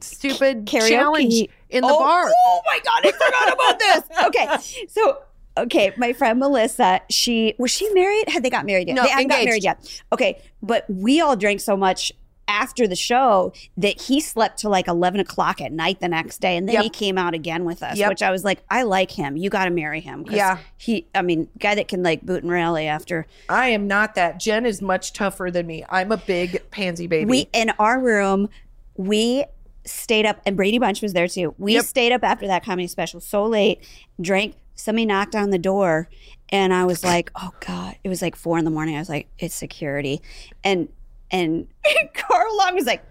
stupid 0.01 0.65
Karaoke. 0.65 0.89
challenge 0.89 1.33
in 1.69 1.81
the 1.81 1.87
oh, 1.91 1.99
bar. 1.99 2.31
Oh 2.45 2.61
my 2.65 2.79
god, 2.83 3.05
I 3.05 3.11
forgot 3.11 3.53
about 3.53 3.79
this. 3.79 4.03
Okay, 4.27 4.85
so 4.87 5.23
okay, 5.57 5.91
my 5.97 6.13
friend 6.13 6.39
Melissa, 6.39 7.01
she 7.09 7.55
was 7.57 7.71
she 7.71 7.91
married? 7.93 8.29
Had 8.29 8.43
they 8.43 8.49
got 8.49 8.65
married 8.65 8.87
yet? 8.87 8.93
No, 8.95 9.03
they 9.03 9.09
got 9.09 9.21
engaged. 9.21 9.45
married 9.45 9.63
yet. 9.63 10.03
Okay, 10.13 10.41
but 10.61 10.85
we 10.89 11.19
all 11.21 11.35
drank 11.35 11.59
so 11.61 11.75
much 11.75 12.11
after 12.49 12.87
the 12.87 12.95
show 12.95 13.53
that 13.77 14.01
he 14.01 14.19
slept 14.19 14.57
till 14.59 14.71
like 14.71 14.87
11 14.87 15.19
o'clock 15.21 15.61
at 15.61 15.71
night 15.71 15.99
the 16.01 16.07
next 16.07 16.41
day 16.41 16.57
and 16.57 16.67
then 16.67 16.73
Yep. 16.73 16.83
he 16.83 16.89
came 16.89 17.17
out 17.17 17.33
again 17.35 17.63
with 17.63 17.83
us 17.83 17.95
Yep. 17.97 18.09
which 18.09 18.23
i 18.23 18.31
was 18.31 18.43
like 18.43 18.59
i 18.69 18.81
like 18.83 19.11
him 19.11 19.37
you 19.37 19.49
got 19.51 19.65
to 19.65 19.71
marry 19.71 19.99
him. 20.01 20.25
Yeah. 20.29 20.57
he 20.77 21.05
i 21.13 21.21
mean 21.21 21.47
guy 21.59 21.75
that 21.75 21.87
can 21.87 22.01
like 22.03 22.23
boot 22.23 22.41
and 22.43 22.51
rally 22.51 22.87
after 22.87 23.27
I 23.47 23.69
am 23.69 23.87
not 23.87 24.15
that. 24.15 24.39
Jen 24.39 24.65
is 24.65 24.81
much 24.81 25.13
tougher 25.13 25.49
than 25.51 25.65
me. 25.67 25.85
I'm 25.89 26.11
a 26.11 26.17
big 26.17 26.61
pansy 26.71 27.05
baby. 27.07 27.29
we 27.29 27.47
in 27.53 27.71
our 27.79 27.99
room 27.99 28.49
we 28.95 29.45
stayed 29.85 30.25
up 30.25 30.41
and 30.45 30.57
brady 30.57 30.77
bunch 30.79 31.01
was 31.01 31.13
there 31.13 31.27
too 31.27 31.53
we 31.57 31.73
Yep. 31.75 31.85
stayed 31.85 32.11
up 32.11 32.23
after 32.23 32.47
that 32.47 32.63
comedy 32.65 32.87
special 32.87 33.19
so 33.21 33.45
late 33.45 33.79
drank 34.19 34.55
somebody 34.75 35.05
knocked 35.05 35.35
on 35.35 35.49
the 35.51 35.57
door 35.59 36.09
and 36.49 36.73
i 36.73 36.83
was 36.85 37.03
like 37.03 37.31
oh 37.35 37.51
god 37.65 37.95
it 38.03 38.09
was 38.09 38.21
like 38.21 38.35
four 38.35 38.57
in 38.57 38.65
the 38.65 38.71
morning 38.71 38.95
i 38.95 38.99
was 38.99 39.09
like 39.09 39.27
it's 39.39 39.55
security 39.55 40.21
and 40.63 40.89
and 41.32 41.67
carl 42.13 42.57
long 42.57 42.75
was 42.75 42.86
like 42.86 43.03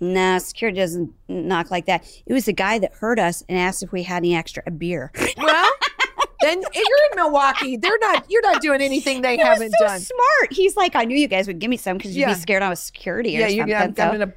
nah 0.00 0.38
security 0.38 0.78
doesn't 0.78 1.10
knock 1.28 1.70
like 1.70 1.86
that 1.86 2.04
it 2.26 2.32
was 2.32 2.44
the 2.46 2.52
guy 2.52 2.78
that 2.78 2.92
heard 2.94 3.18
us 3.18 3.42
and 3.48 3.58
asked 3.58 3.82
if 3.82 3.92
we 3.92 4.02
had 4.02 4.18
any 4.18 4.34
extra 4.34 4.62
beer 4.72 5.10
well, 5.38 5.70
then 6.40 6.60
you're 6.60 6.98
in 7.10 7.16
Milwaukee. 7.16 7.78
They're 7.78 7.96
not. 8.00 8.26
You're 8.28 8.42
not 8.42 8.60
doing 8.60 8.82
anything 8.82 9.22
they 9.22 9.36
was 9.38 9.46
haven't 9.46 9.72
so 9.78 9.86
done. 9.86 10.00
smart 10.00 10.52
he's 10.52 10.76
like 10.76 10.94
i 10.94 11.04
knew 11.04 11.16
you 11.16 11.28
guys 11.28 11.46
would 11.46 11.58
give 11.58 11.70
me 11.70 11.76
some 11.78 11.96
because 11.96 12.14
you'd 12.14 12.22
Yeah. 12.22 12.34
be 12.34 12.40
scared 12.40 12.62
i 12.62 12.68
was 12.68 12.80
security 12.80 13.36
or 13.36 13.40
Yeah, 13.40 13.46
you, 13.48 13.58
something 13.60 13.76
I'm, 13.76 13.94
so- 13.96 14.02
I'm 14.02 14.12
gonna 14.18 14.34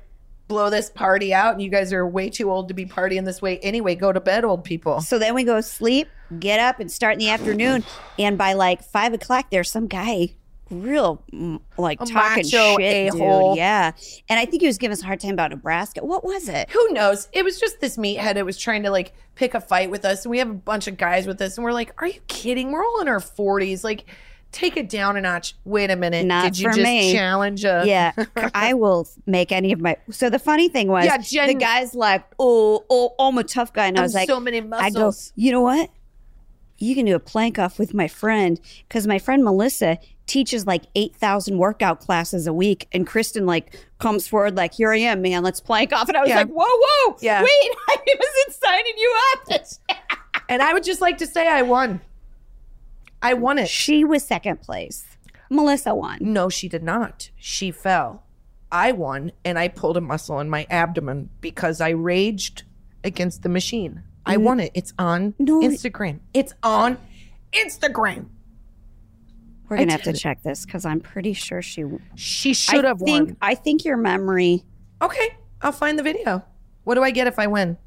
blow 0.47 0.69
this 0.69 0.89
party 0.89 1.33
out, 1.33 1.51
and 1.51 1.61
you 1.61 1.69
guys 1.69 1.91
are 1.91 2.07
way 2.07 2.29
too 2.29 2.49
old 2.49 2.69
to 2.69 2.73
be 2.73 2.85
partying 2.85 3.25
this 3.25 3.41
way 3.41 3.59
anyway. 3.59 3.95
Go 3.95 4.13
to 4.13 4.21
bed, 4.21 4.45
old 4.45 4.63
people. 4.63 5.01
So 5.01 5.19
then 5.19 5.35
we 5.35 5.43
go 5.43 5.59
sleep, 5.59 6.07
get 6.39 6.61
up, 6.61 6.79
and 6.79 6.89
start 6.89 7.11
in 7.15 7.19
the 7.19 7.29
afternoon. 7.29 7.83
And 8.17 8.37
by 8.37 8.53
like 8.53 8.81
five 8.81 9.11
o'clock, 9.11 9.47
there's 9.51 9.69
some 9.69 9.87
guy, 9.87 10.29
real 10.69 11.21
mm, 11.31 11.59
like 11.77 12.01
A 12.01 12.05
talking 12.05 12.43
shit, 12.43 12.77
dude. 12.77 13.21
a-hole. 13.21 13.55
Yeah, 13.55 13.91
and 14.29 14.39
I 14.39 14.45
think 14.45 14.61
he 14.61 14.67
was 14.67 14.77
giving 14.77 14.93
us 14.93 15.01
a 15.01 15.05
hard 15.05 15.19
time 15.19 15.31
about 15.33 15.51
Nebraska. 15.51 16.03
What 16.05 16.23
was 16.23 16.49
it? 16.49 16.69
who 16.69 16.89
knows? 16.93 17.27
It 17.33 17.43
was 17.43 17.59
just 17.59 17.79
this 17.81 17.97
meathead 17.97 18.35
that 18.35 18.45
was 18.45 18.57
trying 18.57 18.83
to 18.83 18.89
like 18.91 19.13
pick 19.35 19.53
a 19.53 19.61
fight 19.61 19.89
with 19.91 20.05
us. 20.05 20.25
And 20.25 20.31
we 20.31 20.39
have 20.39 20.49
a 20.49 20.53
bunch 20.53 20.87
of 20.87 20.97
guys 20.97 21.27
with 21.27 21.41
us, 21.41 21.57
and 21.57 21.63
we're 21.65 21.73
like, 21.73 21.93
"Are 22.01 22.07
you 22.07 22.19
kidding? 22.27 22.71
We're 22.71 22.83
all 22.83 23.01
in 23.01 23.07
our 23.07 23.19
forties. 23.19 23.83
Like, 23.83 24.05
take 24.51 24.77
it 24.77 24.89
down 24.89 25.17
a 25.17 25.21
notch. 25.21 25.55
Wait 25.65 25.91
a 25.91 25.95
minute. 25.95 26.25
Not 26.25 26.43
Did 26.45 26.59
you 26.59 26.67
just 26.69 26.79
me. 26.79 27.11
challenge 27.13 27.65
a 27.65 27.83
Yeah, 27.85 28.11
I 28.53 28.73
will 28.73 29.07
make 29.25 29.51
any 29.51 29.71
of 29.73 29.79
my. 29.81 29.97
So 30.09 30.29
the 30.29 30.39
funny 30.39 30.69
thing 30.69 30.87
was, 30.87 31.05
Yeah, 31.05 31.17
Jen- 31.17 31.47
the 31.47 31.53
guy's 31.55 31.93
like, 31.93 32.23
"Oh, 32.39 32.85
oh, 32.89 33.13
oh, 33.19 33.27
I'm 33.29 33.37
a 33.37 33.43
tough 33.43 33.73
guy," 33.73 33.87
and 33.87 33.97
I 33.97 34.01
I'm 34.01 34.05
was 34.05 34.13
like, 34.13 34.27
so 34.29 34.39
many 34.39 34.57
I 34.59 34.61
go, 34.61 34.67
muscles. 34.67 35.33
you 35.35 35.51
know 35.51 35.61
what? 35.61 35.89
You 36.79 36.93
can 36.93 37.05
do 37.05 37.15
a 37.15 37.19
plank 37.19 37.57
off 37.57 37.79
with 37.79 37.95
my 37.95 38.07
friend 38.07 38.59
because 38.87 39.07
my 39.07 39.17
friend 39.17 39.43
Melissa 39.43 39.97
teaches 40.27 40.67
like 40.67 40.83
8,000 40.95 41.57
workout 41.57 41.99
classes 41.99 42.47
a 42.47 42.53
week. 42.53 42.87
And 42.91 43.07
Kristen 43.07 43.45
like 43.45 43.77
comes 43.99 44.27
forward 44.27 44.55
like, 44.55 44.73
here 44.73 44.91
I 44.91 44.97
am, 44.97 45.21
man, 45.21 45.43
let's 45.43 45.59
plank 45.59 45.93
off. 45.93 46.07
And 46.07 46.17
I 46.17 46.21
was 46.21 46.29
Yeah. 46.29 46.37
like, 46.37 46.49
whoa, 46.49 46.65
whoa. 46.67 47.17
Yeah. 47.21 47.41
Wait, 47.41 47.49
I 47.87 47.97
wasn't 48.05 48.55
signing 48.63 48.93
you 48.97 49.15
up. 49.33 49.61
And 50.49 50.61
I 50.61 50.71
would 50.71 50.85
just 50.85 51.01
like 51.01 51.17
to 51.17 51.27
say 51.27 51.45
I 51.49 51.61
won. 51.61 51.99
I 53.21 53.33
won 53.33 53.59
it. 53.59 53.67
she 53.67 54.05
was 54.05 54.23
second 54.23 54.61
place. 54.61 55.03
Melissa 55.49 55.93
won. 55.93 56.19
No, 56.21 56.47
she 56.47 56.69
did 56.69 56.83
not. 56.83 57.31
She 57.35 57.69
fell. 57.69 58.23
I 58.71 58.93
won, 58.93 59.31
and 59.45 59.57
I 59.59 59.67
pulled 59.67 59.97
a 59.97 60.01
muscle 60.01 60.39
in 60.39 60.49
my 60.49 60.65
abdomen 60.69 61.29
because 61.41 61.81
I 61.81 61.89
raged 61.89 62.63
against 63.03 63.43
the 63.43 63.49
machine. 63.49 64.03
I 64.25 64.37
mm. 64.37 64.43
won 64.43 64.59
it. 64.59 64.71
It's 64.73 64.93
on 64.99 65.33
No. 65.39 65.61
Instagram. 65.61 66.19
It's 66.33 66.53
on 66.63 66.97
Instagram. 67.53 68.27
We're 69.69 69.77
going 69.77 69.89
to 69.89 69.93
have 69.93 70.03
to 70.03 70.13
check 70.13 70.43
this 70.43 70.65
because 70.65 70.85
I'm 70.85 70.99
pretty 71.01 71.33
sure 71.33 71.61
she 71.61 71.83
She 72.15 72.53
should 72.53 72.85
I 72.85 72.89
have 72.89 72.99
think, 72.99 73.27
won. 73.29 73.37
I 73.41 73.55
think 73.55 73.83
your 73.85 73.97
memory. 73.97 74.63
Okay, 75.01 75.37
I'll 75.61 75.71
find 75.71 75.99
the 75.99 76.03
video. 76.03 76.43
What 76.85 76.95
do 76.95 77.03
I 77.03 77.11
get 77.11 77.27
if 77.27 77.37
I 77.37 77.47
win? 77.47 77.77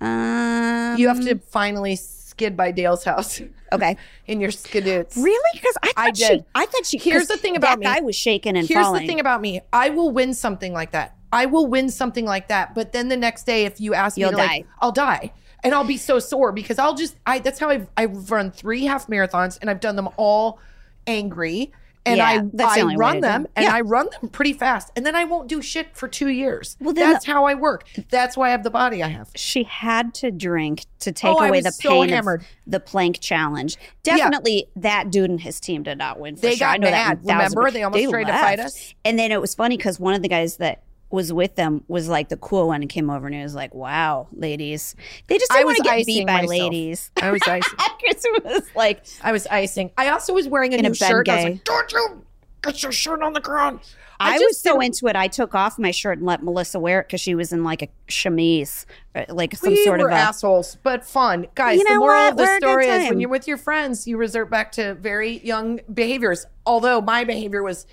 Um, 0.00 0.96
You 0.98 1.08
have 1.08 1.20
to 1.24 1.38
finally 1.50 1.96
skid 1.96 2.56
by 2.56 2.72
Dale's 2.72 3.04
house 3.04 3.40
Okay. 3.72 3.96
in 4.26 4.40
your 4.40 4.50
skidoots. 4.50 5.16
Really? 5.16 5.50
Because 5.54 5.74
I 5.82 5.86
thought 5.92 5.96
I 5.96 6.12
she. 6.12 6.28
did. 6.28 6.44
I 6.54 6.66
thought 6.66 6.86
she. 6.86 6.98
Here's 6.98 7.26
the 7.26 7.36
thing 7.36 7.56
about 7.56 7.70
that 7.70 7.78
me. 7.80 7.86
guy 7.86 8.00
was 8.00 8.14
shaking 8.14 8.56
and 8.56 8.68
Here's 8.68 8.84
falling. 8.84 9.02
the 9.02 9.06
thing 9.08 9.18
about 9.20 9.40
me. 9.40 9.60
I 9.72 9.90
will 9.90 10.10
win 10.10 10.34
something 10.34 10.72
like 10.72 10.92
that. 10.92 11.16
I 11.32 11.46
will 11.46 11.66
win 11.66 11.90
something 11.90 12.24
like 12.24 12.48
that. 12.48 12.74
But 12.74 12.92
then 12.92 13.08
the 13.08 13.16
next 13.16 13.44
day, 13.46 13.64
if 13.64 13.80
you 13.80 13.94
ask 13.94 14.16
You'll 14.16 14.30
me 14.30 14.36
to 14.36 14.42
like. 14.42 14.66
I'll 14.80 14.92
die. 14.92 15.32
And 15.64 15.74
I'll 15.74 15.82
be 15.84 15.96
so 15.96 16.18
sore 16.18 16.52
because 16.52 16.78
I'll 16.78 16.94
just 16.94 17.16
I 17.26 17.38
that's 17.38 17.58
how 17.58 17.70
I've 17.70 17.88
I've 17.96 18.30
run 18.30 18.50
three 18.50 18.84
half 18.84 19.06
marathons 19.08 19.58
and 19.60 19.70
I've 19.70 19.80
done 19.80 19.96
them 19.96 20.08
all 20.18 20.60
angry. 21.06 21.72
and 22.06 22.18
Yeah, 22.18 22.26
I 22.26 22.42
that's 22.52 22.76
I 22.78 22.94
run 22.96 23.20
them 23.20 23.46
and 23.56 23.64
Yeah. 23.64 23.74
I 23.74 23.80
run 23.80 24.08
them 24.20 24.28
pretty 24.28 24.52
fast, 24.52 24.90
and 24.94 25.06
then 25.06 25.16
I 25.16 25.24
won't 25.24 25.48
do 25.48 25.62
shit 25.62 25.96
for 25.96 26.06
two 26.06 26.28
years. 26.28 26.76
Well, 26.80 26.92
then 26.92 27.10
that's 27.10 27.24
how 27.24 27.46
I 27.46 27.54
work. 27.54 27.88
That's 28.10 28.36
why 28.36 28.48
I 28.48 28.50
have 28.50 28.62
the 28.62 28.70
body 28.70 29.02
I 29.02 29.08
have. 29.08 29.30
she 29.34 29.62
had 29.64 30.12
to 30.16 30.30
drink 30.30 30.84
to 31.00 31.10
oh, 31.10 31.12
take 31.14 31.34
Oh, 31.34 31.38
away 31.44 31.62
the 31.62 31.72
so 31.72 31.88
pain 31.88 32.10
hammered. 32.10 32.42
of 32.42 32.46
the 32.66 32.80
plank 32.80 33.20
challenge. 33.20 33.78
Definitely, 34.02 34.66
that 34.76 35.10
dude 35.10 35.30
and 35.30 35.40
his 35.40 35.60
team 35.60 35.82
did 35.82 35.96
not 35.96 36.20
win. 36.20 36.36
For 36.36 36.42
They 36.42 36.56
sure. 36.56 36.66
I 36.68 36.72
got 36.74 36.80
know 36.80 36.90
mad. 36.90 37.24
thousand 37.24 37.36
Remember? 37.56 37.70
They 37.70 37.82
almost 37.84 38.10
tried 38.10 38.24
to 38.24 38.32
fight 38.34 38.60
us. 38.60 38.94
And 39.04 39.18
then 39.18 39.32
it 39.32 39.40
was 39.40 39.54
funny 39.54 39.78
because 39.78 39.98
one 39.98 40.12
of 40.14 40.20
the 40.20 40.28
guys 40.28 40.58
that 40.58 40.82
was 41.14 41.32
with 41.32 41.54
them 41.54 41.84
was 41.88 42.08
like 42.08 42.28
the 42.28 42.36
cool 42.36 42.68
one 42.68 42.82
and 42.82 42.90
came 42.90 43.08
over 43.08 43.26
and 43.26 43.34
he 43.34 43.42
was 43.42 43.54
like, 43.54 43.74
"Wow, 43.74 44.28
ladies, 44.32 44.94
they 45.28 45.38
just 45.38 45.50
didn't 45.50 45.66
want 45.66 45.78
to 45.78 45.82
get 45.82 46.06
beat 46.06 46.26
by 46.26 46.42
myself. 46.42 46.50
ladies." 46.50 47.10
I 47.22 47.30
was 47.30 47.40
icing. 47.46 47.78
Chris 48.00 48.26
was 48.44 48.62
like, 48.74 49.04
I 49.22 49.32
was 49.32 49.46
icing. 49.46 49.90
I 49.96 50.10
also 50.10 50.34
was 50.34 50.48
wearing 50.48 50.74
a 50.74 50.76
In 50.76 50.84
a 50.84 50.88
new 50.90 50.94
bed 50.94 51.08
shirt. 51.08 51.28
I 51.28 51.36
was 51.36 51.44
like, 51.44 51.64
"Don't 51.64 51.92
you 51.92 52.22
get 52.62 52.82
your 52.82 52.92
shirt 52.92 53.22
on 53.22 53.32
the 53.32 53.40
ground?" 53.40 53.80
I, 54.20 54.38
just 54.38 54.44
was 54.44 54.60
so 54.60 54.80
into 54.80 55.06
it. 55.06 55.16
I 55.16 55.28
took 55.28 55.54
off 55.54 55.78
my 55.78 55.90
shirt 55.90 56.18
and 56.18 56.26
let 56.26 56.42
Melissa 56.42 56.78
wear 56.78 57.00
it 57.00 57.08
because 57.08 57.20
she 57.20 57.34
was 57.34 57.52
in 57.52 57.64
like 57.64 57.82
a 57.82 57.88
chemise, 58.08 58.86
uh, 59.14 59.24
like 59.28 59.56
some 59.56 59.70
we 59.70 59.84
sort 59.84 60.00
of 60.00 60.08
a. 60.10 60.12
assholes, 60.12 60.76
but 60.82 61.04
fun, 61.04 61.46
guys. 61.54 61.78
You 61.78 61.84
the 61.84 61.94
know 61.94 62.00
moral 62.00 62.22
what? 62.22 62.32
of 62.32 62.36
the 62.36 62.42
We're 62.44 62.58
story 62.58 62.86
is: 62.86 63.08
when 63.08 63.20
you're 63.20 63.30
with 63.30 63.48
your 63.48 63.56
friends, 63.56 64.06
you 64.06 64.16
resort 64.16 64.50
back 64.50 64.72
to 64.72 64.94
very 64.94 65.38
young 65.38 65.80
behaviors. 65.92 66.46
Although 66.66 67.00
my 67.00 67.24
behavior 67.24 67.62
was 67.62 67.86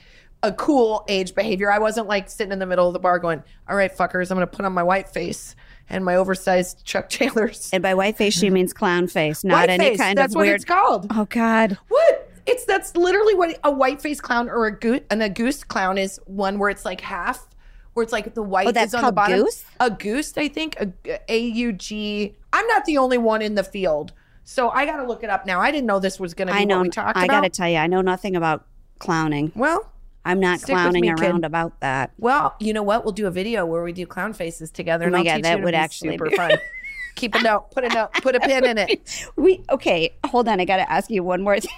a 0.43 0.51
cool 0.51 1.05
age 1.07 1.35
behavior, 1.35 1.71
I 1.71 1.79
wasn't 1.79 2.07
like 2.07 2.29
sitting 2.29 2.51
in 2.51 2.59
the 2.59 2.65
middle 2.65 2.87
of 2.87 2.93
the 2.93 2.99
bar 2.99 3.19
going, 3.19 3.43
"All 3.69 3.75
right, 3.75 3.95
fuckers, 3.95 4.31
I'm 4.31 4.37
going 4.37 4.47
to 4.47 4.55
put 4.55 4.65
on 4.65 4.73
my 4.73 4.83
white 4.83 5.07
face 5.09 5.55
and 5.89 6.03
my 6.05 6.15
oversized 6.15 6.83
Chuck 6.85 7.09
Taylors." 7.09 7.69
And 7.73 7.83
by 7.83 7.93
white 7.93 8.17
face, 8.17 8.33
she 8.33 8.49
means 8.57 8.73
clown 8.73 9.07
face, 9.07 9.43
not 9.43 9.55
white 9.61 9.69
any 9.69 9.89
face. 9.89 9.97
kind 9.99 10.17
That's 10.17 10.33
of 10.33 10.39
weird. 10.39 10.49
What 10.51 10.55
it's 10.55 10.65
called. 10.65 11.07
Oh 11.11 11.25
God. 11.25 11.77
What? 11.89 12.27
It's 12.47 12.65
that's 12.65 12.97
literally 12.97 13.35
what 13.35 13.59
a 13.63 13.71
white 13.71 14.01
face 14.01 14.19
clown 14.19 14.49
or 14.49 14.65
a 14.65 14.77
goose 14.77 15.01
and 15.11 15.21
a 15.21 15.29
goose 15.29 15.63
clown 15.63 15.97
is 15.99 16.19
one 16.25 16.57
where 16.57 16.71
it's 16.71 16.85
like 16.85 16.99
half, 17.01 17.47
where 17.93 18.03
it's 18.03 18.11
like 18.11 18.33
the 18.33 18.41
white 18.41 18.67
Oh, 18.67 18.71
that's 18.71 18.89
is 18.89 18.95
on 18.95 19.03
the 19.05 19.11
bottom. 19.11 19.41
goose? 19.43 19.63
A 19.79 19.91
goose, 19.91 20.33
I 20.35 20.47
think. 20.47 20.75
A 21.05 21.19
A 21.31 21.37
U 21.39 21.71
G. 21.71 22.35
I'm 22.51 22.65
not 22.65 22.85
the 22.85 22.97
only 22.97 23.19
one 23.19 23.43
in 23.43 23.53
the 23.53 23.63
field, 23.63 24.11
so 24.43 24.69
I 24.71 24.87
got 24.87 24.97
to 24.97 25.03
look 25.05 25.23
it 25.23 25.29
up 25.29 25.45
now. 25.45 25.61
I 25.61 25.69
didn't 25.69 25.85
know 25.85 25.99
this 25.99 26.19
was 26.19 26.33
going 26.33 26.47
to 26.47 26.53
be 26.55 26.59
I 26.59 26.63
know. 26.63 26.77
what 26.77 26.83
we 26.85 26.89
talked 26.89 27.15
I 27.15 27.25
about. 27.25 27.33
got 27.35 27.41
to 27.41 27.49
tell 27.49 27.69
you, 27.69 27.77
I 27.77 27.85
know 27.85 28.01
nothing 28.01 28.35
about 28.35 28.65
clowning. 28.97 29.51
well, 29.55 29.87
I'm 30.23 30.39
not 30.39 30.59
Stick 30.59 30.73
clowning 30.75 31.01
me, 31.01 31.09
kid. 31.09 31.19
around 31.21 31.45
about 31.45 31.79
that. 31.81 32.11
well, 32.17 32.55
you 32.59 32.73
know 32.73 32.83
what? 32.83 33.03
We'll 33.03 33.13
do 33.13 33.25
a 33.27 33.31
video 33.31 33.65
where 33.65 33.81
we 33.83 33.91
do 33.91 34.05
clown 34.05 34.33
faces 34.33 34.69
together. 34.71 35.05
Oh 35.05 35.07
and 35.07 35.15
I'll 35.17 35.23
God, 35.23 35.35
teach 35.37 35.43
that 35.43 35.57
you. 35.57 35.63
Would 35.63 35.71
be 35.71 35.77
actually 35.77 36.11
super 36.11 36.29
be- 36.29 36.35
fun. 36.35 36.51
Keep 37.15 37.35
a 37.35 37.41
note. 37.41 37.71
Put 37.71 37.83
a 37.83 37.89
note. 37.89 38.13
Put 38.13 38.35
a 38.35 38.39
pin 38.39 38.63
in 38.65 38.77
it. 38.77 39.27
We 39.35 39.63
okay. 39.69 40.15
Hold 40.27 40.47
on, 40.47 40.59
I 40.61 40.65
got 40.65 40.77
to 40.77 40.89
ask 40.91 41.09
you 41.09 41.23
one 41.23 41.41
more 41.41 41.59
thing. 41.59 41.71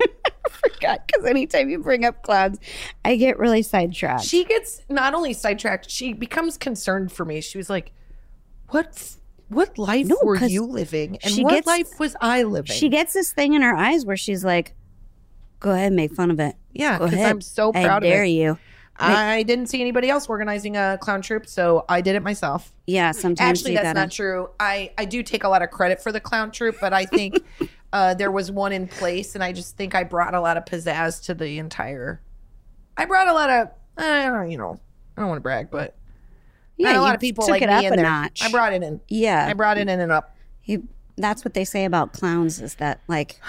I 0.00 0.48
forgot 0.50 1.06
because 1.06 1.26
anytime 1.26 1.68
you 1.68 1.78
bring 1.78 2.04
up 2.06 2.22
clowns, 2.22 2.58
I 3.04 3.16
get 3.16 3.38
really 3.38 3.62
sidetracked. 3.62 4.24
She 4.24 4.44
gets 4.44 4.80
not 4.88 5.14
only 5.14 5.32
sidetracked, 5.34 5.90
she 5.90 6.12
becomes 6.14 6.56
concerned 6.56 7.12
for 7.12 7.24
me. 7.26 7.40
She 7.42 7.58
was 7.58 7.68
like, 7.70 7.92
"What? 8.70 9.16
What 9.48 9.76
life 9.78 10.06
No, 10.06 10.16
were 10.22 10.36
you 10.44 10.64
living, 10.64 11.18
and 11.22 11.44
what 11.44 11.50
gets- 11.54 11.66
life 11.66 12.00
was 12.00 12.16
I 12.20 12.42
living?" 12.44 12.74
she 12.74 12.88
gets 12.88 13.12
this 13.12 13.30
thing 13.32 13.52
in 13.54 13.62
her 13.62 13.76
eyes 13.76 14.04
where 14.06 14.16
she's 14.16 14.44
like, 14.44 14.74
"Go 15.60 15.70
ahead, 15.72 15.92
make 15.92 16.14
fun 16.14 16.30
of 16.30 16.40
it. 16.40 16.56
Yeah, 16.72 16.98
Go 16.98 17.04
'cause 17.06 17.14
ahead. 17.14 17.30
I'm 17.30 17.40
so 17.40 17.70
I 17.74 17.84
proud 17.84 18.02
of 18.04 18.08
dare 18.10 18.24
it. 18.24 18.28
you." 18.28 18.58
I 19.02 19.44
didn't 19.44 19.68
see 19.68 19.80
anybody 19.80 20.10
else 20.10 20.28
organizing 20.28 20.76
a 20.76 20.98
clown 21.00 21.22
troop, 21.22 21.46
so 21.46 21.86
I 21.88 22.02
did 22.02 22.16
it 22.16 22.22
myself. 22.22 22.70
Yeah, 22.86 23.12
sometimes 23.12 23.60
Actually, 23.60 23.70
you 23.72 23.76
that's 23.78 23.86
gotta. 23.88 24.00
not 24.00 24.10
true. 24.10 24.50
I 24.60 24.90
I 24.98 25.06
do 25.06 25.22
take 25.22 25.42
a 25.42 25.48
lot 25.48 25.62
of 25.62 25.70
credit 25.70 26.02
for 26.02 26.12
the 26.12 26.20
clown 26.20 26.50
troop, 26.50 26.76
but 26.82 26.92
I 26.92 27.06
think 27.06 27.42
uh, 27.94 28.12
there 28.12 28.30
was 28.30 28.50
one 28.52 28.72
in 28.72 28.86
place, 28.86 29.34
and 29.34 29.42
I 29.42 29.52
just 29.52 29.76
think 29.78 29.94
I 29.94 30.04
brought 30.04 30.34
a 30.34 30.40
lot 30.40 30.58
of 30.58 30.66
pizzazz 30.66 31.22
to 31.24 31.34
the 31.34 31.58
entire. 31.58 32.20
I 32.98 33.06
brought 33.06 33.28
a 33.28 33.32
lot 33.32 33.48
of, 33.48 33.68
uh, 33.96 34.42
you 34.42 34.58
know, 34.58 34.78
I 35.16 35.20
don't 35.22 35.28
want 35.30 35.38
to 35.38 35.42
brag, 35.42 35.70
but 35.70 35.96
yeah, 36.76 36.98
a 36.98 37.00
lot 37.00 37.14
of 37.14 37.20
people 37.22 37.44
took 37.44 37.52
like 37.52 37.62
it 37.62 37.68
me 37.68 37.72
up 37.74 37.84
in 37.84 37.92
a 37.94 37.96
there. 37.96 38.04
notch. 38.04 38.42
I 38.44 38.50
brought 38.50 38.74
it 38.74 38.82
in. 38.82 39.00
yeah, 39.08 39.46
I 39.48 39.54
brought 39.54 39.78
it 39.78 39.88
in 39.88 40.00
and 40.00 40.12
up. 40.12 40.36
You, 40.64 40.86
that's 41.16 41.42
what 41.42 41.54
they 41.54 41.64
say 41.64 41.86
about 41.86 42.12
clowns 42.12 42.60
is 42.60 42.74
that 42.74 43.00
like 43.08 43.40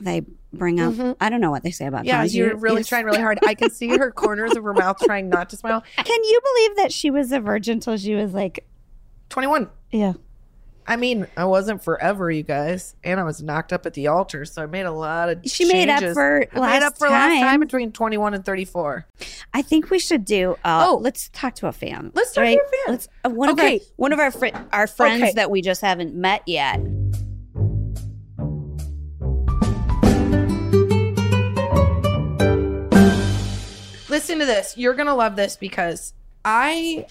they 0.00 0.22
bring 0.52 0.80
up. 0.80 1.16
I 1.20 1.28
don't 1.30 1.40
know 1.40 1.50
what 1.50 1.62
they 1.62 1.70
say 1.70 1.86
about 1.86 2.00
Mm-hmm. 2.00 2.06
Yeah, 2.08 2.14
clowns. 2.16 2.36
you're 2.36 2.56
really 2.56 2.84
trying 2.84 3.04
really 3.04 3.20
hard. 3.22 3.38
I 3.46 3.54
can 3.54 3.70
see 3.70 3.88
her 3.96 4.10
corners 4.10 4.56
of 4.56 4.64
her 4.64 4.74
mouth 4.74 4.98
trying 5.04 5.28
not 5.28 5.50
to 5.50 5.56
smile. 5.56 5.82
Can 5.96 6.24
you 6.24 6.40
believe 6.54 6.76
that 6.76 6.92
she 6.92 7.10
was 7.10 7.30
a 7.32 7.40
virgin 7.40 7.80
till 7.80 7.96
she 7.96 8.14
was 8.14 8.32
like, 8.34 8.66
21. 9.30 9.68
yeah. 9.90 10.14
I 10.86 10.96
mean, 10.96 11.28
I 11.36 11.44
wasn't 11.44 11.84
forever, 11.84 12.32
you 12.32 12.42
guys, 12.42 12.96
and 13.04 13.20
I 13.20 13.22
was 13.22 13.40
knocked 13.40 13.72
up 13.72 13.86
at 13.86 13.94
the 13.94 14.08
altar, 14.08 14.44
so 14.44 14.62
I 14.62 14.66
made 14.66 14.86
a 14.86 14.90
lot 14.90 15.28
of. 15.28 15.38
She 15.46 15.64
made 15.66 15.88
up 15.88 16.02
for 16.14 16.38
I 16.38 16.38
made 16.52 16.60
last 16.60 16.82
up 16.82 16.98
for 16.98 17.08
last 17.08 17.28
time. 17.30 17.42
time 17.42 17.60
between 17.60 17.92
21 17.92 18.34
and 18.34 18.44
34. 18.44 19.06
I 19.54 19.62
think 19.62 19.90
we 19.90 20.00
should 20.00 20.24
do. 20.24 20.56
Uh, 20.64 20.86
Oh. 20.88 20.96
let's 21.00 21.28
talk 21.28 21.54
to 21.56 21.68
a 21.68 21.72
fan. 21.72 22.10
Let's 22.14 22.32
talk 22.32 22.42
to 22.44 22.50
a 22.50 22.54
fan. 22.56 22.60
Let's 22.88 23.08
uh, 23.24 23.28
one 23.30 23.50
Okay. 23.50 23.76
of 23.76 23.82
our 23.82 23.86
one 23.96 24.12
of 24.12 24.18
our 24.18 24.30
fri- 24.32 24.52
our 24.72 24.88
friends 24.88 25.22
Okay. 25.22 25.32
that 25.34 25.48
we 25.48 25.62
just 25.62 25.80
haven't 25.80 26.14
met 26.16 26.42
yet. 26.48 26.80
Listen 34.10 34.38
to 34.40 34.44
this. 34.46 34.76
You're 34.76 34.94
going 34.94 35.06
to 35.06 35.14
love 35.14 35.36
this 35.36 35.56
because 35.56 36.12
I 36.44 37.06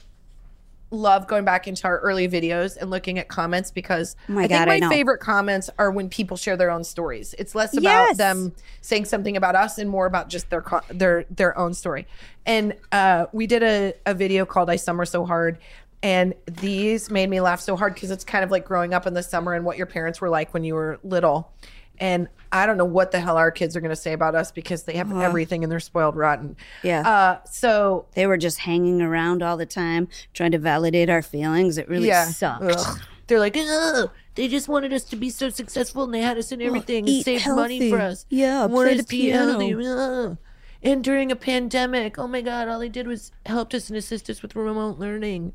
love 0.91 1.27
going 1.27 1.45
back 1.45 1.67
into 1.67 1.85
our 1.85 1.99
early 1.99 2.27
videos 2.27 2.75
and 2.75 2.89
looking 2.89 3.19
at 3.19 3.27
comments 3.27 3.69
because 3.69 4.15
Oh 4.27 4.33
my 4.33 4.43
I 4.45 4.47
think 4.47 4.67
my 4.67 4.79
I 4.87 4.89
favorite 4.89 5.19
comments 5.19 5.69
are 5.77 5.91
when 5.91 6.09
people 6.09 6.35
share 6.35 6.57
their 6.57 6.71
own 6.71 6.83
stories. 6.83 7.35
It's 7.37 7.53
less 7.53 7.73
about 7.77 7.83
Yes. 8.07 8.17
them 8.17 8.53
saying 8.81 9.05
something 9.05 9.37
about 9.37 9.55
us 9.55 9.77
and 9.77 9.87
more 9.89 10.07
about 10.07 10.29
just 10.29 10.49
their 10.49 10.63
their 10.89 11.25
their 11.29 11.57
own 11.57 11.73
story. 11.75 12.07
And 12.45 12.73
uh, 12.91 13.27
we 13.31 13.45
did 13.45 13.61
a, 13.61 13.93
a 14.07 14.13
video 14.15 14.45
called 14.45 14.69
"I 14.69 14.77
Summer 14.77 15.05
So 15.05 15.25
Hard." 15.25 15.59
And 16.01 16.33
these 16.47 17.11
made 17.11 17.29
me 17.29 17.39
laugh 17.41 17.59
so 17.59 17.75
hard 17.75 17.93
because 17.93 18.09
it's 18.09 18.23
kind 18.23 18.43
of 18.43 18.49
like 18.51 18.65
growing 18.65 18.93
up 18.93 19.05
in 19.05 19.13
the 19.13 19.21
summer 19.21 19.53
and 19.53 19.65
what 19.65 19.77
your 19.77 19.85
parents 19.85 20.19
were 20.21 20.29
like 20.29 20.53
when 20.53 20.63
you 20.63 20.73
were 20.73 20.97
little. 21.03 21.51
And 21.99 22.27
I 22.51 22.65
don't 22.65 22.77
know 22.77 22.85
what 22.85 23.11
the 23.11 23.19
hell 23.19 23.37
our 23.37 23.51
kids 23.51 23.75
are 23.75 23.81
going 23.81 23.89
to 23.89 23.95
say 23.95 24.13
about 24.13 24.33
us 24.35 24.51
because 24.51 24.83
they 24.83 24.93
have 24.93 25.11
everything 25.15 25.63
and 25.63 25.71
they're 25.71 25.79
spoiled 25.79 26.15
rotten. 26.15 26.55
Yeah. 26.81 27.07
Uh, 27.07 27.39
so 27.45 28.07
They 28.13 28.25
were 28.25 28.37
just 28.37 28.59
hanging 28.59 29.01
around 29.01 29.43
all 29.43 29.57
the 29.57 29.65
time, 29.65 30.07
trying 30.33 30.51
to 30.51 30.57
validate 30.57 31.09
our 31.09 31.21
feelings. 31.21 31.77
It 31.77 31.87
really 31.87 32.07
yeah, 32.07 32.25
sucked. 32.25 32.63
Ugh. 32.63 33.01
They're 33.27 33.39
like, 33.39 33.55
oh, 33.57 34.09
they 34.33 34.47
just 34.47 34.67
wanted 34.67 34.91
us 34.91 35.03
to 35.05 35.15
be 35.15 35.29
so 35.29 35.49
successful 35.49 36.03
and 36.03 36.13
they 36.13 36.21
had 36.21 36.37
us 36.37 36.51
in 36.51 36.61
everything 36.61 36.99
and 36.99 37.09
eat 37.09 37.25
saved 37.25 37.47
money 37.47 37.91
for 37.91 37.99
us. 37.99 38.25
Yeah, 38.29 38.65
wanted 38.65 39.07
play 39.07 39.29
the 39.29 39.31
healthy. 39.31 39.73
piano. 39.75 40.37
And 40.81 41.03
during 41.03 41.31
a 41.31 41.35
pandemic, 41.35 42.17
oh 42.17 42.27
my 42.27 42.41
God, 42.41 42.67
all 42.67 42.79
they 42.79 42.89
did 42.89 43.05
was 43.05 43.31
helped 43.45 43.73
us 43.73 43.89
and 43.89 43.97
assist 43.97 44.29
us 44.29 44.41
with 44.41 44.55
remote 44.55 44.97
learning. 44.97 45.51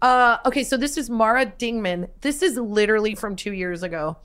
Uh, 0.00 0.38
okay, 0.46 0.64
so 0.64 0.76
this 0.76 0.96
is 0.96 1.10
Mara 1.10 1.46
Dingman. 1.46 2.08
This 2.22 2.42
is 2.42 2.56
literally 2.56 3.14
from 3.14 3.36
two 3.36 3.52
years 3.52 3.82
ago. 3.82 4.16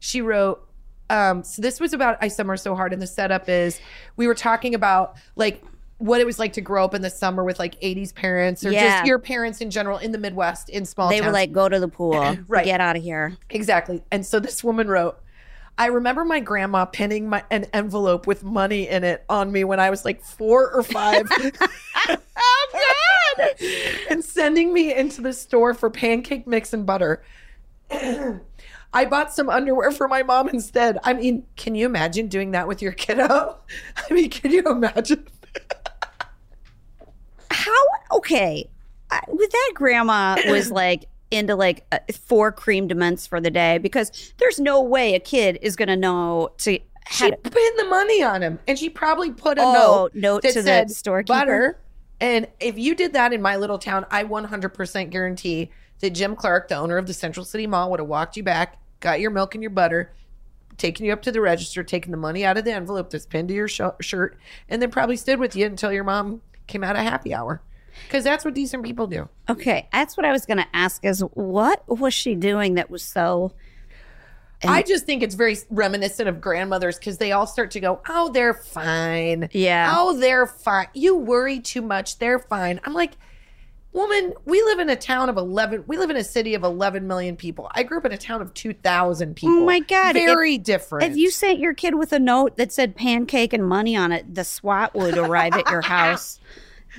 She 0.00 0.20
wrote, 0.20 0.64
um, 1.10 1.42
so 1.42 1.62
this 1.62 1.80
was 1.80 1.92
about 1.92 2.18
I 2.20 2.28
Summer 2.28 2.56
So 2.56 2.74
Hard, 2.74 2.92
and 2.92 3.00
the 3.02 3.06
setup 3.06 3.48
is 3.48 3.80
we 4.16 4.26
were 4.26 4.34
talking 4.34 4.74
about 4.74 5.16
like 5.36 5.62
what 5.98 6.20
it 6.20 6.26
was 6.26 6.38
like 6.38 6.52
to 6.52 6.60
grow 6.60 6.84
up 6.84 6.94
in 6.94 7.02
the 7.02 7.10
summer 7.10 7.42
with 7.42 7.58
like 7.58 7.80
80s 7.80 8.14
parents 8.14 8.64
or 8.64 8.70
Yeah. 8.70 8.98
just 8.98 9.06
your 9.06 9.18
parents 9.18 9.60
in 9.60 9.70
general 9.70 9.98
in 9.98 10.12
the 10.12 10.18
Midwest 10.18 10.68
in 10.68 10.84
small 10.84 11.08
They 11.08 11.20
were 11.20 11.24
towns. 11.26 11.32
like, 11.34 11.52
"Go 11.52 11.68
to 11.68 11.80
the 11.80 11.88
pool, 11.88 12.36
Right. 12.46 12.64
Get 12.64 12.80
out 12.80 12.94
of 12.96 13.02
here." 13.02 13.36
Exactly. 13.50 14.02
And 14.12 14.24
so 14.24 14.38
this 14.38 14.62
woman 14.62 14.86
wrote, 14.86 15.18
I 15.76 15.86
remember 15.86 16.24
my 16.24 16.38
grandma 16.40 16.84
pinning 16.84 17.28
my 17.28 17.42
an 17.50 17.66
envelope 17.72 18.26
with 18.28 18.44
money 18.44 18.86
in 18.88 19.02
it 19.02 19.24
on 19.28 19.50
me 19.50 19.64
when 19.64 19.80
I 19.80 19.90
was 19.90 20.04
like 20.04 20.22
four 20.22 20.70
or 20.72 20.82
five. 20.84 21.26
oh 22.08 22.16
God! 23.38 23.48
And 24.10 24.24
sending 24.24 24.72
me 24.72 24.94
into 24.94 25.20
the 25.20 25.32
store 25.32 25.74
for 25.74 25.90
pancake 25.90 26.46
mix 26.46 26.72
and 26.72 26.84
butter. 26.86 27.22
I 28.92 29.04
bought 29.04 29.32
some 29.34 29.50
underwear 29.50 29.90
for 29.90 30.08
my 30.08 30.22
mom 30.22 30.48
instead. 30.48 30.98
I 31.04 31.12
mean, 31.12 31.44
can 31.56 31.74
you 31.74 31.86
imagine 31.86 32.28
doing 32.28 32.52
that 32.52 32.66
with 32.66 32.80
your 32.80 32.92
kiddo? 32.92 33.58
I 33.96 34.12
mean, 34.14 34.30
can 34.30 34.50
you 34.50 34.62
imagine? 34.62 35.26
How 37.50 37.84
okay? 38.12 38.68
I, 39.10 39.20
with 39.28 39.50
that, 39.50 39.72
grandma 39.74 40.36
was 40.48 40.70
like 40.72 41.06
into 41.30 41.54
like 41.54 41.84
uh, 41.92 41.98
four 42.26 42.52
creamed 42.52 42.94
mints 42.96 43.26
for 43.26 43.40
the 43.40 43.50
day 43.50 43.78
because 43.78 44.32
there's 44.38 44.58
no 44.58 44.82
way 44.82 45.14
a 45.14 45.20
kid 45.20 45.58
is 45.62 45.76
gonna 45.76 45.96
know 45.96 46.50
to. 46.58 46.78
She 47.10 47.30
to, 47.30 47.36
pinned 47.36 47.78
the 47.78 47.86
money 47.86 48.22
on 48.22 48.42
him, 48.42 48.58
and 48.68 48.78
she 48.78 48.90
probably 48.90 49.30
put 49.32 49.58
a 49.58 49.62
Oh, 49.62 49.72
note, 49.72 50.14
note 50.14 50.42
that 50.42 50.52
to 50.52 50.62
the 50.62 50.66
said 50.66 50.90
storekeeper? 50.90 51.38
butter. 51.38 51.78
And 52.20 52.48
if 52.60 52.76
you 52.76 52.94
did 52.94 53.12
that 53.12 53.32
in 53.32 53.40
my 53.40 53.56
little 53.56 53.78
town, 53.78 54.04
I 54.10 54.24
100% 54.24 55.10
guarantee 55.10 55.70
that 56.00 56.10
Jim 56.10 56.36
Clark, 56.36 56.68
the 56.68 56.76
owner 56.76 56.96
of 56.96 57.06
the 57.06 57.14
Central 57.14 57.44
City 57.44 57.66
Mall, 57.66 57.90
would 57.90 58.00
have 58.00 58.08
walked 58.08 58.36
you 58.36 58.42
back, 58.42 58.78
got 59.00 59.20
your 59.20 59.30
milk 59.30 59.54
and 59.54 59.62
your 59.62 59.70
butter, 59.70 60.12
taken 60.76 61.04
you 61.04 61.12
up 61.12 61.22
to 61.22 61.32
the 61.32 61.40
register, 61.40 61.82
taken 61.82 62.10
the 62.10 62.16
money 62.16 62.44
out 62.44 62.56
of 62.56 62.64
the 62.64 62.72
envelope 62.72 63.10
that's 63.10 63.26
pinned 63.26 63.48
to 63.48 63.54
your 63.54 63.68
sh- 63.68 63.80
shirt, 64.00 64.38
and 64.68 64.80
then 64.80 64.90
probably 64.90 65.16
stood 65.16 65.40
with 65.40 65.56
you 65.56 65.66
until 65.66 65.92
your 65.92 66.04
mom 66.04 66.40
came 66.66 66.84
out 66.84 66.96
of 66.96 67.02
happy 67.02 67.34
hour. 67.34 67.60
Because 68.06 68.22
that's 68.22 68.44
what 68.44 68.54
decent 68.54 68.84
people 68.84 69.08
do. 69.08 69.28
okay, 69.48 69.88
that's 69.92 70.16
what 70.16 70.24
I 70.24 70.30
was 70.30 70.46
gonna 70.46 70.68
ask. 70.72 71.04
Is 71.04 71.20
what 71.34 71.82
was 71.88 72.14
she 72.14 72.36
doing 72.36 72.74
that 72.74 72.90
was 72.90 73.02
so? 73.02 73.52
I 74.64 74.82
just 74.82 75.04
think 75.06 75.22
it's 75.22 75.36
very 75.36 75.56
reminiscent 75.70 76.28
of 76.28 76.40
grandmothers 76.40 76.98
because 76.98 77.18
they 77.18 77.30
all 77.32 77.46
start 77.46 77.70
to 77.72 77.80
go, 77.80 78.00
"Oh, 78.08 78.30
they're 78.32 78.54
fine." 78.54 79.48
Yeah. 79.52 79.94
Oh, 79.96 80.16
they're 80.18 80.46
fine. 80.46 80.88
You 80.94 81.16
worry 81.16 81.60
too 81.60 81.82
much. 81.82 82.18
They're 82.18 82.38
fine. 82.40 82.80
I'm 82.84 82.92
like, 82.92 83.12
woman, 83.98 84.32
we 84.44 84.62
live 84.62 84.78
in 84.78 84.88
a 84.88 84.96
town 84.96 85.28
of 85.28 85.36
11. 85.36 85.84
We 85.86 85.98
live 85.98 86.08
in 86.08 86.16
a 86.16 86.24
city 86.24 86.54
of 86.54 86.62
11 86.62 87.06
million 87.06 87.36
people. 87.36 87.68
I 87.72 87.82
grew 87.82 87.98
up 87.98 88.04
in 88.04 88.12
a 88.12 88.18
town 88.18 88.40
of 88.40 88.54
2,000 88.54 89.34
people. 89.34 89.56
Oh 89.56 89.66
my 89.66 89.80
God. 89.80 90.14
Very 90.14 90.56
different. 90.56 91.10
If 91.10 91.18
you 91.18 91.30
sent 91.30 91.58
your 91.58 91.74
kid 91.74 91.96
with 91.96 92.12
a 92.12 92.18
note 92.18 92.56
that 92.56 92.72
said 92.72 92.94
pancake 92.94 93.52
and 93.52 93.68
money 93.68 93.96
on 93.96 94.12
it, 94.12 94.34
the 94.34 94.44
SWAT 94.44 94.94
would 94.94 95.18
arrive 95.18 95.54
at 95.54 95.68
your 95.68 95.80
house. 95.96 96.38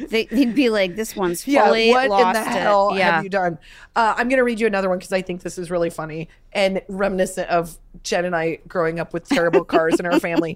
They, 0.08 0.28
would 0.32 0.56
be 0.56 0.70
like, 0.70 0.96
"This 0.96 1.16
one's 1.16 1.44
fully 1.44 1.88
yeah, 1.90 1.94
what 1.94 2.10
lost 2.10 2.38
in 2.38 2.44
the 2.44 2.50
it." 2.50 2.62
hell 2.62 2.92
yeah. 2.96 3.12
have 3.12 3.24
you 3.24 3.30
done? 3.30 3.58
Uh, 3.96 4.14
I'm 4.18 4.30
going 4.30 4.38
to 4.38 4.44
read 4.44 4.60
you 4.60 4.68
another 4.68 4.90
one 4.90 4.98
because 4.98 5.12
I 5.12 5.22
think 5.22 5.42
this 5.42 5.58
is 5.58 5.70
really 5.70 5.90
funny 5.90 6.30
and 6.54 6.82
reminiscent 6.88 7.50
of 7.50 7.78
Jen 8.04 8.26
and 8.26 8.36
I 8.36 8.60
growing 8.68 9.00
up 9.00 9.14
with 9.14 9.28
terrible 9.28 9.64
cars 9.64 10.00
in 10.00 10.06
our 10.06 10.20
family. 10.22 10.56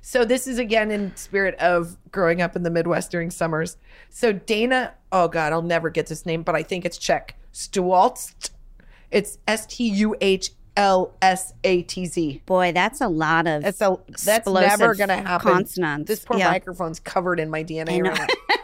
So 0.00 0.24
this 0.24 0.46
is 0.46 0.58
again 0.58 0.90
in 0.90 1.14
spirit 1.16 1.54
of 1.56 1.96
growing 2.10 2.42
up 2.42 2.56
in 2.56 2.62
the 2.62 2.70
Midwest 2.70 3.10
during 3.10 3.30
summers. 3.30 3.76
So 4.10 4.32
Dana, 4.32 4.94
oh 5.10 5.28
God, 5.28 5.52
I'll 5.52 5.62
never 5.62 5.90
get 5.90 6.06
this 6.06 6.26
name, 6.26 6.42
but 6.42 6.54
I 6.54 6.62
think 6.62 6.84
it's 6.84 6.98
Czech. 6.98 7.36
Stualtz. 7.52 8.50
It's 9.10 9.38
S 9.46 9.66
T 9.66 9.88
U 9.88 10.16
H 10.20 10.50
L 10.76 11.14
S 11.20 11.52
A 11.64 11.82
T 11.82 12.06
Z. 12.06 12.42
Boy, 12.46 12.72
that's 12.72 13.00
a 13.00 13.08
lot 13.08 13.46
of 13.46 13.62
That's 13.62 13.80
a 13.80 13.98
that's 14.24 14.46
never 14.46 14.94
gonna 14.94 15.16
happen. 15.16 15.52
Consonants. 15.52 16.08
This 16.08 16.24
poor 16.24 16.38
Yeah. 16.38 16.50
microphone's 16.50 16.98
covered 16.98 17.38
in 17.40 17.50
my 17.50 17.62
DNA 17.62 18.02
right. 18.02 18.30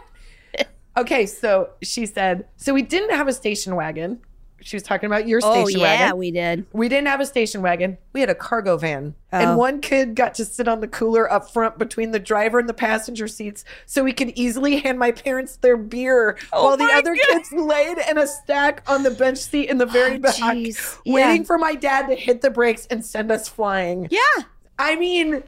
okay, 1.01 1.26
so 1.26 1.70
she 1.82 2.07
said, 2.07 2.46
so 2.57 2.74
we 2.74 2.82
didn't 2.82 3.11
have 3.11 3.28
a 3.28 3.32
station 3.32 3.74
wagon. 3.76 4.20
She 4.61 4.74
was 4.74 4.82
talking 4.82 5.07
about 5.07 5.28
your 5.28 5.40
oh, 5.42 5.64
station 5.64 5.80
Oh 5.80 5.84
yeah, 5.84 5.90
wagon. 5.92 6.07
Yeah, 6.07 6.12
we 6.14 6.30
did. 6.32 6.66
We 6.72 6.88
didn't 6.88 7.07
have 7.07 7.20
a 7.20 7.26
station 7.26 7.62
wagon. 7.62 7.96
We 8.12 8.18
had 8.20 8.28
a 8.28 8.34
cargo 8.34 8.76
van. 8.76 9.14
Oh. 9.32 9.38
And 9.38 9.57
one 9.57 9.80
kid 9.80 10.16
got 10.16 10.34
to 10.34 10.44
sit 10.44 10.66
on 10.66 10.80
the 10.80 10.88
cooler 10.88 11.30
up 11.30 11.51
front 11.53 11.78
between 11.78 12.11
the 12.11 12.18
driver 12.18 12.59
and 12.59 12.68
the 12.68 12.74
passenger 12.74 13.28
seats 13.28 13.64
so 13.86 14.03
we 14.03 14.12
could 14.12 14.30
easily 14.30 14.78
hand 14.78 14.99
my 14.99 15.12
parents 15.12 15.57
their 15.57 15.76
beer 15.76 16.36
oh 16.53 16.64
while 16.64 16.76
the 16.76 16.84
Oh 16.84 16.99
other 16.99 17.14
kids 17.14 17.53
laid 17.53 17.99
in 18.11 18.18
a 18.18 18.26
stack 18.26 18.82
on 18.88 19.05
the 19.05 19.12
bench 19.12 19.38
seat 19.38 19.70
in 19.70 19.78
the 19.78 19.86
very 19.86 20.16
Oh, 20.16 20.18
back. 20.18 20.38
Yeah. 20.38 20.72
waiting 21.07 21.44
for 21.44 21.57
my 21.57 21.76
dad 21.76 22.09
to 22.09 22.16
hit 22.16 22.40
the 22.40 22.51
brakes 22.51 22.84
and 22.86 23.05
send 23.05 23.30
us 23.30 23.49
flying. 23.49 24.09
Yeah. 24.11 24.44
I 24.76 24.96
mean, 24.96 25.44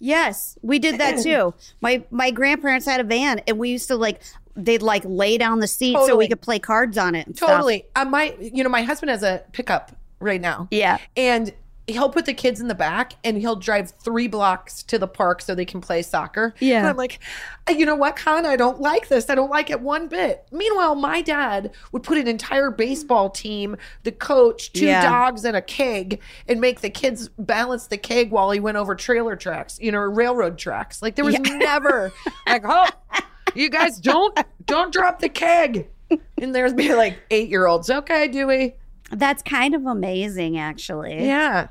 Yes, 0.00 0.58
we 0.62 0.78
did 0.78 0.98
that 0.98 1.22
too. 1.22 1.54
My 1.80 2.02
my 2.10 2.30
grandparents 2.30 2.86
had 2.86 3.00
a 3.00 3.04
van, 3.04 3.40
and 3.46 3.58
we 3.58 3.68
used 3.68 3.88
to 3.88 3.96
like 3.96 4.22
they'd 4.56 4.82
like 4.82 5.02
lay 5.04 5.38
down 5.38 5.60
the 5.60 5.68
seat 5.68 5.96
so 6.06 6.16
we 6.16 6.28
could 6.28 6.40
play 6.40 6.58
cards 6.58 6.98
on 6.98 7.14
it. 7.14 7.36
Totally. 7.36 7.84
Uh, 7.94 8.04
my, 8.04 8.34
you 8.40 8.62
know, 8.62 8.70
my 8.70 8.82
husband 8.82 9.10
has 9.10 9.22
a 9.22 9.44
pickup 9.52 9.92
right 10.18 10.40
now. 10.40 10.68
Yeah. 10.70 10.98
And 11.16 11.52
he'll 11.90 12.08
put 12.10 12.26
the 12.26 12.34
kids 12.34 12.60
in 12.60 12.68
the 12.68 12.74
back 12.74 13.14
and 13.24 13.36
he'll 13.36 13.56
drive 13.56 13.90
three 14.00 14.26
blocks 14.28 14.82
to 14.84 14.98
the 14.98 15.06
park 15.08 15.40
so 15.42 15.54
they 15.54 15.64
can 15.64 15.80
play 15.80 16.02
soccer. 16.02 16.54
Yeah. 16.60 16.78
And 16.80 16.88
I'm 16.88 16.96
like, 16.96 17.18
"Uh, 17.68 17.72
you 17.72 17.84
know 17.86 17.94
what, 17.96 18.16
Con? 18.16 18.46
I 18.46 18.56
don't 18.56 18.80
like 18.80 19.08
this. 19.08 19.28
I 19.30 19.34
don't 19.34 19.50
like 19.50 19.70
it 19.70 19.80
one 19.80 20.08
bit. 20.08 20.46
Meanwhile, 20.52 20.94
my 20.96 21.22
dad 21.22 21.72
would 21.92 22.02
put 22.02 22.18
an 22.18 22.28
entire 22.28 22.70
baseball 22.70 23.30
team, 23.30 23.76
the 24.04 24.12
coach, 24.12 24.72
two 24.72 24.86
Yeah. 24.86 25.02
dogs, 25.02 25.44
and 25.44 25.56
a 25.56 25.62
keg 25.62 26.20
and 26.48 26.60
make 26.60 26.80
the 26.80 26.90
kids 26.90 27.28
balance 27.38 27.86
the 27.86 27.98
keg 27.98 28.30
while 28.30 28.50
he 28.50 28.60
went 28.60 28.76
over 28.76 28.94
trailer 28.94 29.36
tracks, 29.36 29.78
you 29.80 29.92
know, 29.92 29.98
railroad 30.00 30.58
tracks. 30.58 31.02
Like 31.02 31.14
there 31.16 31.24
was 31.24 31.38
never 31.40 32.12
like, 32.46 32.62
oh, 32.64 32.88
you 33.54 33.68
guys 33.70 33.98
don't 33.98 34.38
don't 34.66 34.92
drop 34.92 35.20
the 35.20 35.28
keg. 35.28 35.88
And 36.40 36.54
there's 36.54 36.72
be 36.74 36.92
like 36.94 37.18
eight 37.30 37.48
year 37.48 37.66
olds. 37.66 37.88
Okay, 37.90 38.26
Dewey. 38.28 38.74
That's 39.12 39.42
kind 39.42 39.74
of 39.74 39.86
amazing, 39.86 40.56
actually. 40.58 41.24
Yeah. 41.26 41.68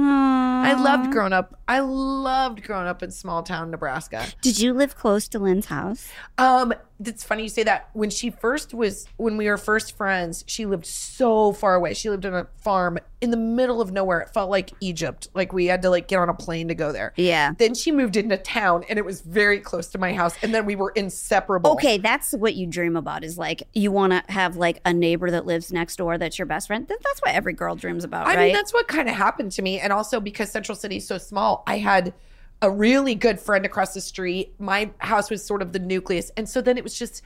I 0.00 0.74
loved 0.74 1.10
growing 1.10 1.32
up. 1.32 1.58
I 1.66 1.80
loved 1.80 2.62
growing 2.62 2.86
up 2.86 3.02
in 3.02 3.10
small 3.10 3.42
town 3.42 3.70
Nebraska. 3.70 4.26
Did 4.40 4.58
you 4.58 4.72
live 4.72 4.96
close 4.96 5.28
to 5.28 5.38
Lynn's 5.38 5.66
house? 5.66 6.08
Um, 6.36 6.74
it's 7.04 7.22
funny 7.22 7.44
you 7.44 7.48
say 7.48 7.62
that. 7.62 7.90
When 7.92 8.10
she 8.10 8.30
first 8.30 8.74
was, 8.74 9.06
when 9.16 9.36
we 9.36 9.48
were 9.48 9.56
first 9.56 9.96
friends, 9.96 10.44
she 10.46 10.66
lived 10.66 10.86
so 10.86 11.52
far 11.52 11.74
away. 11.74 11.94
She 11.94 12.10
lived 12.10 12.26
on 12.26 12.34
a 12.34 12.46
farm 12.56 12.98
in 13.20 13.30
the 13.30 13.36
middle 13.36 13.80
of 13.80 13.92
nowhere. 13.92 14.20
It 14.20 14.30
felt 14.30 14.50
like 14.50 14.72
Egypt. 14.80 15.28
Like 15.34 15.52
we 15.52 15.66
had 15.66 15.82
to 15.82 15.90
like 15.90 16.08
get 16.08 16.18
on 16.18 16.28
a 16.28 16.34
plane 16.34 16.68
to 16.68 16.74
go 16.74 16.90
there. 16.92 17.12
Yeah. 17.16 17.52
Then 17.56 17.74
she 17.74 17.92
moved 17.92 18.16
into 18.16 18.36
town, 18.36 18.84
and 18.88 18.98
it 18.98 19.04
was 19.04 19.20
very 19.20 19.60
close 19.60 19.88
to 19.88 19.98
my 19.98 20.12
house. 20.12 20.34
And 20.42 20.52
then 20.52 20.66
we 20.66 20.74
were 20.74 20.90
inseparable. 20.90 21.72
Okay, 21.72 21.98
that's 21.98 22.32
what 22.32 22.54
you 22.54 22.66
dream 22.66 22.96
about. 22.96 23.22
Is 23.22 23.38
like 23.38 23.62
you 23.74 23.92
want 23.92 24.12
to 24.12 24.32
have 24.32 24.56
like 24.56 24.80
a 24.84 24.92
neighbor 24.92 25.30
that 25.30 25.46
lives 25.46 25.72
next 25.72 25.96
door 25.96 26.18
that's 26.18 26.38
your 26.38 26.46
best 26.46 26.66
friend. 26.66 26.86
That's 26.88 27.20
what 27.20 27.34
every 27.34 27.52
girl 27.52 27.76
dreams 27.76 28.04
about, 28.04 28.26
I 28.26 28.34
right? 28.34 28.44
mean, 28.46 28.54
that's 28.54 28.72
what 28.72 28.88
kind 28.88 29.08
of 29.08 29.14
happened 29.14 29.52
to 29.52 29.62
me. 29.62 29.78
And 29.78 29.92
also 29.92 30.20
because 30.20 30.50
Central 30.50 30.74
City 30.74 30.96
is 30.96 31.06
so 31.06 31.18
small, 31.18 31.62
I 31.66 31.78
had 31.78 32.12
a 32.60 32.70
really 32.70 33.14
good 33.14 33.38
friend 33.40 33.64
across 33.64 33.94
the 33.94 34.00
street. 34.00 34.54
My 34.58 34.90
house 34.98 35.30
was 35.30 35.44
sort 35.44 35.62
of 35.62 35.72
the 35.72 35.78
nucleus. 35.78 36.30
And 36.36 36.48
so 36.48 36.60
then 36.60 36.76
it 36.76 36.84
was 36.84 36.98
just 36.98 37.22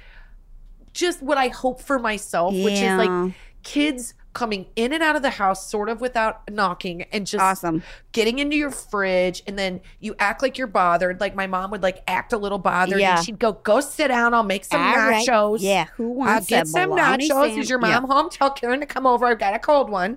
just 0.93 1.23
what 1.23 1.39
I 1.39 1.49
hope 1.49 1.81
for 1.81 1.99
myself, 1.99 2.55
which 2.55 2.75
is 2.75 2.99
like 2.99 3.35
kids 3.63 4.15
coming 4.33 4.67
in 4.77 4.93
and 4.93 5.03
out 5.03 5.15
of 5.15 5.23
the 5.23 5.31
house 5.31 5.69
sort 5.69 5.89
of 5.89 6.01
without 6.01 6.51
knocking 6.51 7.03
and 7.13 7.27
just 7.27 7.43
Awesome. 7.43 7.83
getting 8.13 8.39
into 8.39 8.57
your 8.57 8.71
fridge 8.71 9.43
and 9.47 9.59
then 9.59 9.81
you 10.01 10.15
act 10.19 10.41
like 10.41 10.57
you're 10.57 10.67
bothered 10.67 11.21
like 11.21 11.35
my 11.35 11.47
mom 11.47 11.71
would 11.71 11.83
like 11.83 12.03
act 12.07 12.33
a 12.33 12.39
little 12.39 12.59
bothered 12.59 12.99
Yeah. 12.99 13.17
and 13.19 13.27
she'd 13.27 13.39
go 13.39 13.53
go 13.53 13.81
sit 13.81 14.09
down 14.09 14.33
i'll 14.33 14.43
make 14.43 14.65
some 14.65 14.81
All 14.81 14.95
right. 14.95 15.29
nachos 15.29 15.59
Yeah, 15.61 15.85
who 15.97 16.13
I'll 16.23 16.27
wants 16.35 16.47
get 16.47 16.67
some 16.67 16.91
nachos 16.93 17.59
is 17.59 17.69
your 17.69 17.79
mom 17.79 18.05
home 18.05 18.31
tell 18.31 18.51
karen 18.51 18.81
to 18.81 18.87
come 18.87 19.07
over 19.07 19.27
i've 19.27 19.39
got 19.39 19.55
a 19.55 19.59
cold 19.59 19.91
one 19.91 20.17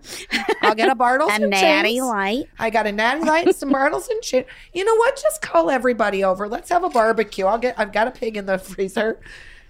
i'll 0.62 0.76
get 0.76 0.90
a 0.90 0.96
bartles 1.06 1.28
a 1.30 1.34
and 1.34 1.50
natty 1.50 2.00
light. 2.00 2.46
I 2.58 2.70
got 2.70 2.88
a 2.88 2.92
natty 2.94 3.26
light 3.26 3.46
and 3.48 3.56
some 3.56 3.70
Bartles 3.76 4.10
and 4.10 4.24
shit. 4.24 4.48
You 4.74 4.86
know 4.86 4.96
what? 4.96 5.16
Just 5.22 5.42
call 5.42 5.70
everybody 5.70 6.24
over. 6.24 6.48
Let's 6.48 6.70
have 6.70 6.84
a 6.86 6.90
barbecue. 6.90 7.46
I'll 7.46 7.58
get. 7.58 7.78
I've 7.78 7.92
got 7.92 8.08
a 8.08 8.12
pig 8.12 8.38
in 8.38 8.46
the 8.46 8.58
freezer. 8.58 9.20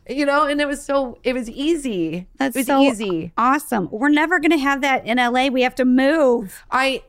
You 0.10 0.26
know, 0.26 0.46
and 0.46 0.62
it 0.62 0.68
was 0.68 0.84
so. 0.84 1.18
It 1.24 1.34
was 1.34 1.50
easy. 1.50 2.28
That's 2.38 2.56
it 2.56 2.60
was 2.60 2.68
so 2.68 2.82
easy. 2.82 3.32
awesome. 3.38 3.90
We're 3.92 4.10
never 4.10 4.40
gonna 4.40 4.58
have 4.58 4.82
that 4.82 5.06
in 5.06 5.18
LA. 5.18 5.48
We 5.48 5.64
have 5.64 5.76
to 5.76 5.86
move. 5.86 6.64
I, 6.70 7.02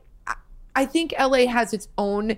I 0.74 0.86
think 0.86 1.12
LA 1.18 1.46
has 1.46 1.74
its 1.74 1.88
own 1.98 2.36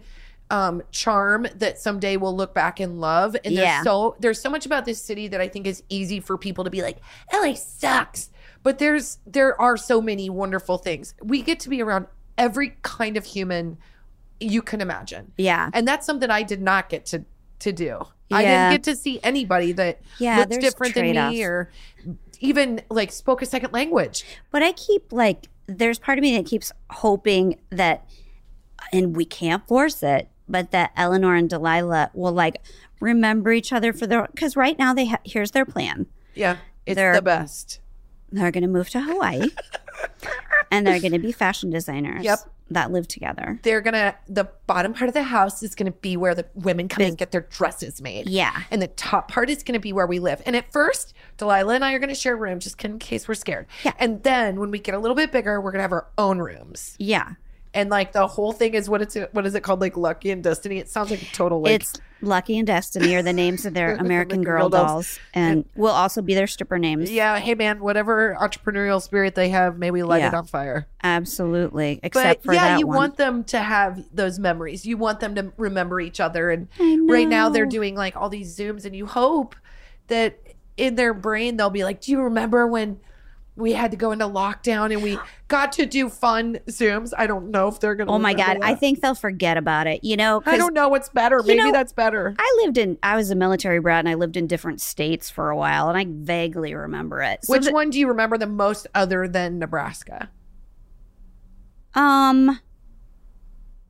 um 0.51 0.83
charm 0.91 1.47
that 1.57 1.79
someday 1.79 2.17
we'll 2.17 2.35
look 2.35 2.55
back 2.55 2.81
and 2.81 3.01
love 3.03 3.37
and 3.45 3.53
Yeah. 3.55 3.75
there's 3.75 3.85
so 3.85 4.17
there's 4.19 4.41
so 4.41 4.49
much 4.49 4.65
about 4.65 4.87
this 4.87 4.99
city 5.01 5.29
that 5.29 5.43
I 5.43 5.47
think 5.49 5.67
is 5.67 5.83
easy 5.91 6.21
for 6.21 6.39
people 6.39 6.65
to 6.65 6.71
be 6.71 6.81
like 6.81 6.97
LA 7.31 7.53
sucks 7.53 8.31
but 8.63 8.79
there's 8.79 9.19
there 9.27 9.61
are 9.61 9.77
so 9.77 10.01
many 10.01 10.31
wonderful 10.31 10.79
things 10.79 11.13
we 11.23 11.43
get 11.43 11.61
to 11.61 11.69
be 11.69 11.83
around 11.83 12.07
every 12.39 12.79
kind 12.81 13.19
of 13.19 13.27
human 13.27 13.77
you 14.41 14.63
can 14.63 14.81
imagine 14.81 15.33
Yeah. 15.37 15.69
and 15.75 15.87
that's 15.87 16.07
something 16.07 16.31
I 16.31 16.45
did 16.45 16.63
not 16.63 16.89
get 16.89 17.05
to 17.07 17.27
to 17.59 17.71
do. 17.73 18.07
I 18.31 18.43
didn't 18.45 18.71
get 18.73 18.83
to 18.85 18.97
see 18.97 19.21
anybody 19.23 19.73
that 19.73 20.01
Yeah, 20.19 20.39
looked 20.39 20.61
different 20.61 20.95
than 20.95 21.13
me 21.31 21.43
or 21.45 21.71
even 22.41 22.83
like 22.91 23.11
spoke 23.13 23.43
a 23.43 23.47
second 23.47 23.73
language. 23.73 24.25
But 24.51 24.63
I 24.63 24.73
keep 24.73 25.13
like, 25.13 25.49
there's 25.67 25.99
part 25.99 26.19
of 26.19 26.23
me 26.23 26.37
that 26.37 26.47
keeps 26.47 26.71
hoping 26.91 27.59
that, 27.71 28.07
and 28.93 29.17
we 29.17 29.25
can't 29.25 29.67
force 29.67 30.03
it, 30.03 30.29
but 30.49 30.71
that 30.71 30.93
Eleanor 30.97 31.35
and 31.35 31.49
Delilah 31.51 32.11
will 32.15 32.33
like 32.33 32.63
remember 33.01 33.53
each 33.53 33.73
other 33.73 33.93
for 33.93 34.07
their, 34.07 34.27
because 34.29 34.57
right 34.57 34.79
now 34.79 34.95
they 34.95 35.07
ha- 35.07 35.19
here's 35.25 35.51
their 35.53 35.65
plan. 35.67 36.07
Yeah, 36.35 36.57
it's 36.87 36.97
They're- 36.97 37.15
the 37.15 37.23
best. 37.23 37.81
They're 38.31 38.51
going 38.51 38.63
to 38.63 38.69
move 38.69 38.91
to 38.91 39.01
Hawaii, 39.01 39.41
and 40.71 40.87
they're 40.87 41.01
going 41.01 41.13
to 41.19 41.19
be 41.19 41.33
fashion 41.33 41.71
designers. 41.71 42.25
Yep. 42.25 42.39
That 42.71 42.93
live 42.93 43.09
together. 43.09 43.59
They're 43.63 43.81
gonna 43.81 44.15
the 44.29 44.45
bottom 44.67 44.93
part 44.93 45.09
of 45.09 45.15
the 45.15 45.23
house 45.23 45.63
is 45.63 45.75
gonna 45.75 45.91
be 45.91 46.19
where 46.19 46.35
the 46.35 46.45
women 46.55 46.87
come 46.87 47.03
and 47.03 47.17
get 47.17 47.31
their 47.31 47.41
dresses 47.49 48.03
made. 48.03 48.29
Yeah. 48.29 48.65
And 48.71 48.83
the 48.83 48.89
top 48.89 49.31
part 49.31 49.49
is 49.49 49.63
gonna 49.63 49.81
be 49.81 49.91
where 49.95 50.07
we 50.07 50.19
live. 50.19 50.43
And 50.45 50.55
at 50.55 50.71
first, 50.71 51.15
Delilah 51.39 51.77
and 51.77 51.83
I 51.83 51.95
are 51.95 51.99
gonna 51.99 52.15
share 52.15 52.35
a 52.35 52.37
room 52.37 52.61
just 52.61 52.85
in 52.85 52.99
case 52.99 53.27
we're 53.27 53.37
scared. 53.37 53.69
Yeah. 53.85 53.93
And 53.99 54.23
then 54.23 54.61
when 54.61 54.71
we 54.71 54.81
get 54.81 54.95
a 54.95 54.99
little 54.99 55.15
bit 55.15 55.33
bigger, 55.33 55.63
we're 55.63 55.71
gonna 55.73 55.81
have 55.81 55.93
our 55.93 56.09
own 56.19 56.41
rooms. 56.41 56.95
Yeah. 56.99 57.37
And 57.79 57.91
like 57.91 58.11
the 58.13 58.27
whole 58.27 58.51
thing 58.53 58.75
is 58.75 58.89
what 58.91 59.03
it's 59.03 59.17
what 59.31 59.47
is 59.47 59.55
it 59.55 59.63
called? 59.63 59.81
Like 59.81 59.97
Lucky 59.97 60.33
and 60.33 60.43
Destiny. 60.43 60.79
It 60.79 60.89
sounds 60.89 61.11
like 61.13 61.23
a 61.23 61.27
total 61.27 61.61
like 61.63 61.75
it's 61.75 61.93
Lucky 62.21 62.59
and 62.59 62.67
Destiny 62.67 63.15
are 63.15 63.23
the 63.23 63.33
names 63.33 63.65
of 63.67 63.75
their 63.75 63.95
American 64.01 64.43
Girl 64.43 64.69
dolls. 64.69 64.91
dolls, 64.91 65.21
and 65.33 65.65
will 65.77 65.93
also 65.93 66.21
be 66.21 66.35
their 66.35 66.49
stripper 66.49 66.77
names. 66.77 67.09
Yeah, 67.09 67.39
hey 67.39 67.55
man, 67.55 67.79
whatever 67.79 68.37
entrepreneurial 68.41 69.01
spirit 69.01 69.37
they 69.37 69.51
have, 69.51 69.79
may 69.79 69.93
we 69.93 70.03
light 70.03 70.25
it 70.25 70.35
on 70.35 70.45
fire. 70.47 70.89
Absolutely. 71.05 72.01
Except 72.03 72.43
But 72.43 72.45
for 72.45 72.53
yeah, 72.55 72.79
you 72.79 72.87
one. 72.89 72.97
want 72.97 73.17
them 73.17 73.45
to 73.45 73.61
have 73.61 74.05
those 74.13 74.41
memories. 74.41 74.85
You 74.85 74.97
want 74.97 75.21
them 75.21 75.37
to 75.37 75.53
remember 75.57 76.01
each 76.01 76.19
other. 76.19 76.51
And 76.51 76.67
right 77.09 77.29
now 77.29 77.49
they're 77.49 77.65
doing 77.67 77.95
like 77.95 78.17
all 78.17 78.29
these 78.29 78.57
zooms, 78.59 78.85
and 78.85 78.97
you 78.97 79.07
hope 79.07 79.55
that 80.09 80.41
in 80.77 80.97
their 80.97 81.15
brain 81.15 81.57
they'll 81.57 81.71
be 81.71 81.85
like, 81.85 82.01
"Do 82.01 82.11
you 82.11 82.23
remember 82.23 82.67
when?" 82.67 82.99
We 83.59 83.73
had 83.73 83.91
to 83.91 83.97
go 83.97 84.13
into 84.13 84.25
lockdown 84.27 84.93
and 84.93 85.03
we 85.03 85.19
got 85.49 85.73
to 85.73 85.87
do 85.87 86.09
fun 86.09 86.59
Zooms. 86.69 87.13
I 87.19 87.27
don't 87.27 87.51
know 87.51 87.67
if 87.67 87.81
they're 87.81 87.97
going 87.97 88.07
to. 88.07 88.13
Oh 88.13 88.19
my 88.19 88.33
God. 88.33 88.59
I 88.63 88.75
think 88.75 89.01
they'll 89.01 89.17
forget 89.17 89.57
about 89.57 89.87
it. 89.89 90.05
You 90.05 90.17
know, 90.17 90.43
i 90.47 90.57
don't 90.57 90.75
know 90.75 90.89
what's 90.89 91.09
better. 91.09 91.43
Maybe 91.43 91.59
know, 91.59 91.73
that's 91.73 91.93
better. 91.93 92.37
I 92.39 92.61
lived 92.63 92.79
in, 92.79 92.99
I 93.03 93.17
was 93.17 93.31
a 93.31 93.35
military 93.35 93.81
brat 93.81 93.99
and 93.99 94.09
I 94.09 94.15
lived 94.15 94.37
in 94.37 94.47
different 94.47 94.81
states 94.81 95.29
for 95.29 95.51
a 95.51 95.57
while 95.57 95.89
and 95.89 95.99
I 95.99 96.07
vaguely 96.09 96.73
remember 96.75 97.21
it. 97.21 97.45
So 97.45 97.53
Which 97.53 97.65
the- 97.65 97.73
one 97.73 97.91
do 97.91 97.99
you 97.99 98.07
remember 98.07 98.39
the 98.39 98.47
most 98.47 98.87
other 98.95 99.27
than 99.27 99.59
Nebraska? 99.59 100.31
Um, 101.95 102.61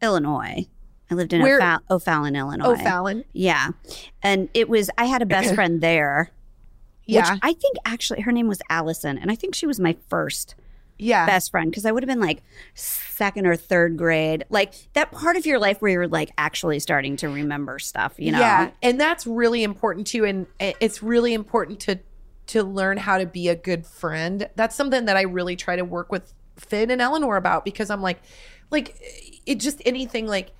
Illinois. 0.00 0.66
I 1.10 1.14
lived 1.14 1.32
in 1.32 1.42
Where- 1.42 1.80
O'Fallon, 1.90 2.36
Illinois. 2.36 2.72
O'Fallon. 2.72 3.24
Yeah, 3.32 3.70
and 4.22 4.48
it 4.54 4.68
was. 4.68 4.90
I 4.98 5.06
had 5.06 5.22
a 5.22 5.26
best 5.26 5.54
friend 5.54 5.80
there. 5.80 6.30
Yeah. 7.08 7.32
Which 7.32 7.40
I 7.42 7.52
think 7.54 7.76
actually 7.84 8.20
her 8.20 8.30
name 8.32 8.46
was 8.46 8.60
Allison, 8.70 9.18
and 9.18 9.30
I 9.30 9.34
think 9.34 9.54
she 9.54 9.66
was 9.66 9.80
my 9.80 9.96
first 10.08 10.54
Yeah. 10.98 11.26
best 11.26 11.50
friend 11.50 11.70
because 11.70 11.86
I 11.86 11.90
would 11.92 12.02
have 12.02 12.08
been 12.08 12.20
like 12.20 12.42
second 12.74 13.46
or 13.46 13.56
third 13.56 13.96
grade, 13.96 14.44
like 14.50 14.74
that 14.92 15.10
part 15.10 15.36
of 15.36 15.46
your 15.46 15.58
life 15.58 15.80
where 15.80 15.90
you're 15.90 16.08
like 16.08 16.30
actually 16.36 16.78
starting 16.80 17.16
to 17.16 17.28
remember 17.28 17.78
stuff. 17.78 18.14
You 18.18 18.32
know? 18.32 18.40
Yeah, 18.40 18.70
and 18.82 19.00
that's 19.00 19.26
really 19.26 19.62
important 19.64 20.06
too. 20.06 20.24
And 20.24 20.46
it's 20.60 21.02
really 21.02 21.34
important 21.34 21.80
to 21.80 21.98
to 22.48 22.62
learn 22.62 22.96
how 22.96 23.18
to 23.18 23.26
be 23.26 23.48
a 23.48 23.54
good 23.54 23.86
friend. 23.86 24.48
That's 24.56 24.74
something 24.74 25.04
that 25.04 25.16
I 25.16 25.22
really 25.22 25.54
try 25.56 25.76
to 25.76 25.84
work 25.84 26.10
with 26.10 26.32
Finn 26.56 26.90
and 26.90 27.00
Eleanor 27.00 27.36
about 27.36 27.64
because 27.64 27.90
I'm 27.90 28.02
like, 28.02 28.20
like 28.70 28.96
it 29.46 29.60
just 29.60 29.80
anything 29.86 30.26
like 30.26 30.50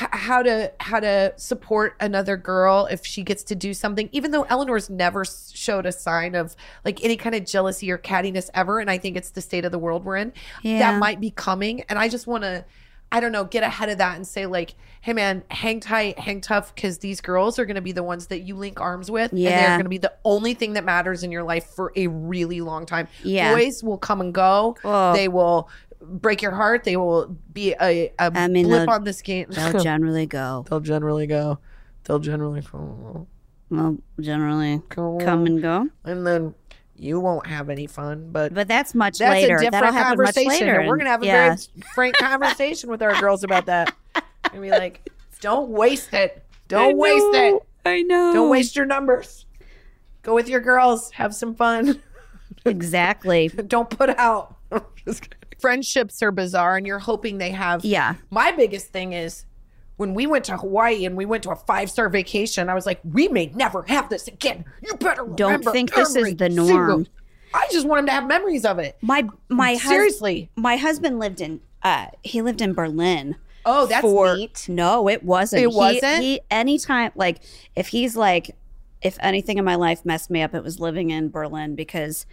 h- 0.00 0.08
how 0.12 0.42
to 0.42 0.72
how 0.80 1.00
to 1.00 1.32
support 1.36 1.94
another 2.00 2.36
girl 2.36 2.86
if 2.90 3.04
she 3.04 3.22
gets 3.22 3.42
to 3.44 3.54
do 3.54 3.72
something 3.74 4.08
even 4.12 4.30
though 4.30 4.42
eleanor's 4.44 4.88
never 4.90 5.24
showed 5.24 5.86
a 5.86 5.92
sign 5.92 6.34
of 6.34 6.54
like 6.84 7.02
any 7.04 7.16
kind 7.16 7.34
of 7.34 7.44
jealousy 7.46 7.90
or 7.90 7.98
cattiness 7.98 8.50
ever 8.54 8.80
and 8.80 8.90
i 8.90 8.98
think 8.98 9.16
it's 9.16 9.30
the 9.30 9.40
state 9.40 9.64
of 9.64 9.72
the 9.72 9.78
world 9.78 10.04
we're 10.04 10.16
in 10.16 10.32
Yeah. 10.62 10.78
that 10.92 10.98
might 10.98 11.20
be 11.20 11.30
coming 11.30 11.82
and 11.88 11.98
i 11.98 12.08
just 12.08 12.26
want 12.26 12.44
to 12.44 12.64
i 13.10 13.20
don't 13.20 13.32
know 13.32 13.44
get 13.44 13.62
ahead 13.62 13.88
of 13.88 13.98
that 13.98 14.16
and 14.16 14.26
say 14.26 14.44
like 14.46 14.74
hey 15.00 15.12
man 15.14 15.42
hang 15.50 15.80
tight 15.80 16.18
hang 16.18 16.40
tough 16.42 16.74
because 16.74 16.98
these 16.98 17.20
girls 17.22 17.58
are 17.58 17.64
going 17.64 17.76
to 17.76 17.80
be 17.80 17.92
the 17.92 18.02
ones 18.02 18.26
that 18.26 18.40
you 18.40 18.54
link 18.54 18.80
arms 18.80 19.10
with 19.10 19.32
and 19.32 19.40
they're 19.40 19.68
going 19.68 19.82
to 19.84 19.88
be 19.88 19.96
the 19.98 20.12
only 20.24 20.52
thing 20.52 20.74
that 20.74 20.84
matters 20.84 21.22
in 21.22 21.32
your 21.32 21.42
life 21.42 21.64
for 21.74 21.92
a 21.96 22.06
really 22.08 22.60
long 22.60 22.84
time 22.84 23.08
Yeah. 23.22 23.54
boys 23.54 23.82
will 23.82 23.96
come 23.98 24.20
and 24.20 24.34
go 24.34 24.76
Oh. 24.84 25.14
they 25.14 25.28
will 25.28 25.70
break 26.00 26.40
your 26.42 26.52
heart 26.52 26.84
they 26.84 26.96
will 26.96 27.36
be 27.52 27.74
a, 27.80 28.08
a 28.18 28.32
I 28.34 28.48
mean, 28.48 28.66
blip 28.66 28.86
they'll- 28.86 28.94
on 28.94 29.04
this 29.04 29.20
game 29.22 29.46
They'll 29.50 29.80
generally 29.82 30.26
go. 30.26 30.64
They'll 30.68 30.80
generally 30.80 31.26
go. 31.26 31.58
They'll 32.04 32.18
generally 32.20 32.60
go. 32.62 33.26
Well, 33.70 33.98
generally 34.18 34.80
Go. 34.88 35.18
come 35.20 35.44
and 35.44 35.60
go. 35.60 35.88
And 36.04 36.26
then 36.26 36.54
you 36.96 37.20
won't 37.20 37.46
have 37.46 37.68
any 37.68 37.86
fun, 37.86 38.30
but 38.32 38.54
But 38.54 38.66
that's 38.66 38.94
much 38.94 39.18
that's 39.18 39.30
later. 39.30 39.56
a 39.56 39.58
different 39.58 39.72
That'll 39.72 39.92
happen 39.92 40.16
much 40.22 40.34
conversation. 40.34 40.66
later. 40.66 40.78
And 40.80 40.88
we're 40.88 40.96
gonna 40.96 41.10
have 41.10 41.22
a 41.22 41.26
yeah. 41.26 41.54
very 41.54 41.82
frank 41.94 42.16
conversation 42.18 42.88
with 42.90 43.02
our 43.02 43.20
girls 43.20 43.44
about 43.44 43.66
that. 43.66 43.94
And 44.52 44.62
be 44.62 44.70
like, 44.70 45.06
don't 45.40 45.68
waste 45.68 46.14
it. 46.14 46.42
Don't 46.68 46.96
waste 46.96 47.34
it. 47.34 47.62
I 47.84 48.02
know. 48.02 48.32
Don't 48.32 48.48
waste 48.50 48.74
your 48.74 48.86
numbers. 48.86 49.44
Go 50.22 50.34
with 50.34 50.48
your 50.48 50.60
girls. 50.60 51.10
Have 51.12 51.34
some 51.34 51.54
fun. 51.54 52.02
Exactly. 52.64 53.48
don't 53.48 53.88
put 53.90 54.10
out. 54.18 54.56
Just 55.04 55.22
kidding. 55.22 55.37
Friendships 55.58 56.22
are 56.22 56.30
bizarre, 56.30 56.76
and 56.76 56.86
you're 56.86 56.98
hoping 56.98 57.38
they 57.38 57.50
have. 57.50 57.84
Yeah. 57.84 58.14
My 58.30 58.52
biggest 58.52 58.88
thing 58.88 59.12
is 59.12 59.44
when 59.96 60.14
we 60.14 60.26
went 60.26 60.44
to 60.46 60.56
Hawaii 60.56 61.04
and 61.04 61.16
we 61.16 61.24
went 61.26 61.42
to 61.42 61.50
a 61.50 61.56
five 61.56 61.90
star 61.90 62.08
vacation, 62.08 62.68
I 62.68 62.74
was 62.74 62.86
like, 62.86 63.00
we 63.04 63.28
may 63.28 63.46
never 63.54 63.82
have 63.84 64.08
this 64.08 64.28
again. 64.28 64.64
You 64.82 64.94
better 64.94 65.24
Don't 65.26 65.64
think 65.64 65.92
this 65.94 66.14
is 66.14 66.36
the 66.36 66.46
single-" 66.50 66.66
norm. 66.68 67.06
I 67.54 67.66
just 67.72 67.86
want 67.86 68.00
him 68.00 68.06
to 68.06 68.12
have 68.12 68.26
memories 68.26 68.64
of 68.64 68.78
it. 68.78 68.98
My 69.00 69.26
my 69.48 69.72
hus- 69.72 69.82
Seriously. 69.88 70.50
my 70.54 70.76
husband 70.76 71.18
lived 71.18 71.40
in 71.40 71.60
uh 71.82 72.06
he 72.22 72.42
lived 72.42 72.60
in 72.60 72.74
Berlin. 72.74 73.36
Oh, 73.64 73.86
that's 73.86 74.02
for 74.02 74.36
neat. 74.36 74.66
no, 74.68 75.08
it 75.08 75.22
wasn't. 75.24 75.62
It 75.62 75.70
He- 75.70 75.76
wasn't? 75.76 76.22
He, 76.22 76.40
anytime 76.50 77.10
like 77.14 77.38
if 77.74 77.88
he's 77.88 78.16
like 78.16 78.54
if 79.00 79.16
anything 79.20 79.58
in 79.58 79.64
my 79.64 79.76
life 79.76 80.04
messed 80.04 80.28
me 80.30 80.42
up, 80.42 80.54
it 80.54 80.62
was 80.62 80.78
living 80.78 81.10
in 81.10 81.30
Berlin 81.30 81.74
because 81.74 82.26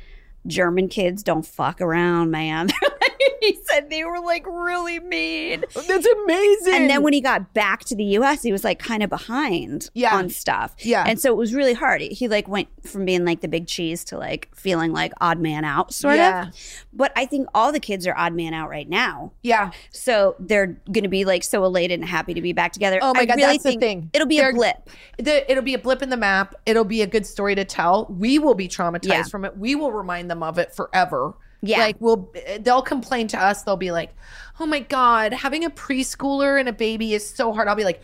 German 0.47 0.89
kids 0.89 1.23
don't 1.23 1.45
fuck 1.45 1.79
around, 1.81 2.29
man. 2.31 2.69
he 3.41 3.59
said 3.65 3.89
they 3.89 4.03
were 4.03 4.19
like 4.19 4.45
really 4.47 4.99
mean. 4.99 5.63
That's 5.73 6.05
amazing. 6.07 6.73
And 6.73 6.89
then 6.89 7.03
when 7.03 7.13
he 7.13 7.21
got 7.21 7.53
back 7.53 7.83
to 7.85 7.95
the 7.95 8.03
US, 8.19 8.41
he 8.43 8.51
was 8.51 8.63
like 8.63 8.79
kind 8.79 9.03
of 9.03 9.09
behind 9.09 9.89
Yeah. 9.93 10.15
on 10.15 10.29
stuff. 10.29 10.75
Yeah. 10.79 11.03
And 11.07 11.19
so 11.19 11.31
it 11.31 11.37
was 11.37 11.53
really 11.53 11.73
hard. 11.73 12.01
He 12.01 12.27
like 12.27 12.47
went 12.47 12.67
from 12.87 13.05
being 13.05 13.25
like 13.25 13.41
the 13.41 13.47
big 13.47 13.67
cheese 13.67 14.03
to 14.05 14.17
like 14.17 14.49
feeling 14.55 14.91
like 14.93 15.13
odd 15.21 15.39
man 15.39 15.65
out, 15.65 15.93
sort 15.93 16.15
Yeah. 16.17 16.47
of. 16.47 16.55
But 16.93 17.11
I 17.15 17.25
think 17.25 17.47
all 17.53 17.71
the 17.71 17.79
kids 17.79 18.05
are 18.07 18.15
odd 18.17 18.33
man 18.33 18.53
out 18.53 18.69
right 18.69 18.87
now. 18.89 19.31
yeah. 19.43 19.71
So 19.91 20.35
they're 20.39 20.67
going 20.91 21.03
to 21.03 21.09
be 21.09 21.25
like 21.25 21.43
so 21.43 21.63
elated 21.63 21.99
and 21.99 22.07
happy 22.09 22.33
to 22.33 22.41
be 22.41 22.53
back 22.53 22.71
together. 22.73 22.99
Oh 23.01 23.13
my 23.15 23.21
I 23.21 23.25
God, 23.25 23.35
really 23.37 23.53
that's 23.57 23.63
the 23.63 23.77
thing. 23.77 24.09
It'll 24.13 24.27
be 24.27 24.37
They're- 24.37 24.49
a 24.49 24.53
blip. 24.53 24.89
The, 25.17 25.49
it'll 25.49 25.63
be 25.63 25.73
a 25.73 25.79
blip 25.79 26.01
in 26.01 26.09
the 26.09 26.17
map. 26.17 26.55
It'll 26.65 26.83
be 26.83 27.01
a 27.01 27.07
good 27.07 27.25
story 27.25 27.55
to 27.55 27.65
tell. 27.65 28.05
We 28.09 28.39
will 28.39 28.55
be 28.55 28.67
traumatized 28.67 29.05
Yeah. 29.07 29.23
from 29.23 29.45
it. 29.45 29.57
We 29.57 29.75
will 29.75 29.91
remind 29.91 30.29
them 30.29 30.43
of 30.43 30.57
it 30.59 30.75
forever. 30.75 31.33
Yeah. 31.67 31.79
Like 31.79 31.97
we'll 31.99 32.31
they'll 32.59 32.81
complain 32.81 33.27
to 33.29 33.39
us. 33.41 33.63
They'll 33.63 33.77
be 33.77 33.91
like, 33.91 34.13
"Oh 34.59 34.65
my 34.65 34.79
god, 34.79 35.33
having 35.33 35.65
a 35.65 35.69
preschooler 35.69 36.59
and 36.59 36.69
a 36.69 36.73
baby 36.73 37.13
is 37.13 37.27
so 37.27 37.53
hard." 37.53 37.67
I'll 37.67 37.75
be 37.75 37.83
like, 37.83 38.01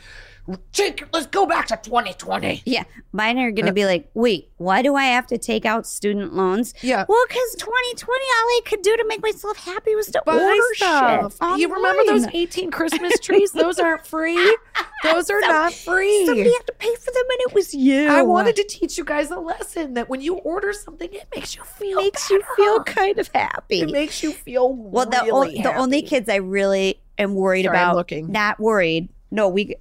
"Jake, 0.72 1.04
let's 1.14 1.28
go 1.28 1.46
back 1.46 1.68
to 1.68 1.78
2020." 1.78 2.62
Yeah. 2.66 2.84
Mine 3.14 3.38
are 3.40 3.52
going 3.52 3.66
to 3.66 3.74
be 3.74 3.86
like, 3.86 4.10
wait, 4.14 4.50
why 4.58 4.82
do 4.82 4.96
I 4.96 5.04
have 5.04 5.28
to 5.28 5.38
take 5.38 5.66
out 5.66 5.86
student 5.86 6.34
loans? 6.34 6.74
Yeah. 6.82 7.06
Well, 7.10 7.24
because 7.28 7.56
2020, 7.58 8.08
all 8.10 8.18
I 8.18 8.62
could 8.66 8.82
do 8.82 8.96
to 8.96 9.06
make 9.08 9.22
myself 9.22 9.58
happy 9.58 9.96
was 9.96 10.08
to 10.08 10.22
Buy 10.26 10.38
order 10.38 10.62
stuff. 10.76 11.38
shit. 11.42 11.60
You 11.60 11.74
remember 11.74 12.04
those 12.06 12.26
18 12.34 12.72
Christmas 12.72 13.20
trees? 13.20 13.52
Those 13.52 13.80
aren't 13.80 14.06
free. 14.16 14.58
Those 15.04 15.30
are 15.30 15.42
not 15.42 15.74
free. 15.74 16.26
Somebody 16.26 16.54
had 16.54 16.68
to 16.68 16.74
pay 16.74 16.96
for 16.96 17.12
them, 17.12 17.24
and 17.32 17.40
it 17.50 17.54
was 17.54 17.74
you. 17.74 18.08
I 18.08 18.22
wanted 18.22 18.56
to 18.58 18.64
teach 18.64 18.98
you 18.98 19.04
guys 19.04 19.30
a 19.32 19.40
lesson 19.40 19.94
that 19.96 20.08
when 20.08 20.22
you 20.22 20.36
order 20.36 20.72
something, 20.74 21.10
it 21.12 21.28
makes 21.36 21.56
you 21.56 21.64
feel 21.64 21.98
makes 21.98 22.30
you 22.30 22.42
feel 22.56 22.84
kind 22.84 23.20
of 23.20 23.30
happy. 23.34 23.82
It 23.82 23.92
makes 23.92 24.24
you 24.24 24.32
feel 24.32 24.74
well, 24.74 25.06
the, 25.06 25.22
really 25.26 25.60
o- 25.60 25.64
the 25.64 25.74
only 25.76 26.02
kids 26.02 26.30
I 26.30 26.36
really 26.36 27.02
am 27.18 27.36
worried 27.36 27.66
Sorry, 27.66 27.78
I'm 27.78 27.84
about, 27.90 27.96
looking. 27.98 28.32
not 28.32 28.60
worried. 28.60 29.10
No, 29.32 29.48
we. 29.50 29.76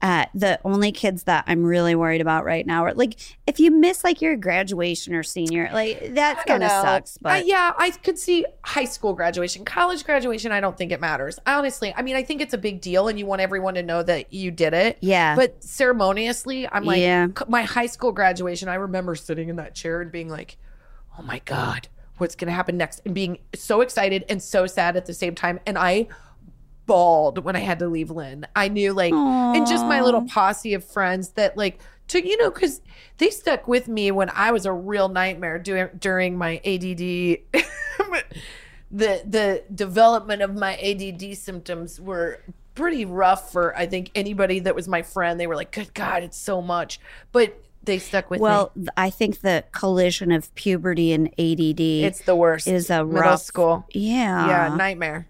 Uh, 0.00 0.26
the 0.32 0.60
only 0.64 0.92
kids 0.92 1.24
that 1.24 1.42
I'm 1.48 1.64
really 1.64 1.96
worried 1.96 2.20
about 2.20 2.44
right 2.44 2.64
now 2.64 2.84
are 2.84 2.94
like 2.94 3.18
if 3.48 3.58
you 3.58 3.72
miss 3.72 4.04
like 4.04 4.22
your 4.22 4.36
graduation 4.36 5.12
or 5.12 5.24
senior, 5.24 5.68
like 5.72 6.14
that 6.14 6.46
kind 6.46 6.62
of 6.62 6.70
sucks. 6.70 7.18
But 7.20 7.42
Uh, 7.42 7.44
yeah, 7.44 7.72
I 7.76 7.90
could 7.90 8.16
see 8.16 8.46
high 8.62 8.84
school 8.84 9.12
graduation, 9.12 9.64
college 9.64 10.04
graduation. 10.04 10.52
I 10.52 10.60
don't 10.60 10.78
think 10.78 10.92
it 10.92 11.00
matters. 11.00 11.40
I 11.46 11.54
honestly, 11.54 11.92
I 11.96 12.02
mean, 12.02 12.14
I 12.14 12.22
think 12.22 12.40
it's 12.40 12.54
a 12.54 12.58
big 12.58 12.80
deal, 12.80 13.08
and 13.08 13.18
you 13.18 13.26
want 13.26 13.40
everyone 13.40 13.74
to 13.74 13.82
know 13.82 14.04
that 14.04 14.32
you 14.32 14.52
did 14.52 14.72
it. 14.72 14.98
Yeah. 15.00 15.34
But 15.34 15.64
ceremoniously, 15.64 16.68
I'm 16.70 16.84
like, 16.84 17.00
Yeah. 17.00 17.26
my 17.48 17.62
high 17.62 17.86
school 17.86 18.12
graduation. 18.12 18.68
I 18.68 18.74
remember 18.76 19.16
sitting 19.16 19.48
in 19.48 19.56
that 19.56 19.74
chair 19.74 20.00
and 20.00 20.12
being 20.12 20.28
like, 20.28 20.58
"Oh 21.18 21.22
my 21.22 21.40
god, 21.44 21.88
what's 22.18 22.36
gonna 22.36 22.52
happen 22.52 22.76
next?" 22.76 23.00
And 23.04 23.14
being 23.16 23.38
so 23.54 23.80
excited 23.80 24.24
and 24.28 24.40
so 24.40 24.68
sad 24.68 24.96
at 24.96 25.06
the 25.06 25.14
same 25.14 25.34
time. 25.34 25.58
And 25.66 25.76
I 25.76 26.06
bawled 26.88 27.44
when 27.44 27.54
I 27.54 27.60
had 27.60 27.78
to 27.78 27.86
leave 27.86 28.10
Lynn. 28.10 28.48
I 28.56 28.66
knew 28.66 28.92
like, 28.92 29.12
and 29.12 29.64
just 29.68 29.84
my 29.86 30.00
little 30.00 30.22
posse 30.22 30.74
of 30.74 30.84
friends 30.84 31.28
that 31.30 31.56
like 31.56 31.78
took, 32.08 32.24
you 32.24 32.36
know, 32.38 32.50
because 32.50 32.80
they 33.18 33.30
stuck 33.30 33.68
with 33.68 33.86
me 33.86 34.10
when 34.10 34.30
I 34.30 34.50
was 34.50 34.66
a 34.66 34.72
real 34.72 35.08
nightmare 35.08 35.60
during 35.60 36.36
my 36.36 36.56
ADD. 36.64 36.98
the 38.90 39.22
the 39.24 39.62
development 39.72 40.42
of 40.42 40.56
my 40.56 40.76
ADD 40.78 41.36
symptoms 41.36 42.00
were 42.00 42.42
pretty 42.74 43.04
rough 43.04 43.52
for 43.52 43.76
I 43.76 43.86
think 43.86 44.10
anybody 44.14 44.60
that 44.60 44.74
was 44.74 44.88
my 44.88 45.02
friend. 45.02 45.38
They 45.38 45.46
were 45.46 45.56
like, 45.56 45.70
"Good 45.70 45.94
God, 45.94 46.24
it's 46.24 46.38
so 46.38 46.62
much," 46.62 46.98
but 47.30 47.62
they 47.84 47.98
stuck 47.98 48.30
with 48.30 48.40
well, 48.40 48.72
me. 48.74 48.84
th- 48.84 48.88
I 48.96 49.10
think 49.10 49.40
the 49.40 49.64
collision 49.72 50.32
of 50.32 50.54
puberty 50.54 51.12
and 51.12 51.28
ADD 51.38 51.80
It's 51.80 52.22
the 52.22 52.34
worst. 52.34 52.66
is 52.66 52.90
a 52.90 53.04
middle 53.04 53.22
rough 53.22 53.42
school. 53.42 53.86
Yeah, 53.92 54.46
yeah, 54.46 54.74
nightmare. 54.74 55.28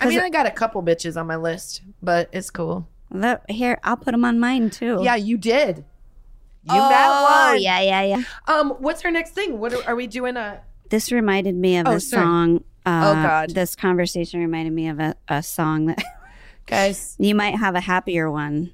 I 0.00 0.06
mean, 0.08 0.20
I 0.20 0.30
got 0.30 0.46
a 0.46 0.50
couple 0.50 0.82
bitches 0.82 1.18
on 1.18 1.26
my 1.26 1.36
list, 1.36 1.82
but 2.02 2.28
it's 2.32 2.50
cool. 2.50 2.88
That, 3.10 3.42
here, 3.50 3.78
I'll 3.84 3.96
put 3.96 4.12
them 4.12 4.24
on 4.24 4.38
mine 4.38 4.70
too. 4.70 5.00
Yeah, 5.02 5.16
you 5.16 5.36
did. 5.38 5.78
You 6.64 6.74
oh, 6.80 6.88
met 6.88 7.52
one. 7.52 7.62
yeah, 7.62 7.80
yeah, 7.80 8.02
yeah. 8.02 8.22
Um, 8.46 8.70
what's 8.78 9.04
our 9.04 9.10
next 9.10 9.30
thing? 9.30 9.58
What 9.58 9.72
are, 9.72 9.82
are 9.88 9.96
we 9.96 10.06
doing? 10.06 10.36
A 10.36 10.60
This 10.90 11.10
reminded 11.10 11.54
me 11.54 11.78
of 11.78 11.86
Oh, 11.86 11.92
a 11.92 12.00
sorry. 12.00 12.22
song. 12.24 12.56
Uh, 12.84 13.14
Oh, 13.16 13.22
God. 13.22 13.50
This 13.54 13.74
conversation 13.74 14.40
reminded 14.40 14.72
me 14.72 14.88
of 14.88 15.00
a, 15.00 15.14
a 15.28 15.42
song 15.42 15.86
that 15.86 16.02
guys. 16.66 17.16
you 17.18 17.34
might 17.34 17.56
have 17.56 17.74
a 17.74 17.80
happier 17.80 18.30
one. 18.30 18.72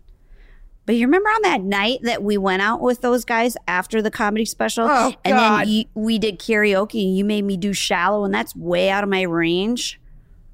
But 0.86 0.96
you 0.96 1.06
remember 1.06 1.28
on 1.30 1.42
that 1.42 1.62
night 1.62 2.00
that 2.02 2.22
we 2.22 2.36
went 2.36 2.60
out 2.60 2.80
with 2.80 3.00
those 3.00 3.24
guys 3.24 3.56
after 3.66 4.02
the 4.02 4.10
comedy 4.10 4.44
special, 4.44 4.86
Oh, 4.88 5.14
and 5.24 5.34
God. 5.36 5.60
then 5.60 5.68
you, 5.68 5.84
we 5.94 6.18
did 6.18 6.38
karaoke, 6.38 7.02
and 7.06 7.16
you 7.16 7.24
made 7.24 7.42
me 7.42 7.56
do 7.56 7.72
"Shallow," 7.72 8.24
and 8.24 8.34
that's 8.34 8.54
way 8.54 8.90
out 8.90 9.02
of 9.02 9.08
my 9.08 9.22
range. 9.22 9.98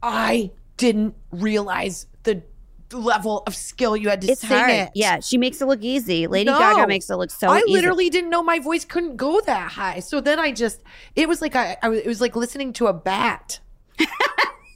I 0.02 0.50
didn't 0.80 1.14
realize 1.30 2.06
the 2.22 2.42
level 2.92 3.42
of 3.46 3.54
skill 3.54 3.96
you 3.96 4.08
had 4.08 4.22
to 4.22 4.28
It's 4.28 4.40
sing 4.40 4.50
hard. 4.50 4.70
it. 4.70 4.90
Yeah, 4.94 5.20
she 5.20 5.38
makes 5.38 5.60
it 5.60 5.66
look 5.66 5.82
easy. 5.82 6.26
Lady 6.26 6.50
No. 6.50 6.58
Gaga 6.58 6.86
makes 6.88 7.08
it 7.08 7.16
look 7.16 7.30
so 7.30 7.48
I 7.48 7.58
easy. 7.58 7.72
literally 7.72 8.10
didn't 8.10 8.30
know 8.30 8.42
my 8.42 8.58
voice 8.58 8.84
couldn't 8.84 9.16
go 9.16 9.40
that 9.42 9.72
high. 9.72 10.00
So 10.00 10.20
then 10.20 10.40
I 10.40 10.52
just, 10.52 10.82
it 11.14 11.28
was 11.28 11.40
like 11.40 11.54
I, 11.54 11.76
I 11.82 11.88
was, 11.90 11.98
it 12.00 12.06
was 12.06 12.20
like 12.20 12.34
listening 12.34 12.72
to 12.74 12.86
a 12.86 12.92
bat. 12.92 13.60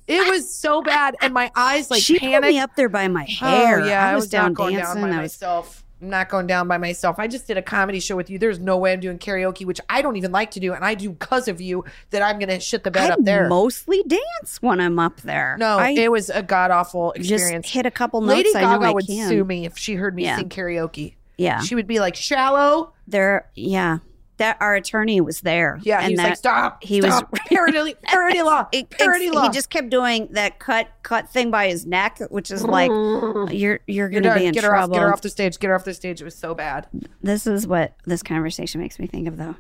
it 0.07 0.31
was 0.31 0.55
so 0.55 0.83
bad, 0.83 1.17
and 1.23 1.33
my 1.33 1.51
eyes 1.57 1.91
like 1.91 2.03
she 2.03 2.19
panicked. 2.19 2.53
me 2.53 2.59
up 2.59 2.77
there 2.77 2.91
by 2.91 3.09
my 3.09 3.27
oh, 3.41 3.47
hair. 3.47 3.81
Oh 3.81 3.87
yeah, 3.87 4.07
I 4.07 4.15
was, 4.15 4.31
not 4.31 4.55
down 4.55 4.55
dancing. 4.55 5.01
down 5.01 5.11
by 5.11 5.17
I 5.17 5.23
was 5.23 5.33
myself. 5.33 5.84
I'm 6.05 6.11
not 6.11 6.29
going 6.29 6.47
down 6.47 6.69
by 6.69 6.77
myself. 6.77 7.19
I 7.19 7.27
just 7.27 7.47
did 7.47 7.57
a 7.57 7.63
comedy 7.63 7.99
show 7.99 8.15
with 8.15 8.29
you. 8.29 8.39
There's 8.39 8.59
no 8.59 8.77
way 8.77 8.93
I'm 8.93 9.01
doing 9.01 9.19
karaoke, 9.19 9.65
which 9.65 9.81
I 9.89 10.03
don't 10.03 10.17
even 10.17 10.33
like 10.33 10.51
to 10.53 10.61
do, 10.61 10.75
and 10.75 10.85
I 10.85 10.95
do 10.95 11.11
because 11.11 11.49
of 11.49 11.63
you. 11.63 11.85
That 12.11 12.21
I'm 12.21 12.39
gonna 12.39 12.61
shit 12.61 12.85
the 12.85 12.91
bed 12.91 13.11
I 13.11 13.15
up 13.15 13.21
there. 13.23 13.49
mostly 13.49 14.03
dance 14.07 14.61
when 14.61 14.81
I'm 14.81 14.99
up 14.99 15.23
there. 15.23 15.57
no, 15.59 15.79
I 15.79 15.91
it 15.93 16.13
was 16.13 16.29
a 16.29 16.43
god 16.43 16.71
awful 16.71 17.15
just 17.17 17.31
experience. 17.33 17.71
hit 17.71 17.87
a 17.87 17.91
couple 17.91 18.21
notes. 18.21 18.37
Lady 18.37 18.53
Gaga 18.53 18.85
I 18.87 18.91
would 18.93 19.07
can. 19.07 19.29
sue 19.29 19.45
me 19.45 19.65
if 19.65 19.79
she 19.79 19.95
heard 19.95 20.15
me 20.15 20.25
Yeah. 20.25 20.37
sing 20.37 20.51
karaoke. 20.51 21.15
Yeah, 21.39 21.61
She 21.63 21.75
would 21.75 21.87
be 21.87 21.99
like, 22.01 22.15
"Shallow." 22.15 22.93
there. 23.09 23.49
Yeah, 23.55 23.99
that 24.39 24.57
our 24.61 24.75
attorney 24.75 25.21
was 25.21 25.41
there. 25.43 25.79
Yeah, 25.83 25.99
and 25.99 26.07
he 26.09 26.13
was 26.15 26.19
that, 26.19 26.29
like, 26.31 26.37
"Stop." 26.39 26.83
he 26.83 27.01
was- 27.01 27.15
stop. 27.15 27.33
parody, 27.47 27.95
parody 28.03 28.43
law, 28.43 28.65
parody 28.91 29.31
law. 29.31 29.43
He 29.45 29.51
just 29.51 29.71
kept 29.71 29.91
doing 29.91 30.29
that 30.33 30.59
cut 30.59 30.89
cut 31.03 31.31
thing 31.31 31.51
by 31.51 31.69
his 31.69 31.87
neck, 31.87 32.19
which 32.31 32.51
is 32.51 32.65
like 32.65 32.91
you're 32.91 33.49
you're 33.53 33.81
You're 33.87 34.11
gonna 34.11 34.23
done. 34.23 34.39
be 34.39 34.47
in 34.47 34.53
Get 34.53 34.65
her 34.65 34.75
off. 34.75 34.81
trouble. 34.81 34.95
Get 34.95 35.03
her 35.03 35.13
off 35.13 35.21
the 35.23 35.31
stage. 35.31 35.59
Get 35.59 35.69
her 35.69 35.75
off 35.77 35.85
the 35.85 35.95
stage. 35.95 36.21
It 36.21 36.25
was 36.25 36.35
so 36.37 36.55
bad. 36.55 36.87
This 37.23 37.47
is 37.47 37.67
what 37.67 37.95
this 38.07 38.23
conversation 38.23 38.81
makes 38.81 38.99
me 38.99 39.07
think 39.07 39.29
of, 39.29 39.37
though. 39.37 39.57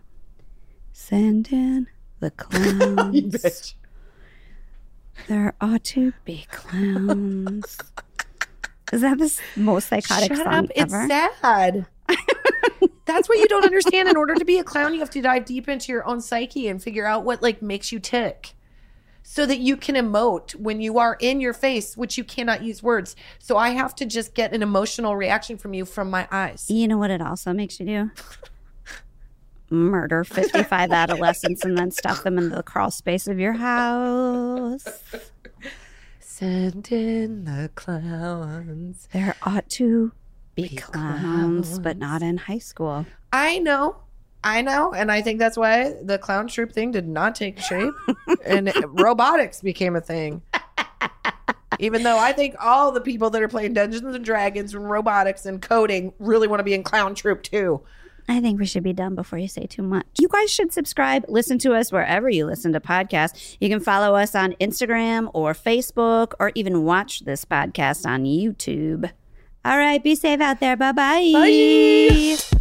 Send 0.92 1.52
in 1.52 1.86
the 2.20 2.30
clowns. 2.30 3.74
there 5.28 5.54
ought 5.60 5.84
to 5.84 6.12
be 6.24 6.46
clowns. 6.50 7.78
Is 8.92 9.00
that 9.00 9.18
the 9.18 9.32
most 9.56 9.88
psychotic 9.88 10.28
Shut 10.34 10.44
song 10.44 10.54
up. 10.64 10.66
It's 10.74 10.92
sad. 10.92 11.86
That's 13.04 13.28
what 13.28 13.38
you 13.38 13.46
don't 13.48 13.64
understand. 13.64 14.08
In 14.08 14.16
order 14.16 14.34
to 14.34 14.44
be 14.44 14.58
a 14.58 14.64
clown, 14.64 14.94
you 14.94 15.00
have 15.00 15.10
to 15.10 15.22
dive 15.22 15.44
deep 15.44 15.68
into 15.68 15.92
your 15.92 16.06
own 16.06 16.20
psyche 16.20 16.68
and 16.68 16.82
figure 16.82 17.06
out 17.06 17.24
what 17.24 17.42
like 17.42 17.62
makes 17.62 17.92
you 17.92 17.98
tick. 17.98 18.54
So 19.26 19.46
that 19.46 19.58
you 19.58 19.78
can 19.78 19.94
emote 19.94 20.54
when 20.54 20.82
you 20.82 20.98
are 20.98 21.16
in 21.18 21.40
your 21.40 21.54
face, 21.54 21.96
which 21.96 22.18
you 22.18 22.24
cannot 22.24 22.62
use 22.62 22.82
words. 22.82 23.16
So 23.38 23.56
I 23.56 23.70
have 23.70 23.94
to 23.96 24.04
just 24.04 24.34
get 24.34 24.52
an 24.52 24.62
emotional 24.62 25.16
reaction 25.16 25.56
from 25.56 25.72
you 25.72 25.86
from 25.86 26.10
my 26.10 26.28
eyes. 26.30 26.66
You 26.68 26.86
know 26.88 26.98
what 26.98 27.10
it 27.10 27.22
also 27.22 27.54
makes 27.54 27.80
you 27.80 27.86
do? 27.86 28.10
Murder 29.70 30.24
55 30.24 30.92
adolescents 30.92 31.64
and 31.64 31.76
then 31.76 31.90
stuff 31.90 32.22
them 32.22 32.36
in 32.36 32.50
the 32.50 32.62
crawl 32.62 32.90
space 32.90 33.26
of 33.26 33.38
your 33.38 33.54
house. 33.54 34.86
Send 36.20 36.92
in 36.92 37.44
the 37.44 37.70
clowns. 37.74 39.08
There 39.12 39.36
ought 39.42 39.68
to 39.70 40.12
be 40.54 40.68
clowns, 40.76 41.78
but 41.78 41.98
not 41.98 42.22
in 42.22 42.36
high 42.36 42.58
school. 42.58 43.06
I 43.32 43.58
know. 43.58 43.96
I 44.42 44.60
know. 44.60 44.92
And 44.92 45.10
I 45.10 45.22
think 45.22 45.38
that's 45.38 45.56
why 45.56 45.94
the 46.02 46.18
clown 46.18 46.48
troupe 46.48 46.72
thing 46.72 46.90
did 46.90 47.08
not 47.08 47.34
take 47.34 47.58
shape 47.58 47.94
and 48.44 48.72
robotics 48.86 49.62
became 49.62 49.96
a 49.96 50.00
thing. 50.00 50.42
Even 51.80 52.02
though 52.02 52.18
I 52.18 52.32
think 52.32 52.54
all 52.60 52.92
the 52.92 53.00
people 53.00 53.30
that 53.30 53.42
are 53.42 53.48
playing 53.48 53.72
Dungeons 53.72 54.14
and 54.14 54.24
Dragons 54.24 54.74
and 54.74 54.88
robotics 54.88 55.46
and 55.46 55.60
coding 55.60 56.12
really 56.18 56.46
want 56.46 56.60
to 56.60 56.64
be 56.64 56.74
in 56.74 56.82
clown 56.82 57.14
troupe 57.14 57.42
too. 57.42 57.82
I 58.28 58.40
think 58.40 58.58
we 58.58 58.66
should 58.66 58.82
be 58.82 58.92
done 58.92 59.14
before 59.14 59.38
you 59.38 59.48
say 59.48 59.66
too 59.66 59.82
much. 59.82 60.06
You 60.18 60.28
guys 60.28 60.50
should 60.50 60.72
subscribe, 60.72 61.24
listen 61.28 61.58
to 61.58 61.74
us 61.74 61.92
wherever 61.92 62.30
you 62.30 62.46
listen 62.46 62.72
to 62.72 62.80
podcasts. 62.80 63.56
You 63.60 63.68
can 63.68 63.80
follow 63.80 64.14
us 64.14 64.34
on 64.34 64.52
Instagram 64.60 65.30
or 65.34 65.52
Facebook 65.52 66.32
or 66.40 66.52
even 66.54 66.84
watch 66.84 67.20
this 67.20 67.44
podcast 67.44 68.06
on 68.06 68.24
YouTube. 68.24 69.10
All 69.64 69.78
right, 69.78 70.02
be 70.02 70.14
safe 70.14 70.40
out 70.40 70.60
there. 70.60 70.76
Bye-bye. 70.76 71.30
Bye. 71.32 72.53